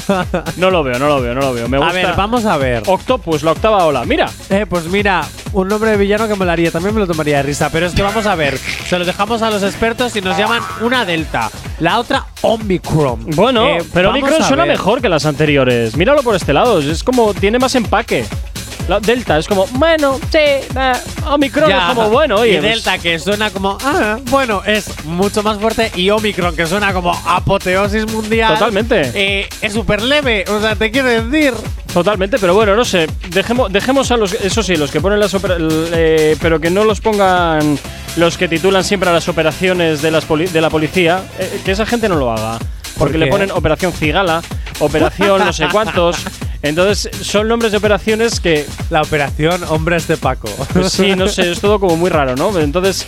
[0.56, 1.68] No lo veo, no lo veo, no lo veo.
[1.68, 1.92] Me A gusta.
[1.94, 2.82] ver, vamos a ver.
[2.86, 4.04] Octopus, la octava ola.
[4.04, 4.30] Mira.
[4.50, 7.42] Eh, pues mira, un nombre de villano que me haría, también me lo tomaría de
[7.44, 7.70] risa.
[7.70, 10.62] Pero es que vamos a ver, se lo dejamos a los expertos y nos llaman
[10.80, 13.24] una Delta, la otra Omicron.
[13.34, 14.72] Bueno, Eh, pero Omicron a suena ver.
[14.72, 15.96] mejor que las anteriores.
[15.96, 18.24] Míralo por este lado, es como tiene más empaque.
[18.88, 20.92] La Delta es como, bueno, sí, eh,
[21.26, 21.88] Omicron Ya.
[21.90, 22.52] es como, bueno, oye.
[22.54, 25.90] y pues- Delta que suena como, ah, bueno, es mucho más fuerte.
[25.96, 28.54] Y Omicron que suena como apoteosis mundial.
[28.54, 29.10] Totalmente.
[29.14, 31.52] Eh, es súper leve, o sea, te quiero decir.
[31.92, 33.08] Totalmente, pero bueno, no sé.
[33.30, 34.34] Dejemos, dejemos a los.
[34.34, 35.34] Eso sí, los que ponen las.
[35.34, 37.78] eh, pero que no los pongan
[38.16, 41.72] los que titulan siempre a las operaciones de, las poli- de la policía, eh, que
[41.72, 42.58] esa gente no lo haga.
[42.98, 44.42] Porque ¿Por le ponen Operación Cigala,
[44.80, 46.16] Operación no sé cuántos.
[46.62, 48.66] Entonces, son nombres de operaciones que.
[48.90, 50.48] La operación Hombres de Paco.
[50.72, 52.58] Pues sí, no sé, es todo como muy raro, ¿no?
[52.58, 53.06] Entonces,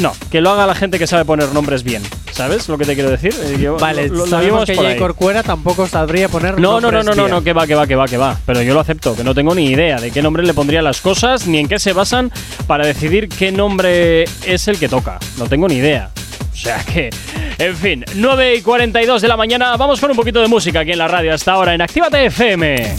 [0.00, 2.02] no, que lo haga la gente que sabe poner nombres bien.
[2.32, 3.32] ¿Sabes lo que te quiero decir?
[3.44, 4.94] Eh, yo- Vale, lo- lo- sabemos que por ahí.
[4.94, 4.98] J.
[5.00, 7.30] Corcuera tampoco sabría poner No, no, no, nombres no, no, bien.
[7.30, 8.36] no, que va, que va, que va, que va.
[8.44, 11.00] Pero yo lo acepto, que no tengo ni idea de qué nombre le pondría las
[11.00, 12.32] cosas, ni en qué se basan
[12.66, 15.20] para decidir qué nombre es el que toca.
[15.38, 16.10] No tengo ni idea.
[16.54, 17.10] O sea que,
[17.58, 20.92] en fin, 9 y 42 de la mañana, vamos con un poquito de música aquí
[20.92, 22.94] en la radio hasta ahora en Actívate FM.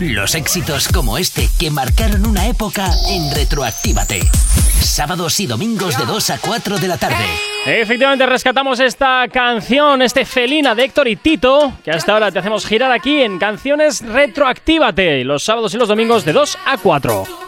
[0.00, 4.20] Los éxitos como este que marcaron una época en Retroactívate.
[4.80, 7.24] Sábados y domingos de 2 a 4 de la tarde.
[7.66, 12.66] Efectivamente, rescatamos esta canción, este Felina de Héctor y Tito, que hasta ahora te hacemos
[12.66, 17.47] girar aquí en Canciones Retroactívate, los sábados y los domingos de 2 a 4.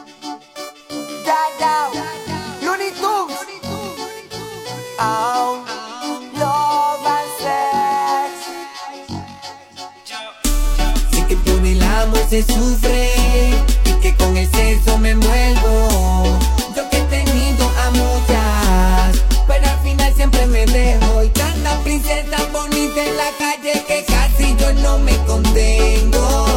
[12.31, 13.09] se sufre
[13.83, 16.39] y que con el sexo me envuelvo.
[16.73, 21.23] Yo que he tenido a muchas, pero al final siempre me dejo.
[21.25, 26.50] Y tantas princesas bonitas en la calle que casi yo no me contengo.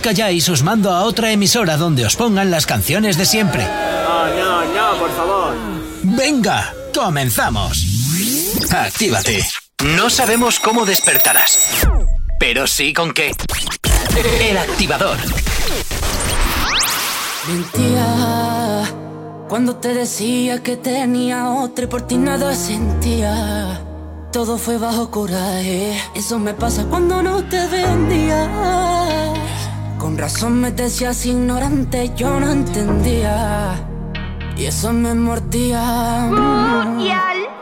[0.00, 3.64] calláis, os mando a otra emisora donde os pongan las canciones de siempre.
[3.64, 5.54] No, no, no, por favor.
[6.02, 7.84] Venga, comenzamos.
[8.70, 9.44] Actívate.
[9.96, 11.58] No sabemos cómo despertarás,
[12.38, 13.32] pero sí con qué.
[14.40, 15.16] El activador.
[17.48, 18.84] Mentía
[19.48, 23.80] cuando te decía que tenía otra y por ti nada sentía.
[24.32, 26.00] Todo fue bajo coraje.
[26.14, 29.29] Eso me pasa cuando no te vendía
[30.20, 33.74] razón me decías ignorante, yo no entendía.
[34.54, 36.28] Y eso me mordía.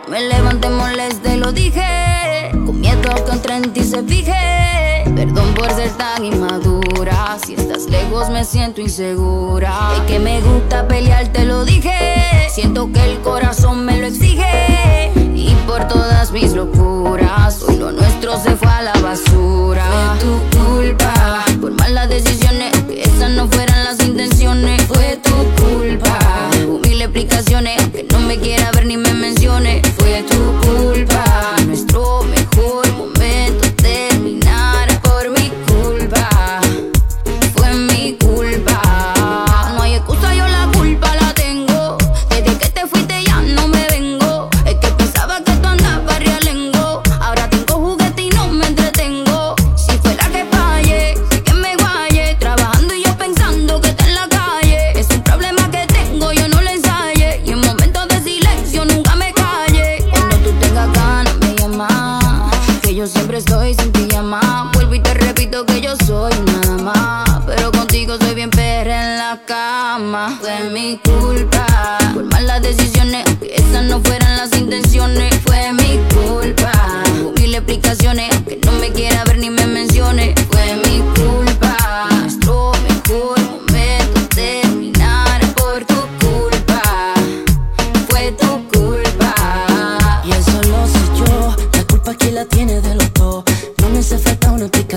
[0.08, 2.50] Me levanté molesta y lo dije.
[2.50, 5.04] Con miedo que otra en ti se fije.
[5.14, 7.38] Perdón por ser tan inmadura.
[7.46, 9.92] Si estás lejos me siento insegura.
[9.94, 12.48] Es que me gusta pelear, te lo dije.
[12.50, 15.12] Siento que el corazón me lo exige.
[15.32, 19.84] Y por todas mis locuras, hoy lo nuestro se fue a la basura.
[19.86, 21.07] Fue tu culpa.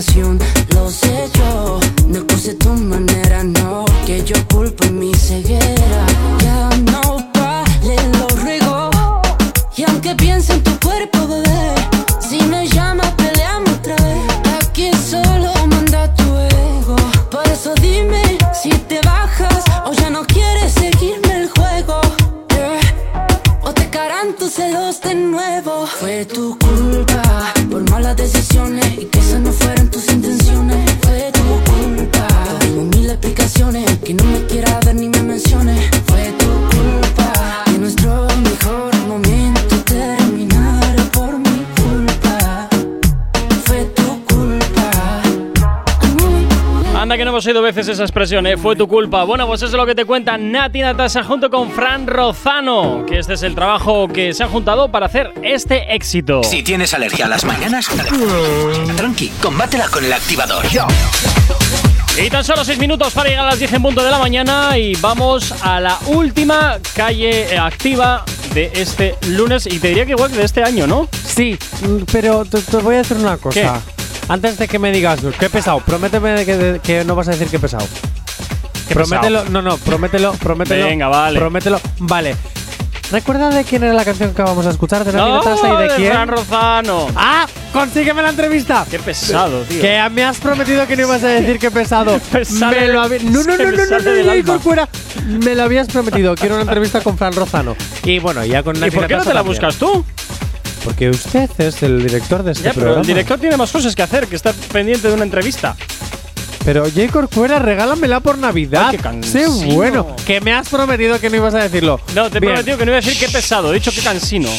[0.02, 0.61] Falta
[47.76, 48.58] veces esa expresión, ¿eh?
[48.58, 49.24] Fue tu culpa.
[49.24, 53.20] Bueno, pues eso es lo que te cuenta Nati Natasa junto con Fran Rozano, que
[53.20, 56.44] este es el trabajo que se han juntado para hacer este éxito.
[56.44, 57.88] Si tienes alergia a las mañanas,
[58.96, 60.66] tranqui, combátela con el activador.
[62.18, 64.78] Y tan solo 6 minutos para llegar a las 10 en punto de la mañana
[64.78, 70.12] y vamos a la última calle eh, activa de este lunes y te diría que
[70.12, 71.08] igual que de este año, ¿no?
[71.26, 71.58] Sí,
[72.12, 73.82] pero te, te voy a decir una cosa.
[74.32, 77.86] Antes de que me digas, qué pesado, prométeme que, no vas a decir que pesado.
[78.88, 79.52] Qué promételo, pesado.
[79.52, 80.86] no, no, promételo, promételo.
[80.86, 81.38] Venga, vale.
[81.38, 82.38] Promételo, vale.
[83.12, 85.04] ¿Recuerda de quién era la canción que vamos a escuchar?
[85.04, 86.14] ¿De No, y de de quién?
[86.14, 87.08] Fran Rozano.
[87.14, 87.46] ¡Ah!
[87.74, 88.86] ¡Consígueme la entrevista!
[88.90, 89.82] Qué pesado, tío.
[89.82, 92.18] Que me has prometido que no ibas a decir que pesado.
[92.32, 94.88] Pesado, me lo habí- No, no, no, no, no, no, no.
[95.46, 96.36] Me lo habías prometido.
[96.36, 97.76] Quiero una entrevista con Fran Rozano.
[98.06, 100.06] Y bueno, ya con ¿Y por qué no te la buscas tú?
[100.84, 103.02] Porque usted es el director de este Ya, pero programa.
[103.02, 105.76] el director tiene más cosas que hacer que estar pendiente de una entrevista.
[106.66, 107.08] Pero J.
[107.12, 108.90] Corcuera, regálamela por Navidad.
[108.90, 110.16] Ay, qué sé bueno.
[110.28, 112.00] Que me has prometido que no ibas a decirlo.
[112.14, 112.54] No, te he Bien.
[112.54, 114.50] prometido que no iba a decir qué pesado, he dicho que cansino.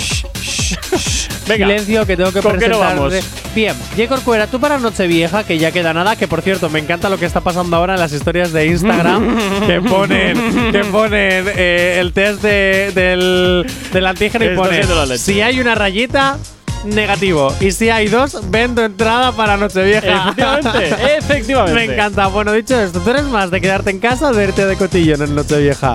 [1.53, 1.67] Venga.
[1.67, 3.15] Silencio que tengo que ¿Con qué no vamos?
[3.55, 4.09] Bien, J.
[4.09, 7.27] Corcuera, tú para Nochevieja, que ya queda nada, que por cierto, me encanta lo que
[7.27, 12.43] está pasando ahora en las historias de Instagram, que ponen, que ponen eh, el test
[12.43, 14.83] de- del, del antígeno y ponen,
[15.19, 16.39] si hay una rayita,
[16.85, 17.55] negativo.
[17.61, 20.31] Y si hay dos, vendo entrada para Nochevieja.
[20.31, 21.75] Efectivamente, efectivamente.
[21.87, 22.27] Me encanta.
[22.29, 25.23] Bueno, dicho esto, ¿tú eres más de quedarte en casa o de irte de cotillón
[25.23, 25.95] en Nochevieja?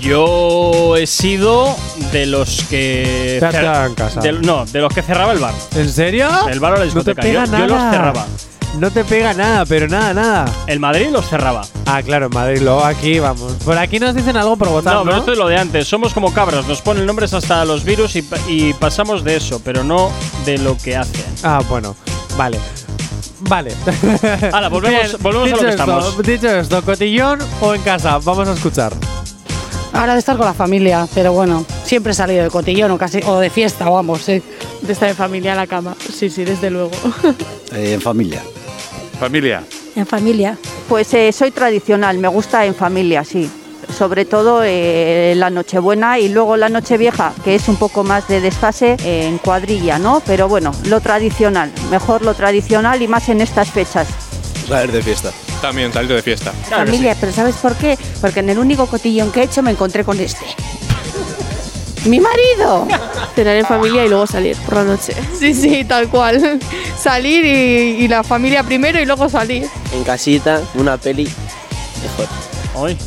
[0.00, 1.76] Yo he sido
[2.12, 3.36] de los que.
[3.40, 4.20] Te has cer- quedado en casa.
[4.20, 5.54] de- no, de los que cerraba el bar.
[5.74, 6.28] ¿En serio?
[6.48, 7.22] El bar o la No te discoteca.
[7.22, 7.66] pega yo, nada.
[7.66, 8.26] yo los cerraba.
[8.78, 10.44] No te pega nada, pero nada, nada.
[10.68, 11.62] El Madrid los cerraba.
[11.86, 13.54] Ah, claro, en Madrid, luego aquí vamos.
[13.64, 15.04] Por aquí nos dicen algo por votar, No, ¿no?
[15.06, 15.88] pero esto es lo de antes.
[15.88, 19.60] Somos como cabras, nos ponen nombres hasta los virus y, pa- y pasamos de eso,
[19.64, 20.10] pero no
[20.44, 21.24] de lo que hacen.
[21.42, 21.96] Ah, bueno,
[22.38, 22.58] vale.
[23.40, 23.74] Vale.
[24.52, 26.22] Hala, volvemos- volvemos a dicho lo que esto, estamos.
[26.22, 28.92] Dicho esto, cotillón o en casa, vamos a escuchar.
[29.92, 33.20] Ahora de estar con la familia, pero bueno, siempre he salido de cotillón o, casi,
[33.26, 34.42] o de fiesta, vamos, sí.
[34.82, 35.96] De estar en familia a la cama.
[36.12, 36.90] Sí, sí, desde luego.
[37.72, 38.42] Eh, en familia.
[39.20, 39.62] Familia.
[39.94, 40.58] En familia.
[40.88, 43.48] Pues eh, soy tradicional, me gusta en familia, sí.
[43.96, 48.40] Sobre todo eh, la Nochebuena y luego la Nochevieja, que es un poco más de
[48.40, 50.20] desfase eh, en cuadrilla, ¿no?
[50.26, 54.08] Pero bueno, lo tradicional, mejor lo tradicional y más en estas fechas.
[54.66, 55.30] Traer de fiesta.
[55.60, 56.52] También salir de fiesta.
[56.68, 57.98] Familia, pero ¿sabes por qué?
[58.20, 60.44] Porque en el único cotillón que he hecho me encontré con este.
[62.06, 62.88] ¡Mi marido!
[63.34, 65.14] Cenar en familia y luego salir por la noche.
[65.38, 66.58] Sí, sí, tal cual.
[66.98, 69.68] Salir y, y la familia primero y luego salir.
[69.92, 71.24] En casita, una peli,
[72.02, 72.26] mejor.
[72.86, 72.98] Ay,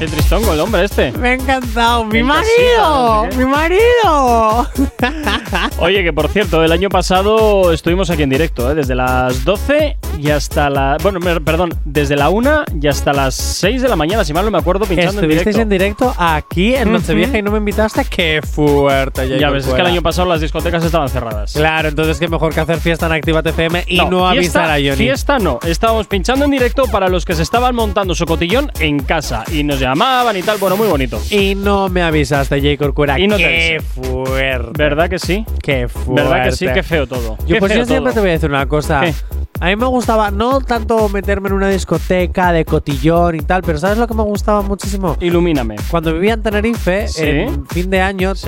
[0.00, 1.12] qué tristongo el hombre este.
[1.12, 2.04] Me ha encantado.
[2.06, 3.22] ¡Mi marido!
[3.24, 4.66] casita, ¡Mi marido!
[5.78, 8.74] Oye, que por cierto, el año pasado estuvimos aquí en directo, ¿eh?
[8.74, 10.96] desde las 12 y hasta la.
[11.02, 14.50] Bueno, perdón, desde la 1 y hasta las 6 de la mañana, si mal no
[14.50, 15.60] me acuerdo, pinchando en ¿Estuvisteis directo.
[15.62, 18.04] en directo aquí en Nochevieja y no me invitaste?
[18.06, 19.38] ¡Qué fuerte!
[19.38, 21.52] Ya ves, es que el año pasado las discotecas estaban cerradas.
[21.52, 24.74] Claro, entonces qué mejor que hacer fiesta en Activa FM y no, fiesta- avisar a
[24.74, 24.96] Johnny.
[24.96, 29.00] Fiesta no, estábamos pinchando en directo para los que se estaban montando su cotillón en
[29.00, 31.20] casa y nos llamaban y tal, bueno, muy bonito.
[31.30, 32.76] Y no me avisaste, J.
[32.76, 33.18] Corcuera.
[33.18, 33.80] Y no te ¡Qué avisé.
[33.80, 34.70] fuerte!
[34.76, 35.44] ¿Verdad que sí?
[35.62, 36.12] ¡Qué fuerte!
[36.22, 36.66] ¿Verdad que sí?
[36.72, 37.36] Qué feo todo.
[37.46, 38.14] Yo, Qué pues feo yo siempre todo.
[38.14, 39.00] te voy a decir una cosa.
[39.02, 39.14] ¿Qué?
[39.60, 43.78] A mí me gustaba no tanto meterme en una discoteca de cotillón y tal, pero
[43.78, 45.16] ¿sabes lo que me gustaba muchísimo?
[45.20, 45.76] Ilumíname.
[45.90, 47.22] Cuando vivía en Tenerife, Sí.
[47.24, 48.46] en fin de año, Sí.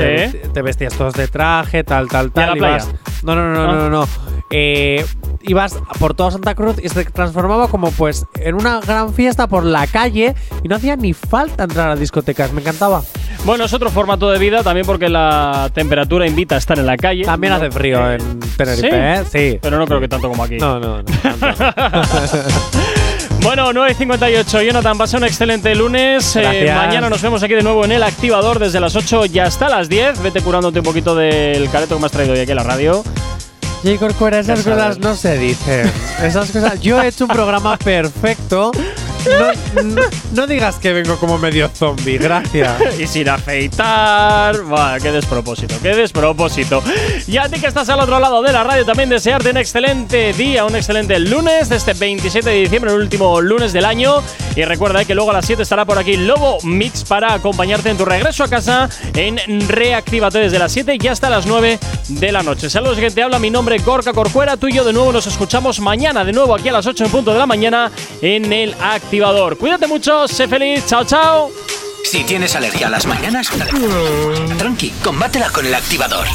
[0.54, 2.58] te, vestías todos de traje, tal, tal, ¿Y a la tal.
[2.58, 2.76] playa?
[2.84, 2.94] ibas-
[3.24, 4.08] No, no, no, no, no, no.
[4.50, 5.04] Eh,
[5.42, 9.64] ibas por toda Santa Cruz y se transformaba como pues en una gran fiesta por
[9.64, 12.52] la calle y no hacía ni falta entrar a discotecas.
[12.52, 13.02] Me encantaba.
[13.44, 16.96] Bueno, es otro formato de vida también porque la temperatura invita a estar en la
[16.96, 17.24] calle.
[17.24, 17.56] También ¿no?
[17.56, 18.94] hace frío en Tenerife, ¿Sí?
[18.94, 19.24] ¿eh?
[19.30, 19.58] Sí.
[19.60, 20.58] Pero no creo que tanto como aquí.
[20.58, 21.04] No, no, no.
[23.42, 24.66] Bueno, 9.58.
[24.66, 26.36] Jonathan, pasa un excelente lunes.
[26.36, 29.68] Eh, mañana nos vemos aquí de nuevo en el activador desde las 8 y hasta
[29.68, 30.22] las 10.
[30.22, 33.02] Vete curándote un poquito del careto que me has traído hoy aquí a la radio.
[33.82, 33.98] J.
[33.98, 35.90] Corcuera, esas cosas no se dicen.
[36.22, 36.80] Esas cosas.
[36.80, 38.70] Yo he hecho un programa perfecto.
[40.32, 42.72] No, digas que vengo como medio zombie, gracias.
[42.98, 44.62] y sin afeitar.
[44.62, 46.82] Buah, qué despropósito, qué despropósito.
[47.26, 50.32] Y a ti que estás al otro lado de la radio, también desearte un excelente
[50.32, 54.22] día, un excelente lunes de este 27 de diciembre, el último lunes del año.
[54.56, 57.90] Y recuerda eh, que luego a las 7 estará por aquí Lobo Mix para acompañarte
[57.90, 59.38] en tu regreso a casa en
[59.68, 61.78] Reactívate desde las 7 y hasta las 9
[62.08, 62.68] de la noche.
[62.68, 64.56] Saludos que te habla, mi nombre es Gorka Corcuera.
[64.56, 67.10] Tú y yo de nuevo nos escuchamos mañana, de nuevo aquí a las 8 en
[67.10, 67.90] punto de la mañana
[68.20, 68.74] en el
[69.58, 71.50] Cuídate mucho, sé feliz, chao, chao.
[72.02, 73.50] Si tienes alergia a las mañanas,
[74.56, 76.26] tranqui, combátela con el activador.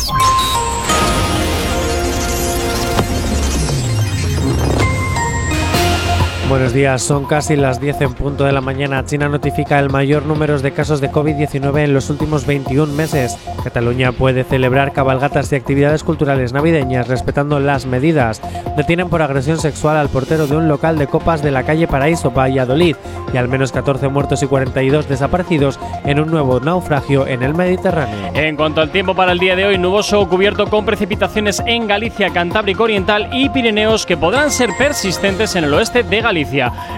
[6.49, 9.03] Buenos días, son casi las 10 en punto de la mañana.
[9.03, 13.37] China notifica el mayor número de casos de COVID-19 en los últimos 21 meses.
[13.65, 18.41] Cataluña puede celebrar cabalgatas y actividades culturales navideñas respetando las medidas.
[18.77, 22.31] Detienen por agresión sexual al portero de un local de copas de la calle Paraíso,
[22.31, 22.95] Valladolid,
[23.33, 28.31] y al menos 14 muertos y 42 desaparecidos en un nuevo naufragio en el Mediterráneo.
[28.33, 32.29] En cuanto al tiempo para el día de hoy, nuboso cubierto con precipitaciones en Galicia,
[32.29, 36.36] Cantábrico Oriental y Pirineos que podrán ser persistentes en el oeste de Galicia.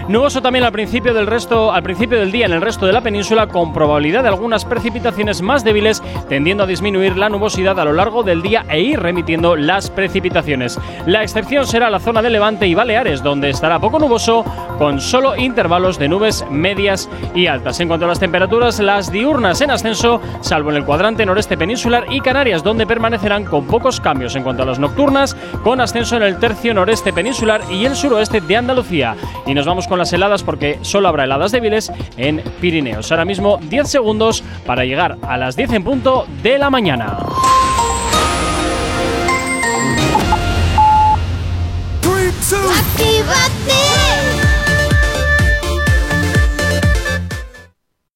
[0.08, 3.00] Nuboso también al principio del resto, al principio del día en el resto de la
[3.00, 7.92] península con probabilidad de algunas precipitaciones más débiles, tendiendo a disminuir la nubosidad a lo
[7.92, 10.78] largo del día e ir remitiendo las precipitaciones.
[11.06, 14.44] La excepción será la zona de Levante y Baleares, donde estará poco nuboso
[14.78, 17.80] con solo intervalos de nubes medias y altas.
[17.80, 22.06] En cuanto a las temperaturas, las diurnas en ascenso, salvo en el cuadrante noreste peninsular
[22.10, 24.36] y Canarias, donde permanecerán con pocos cambios.
[24.36, 28.40] En cuanto a las nocturnas, con ascenso en el tercio noreste peninsular y el suroeste
[28.40, 29.16] de Andalucía.
[29.46, 33.10] Y nos vamos con las heladas porque solo habrá heladas débiles en Pirineos.
[33.10, 37.18] Ahora mismo 10 segundos para llegar a las 10 en punto de la mañana.
[43.00, 43.99] Actívate.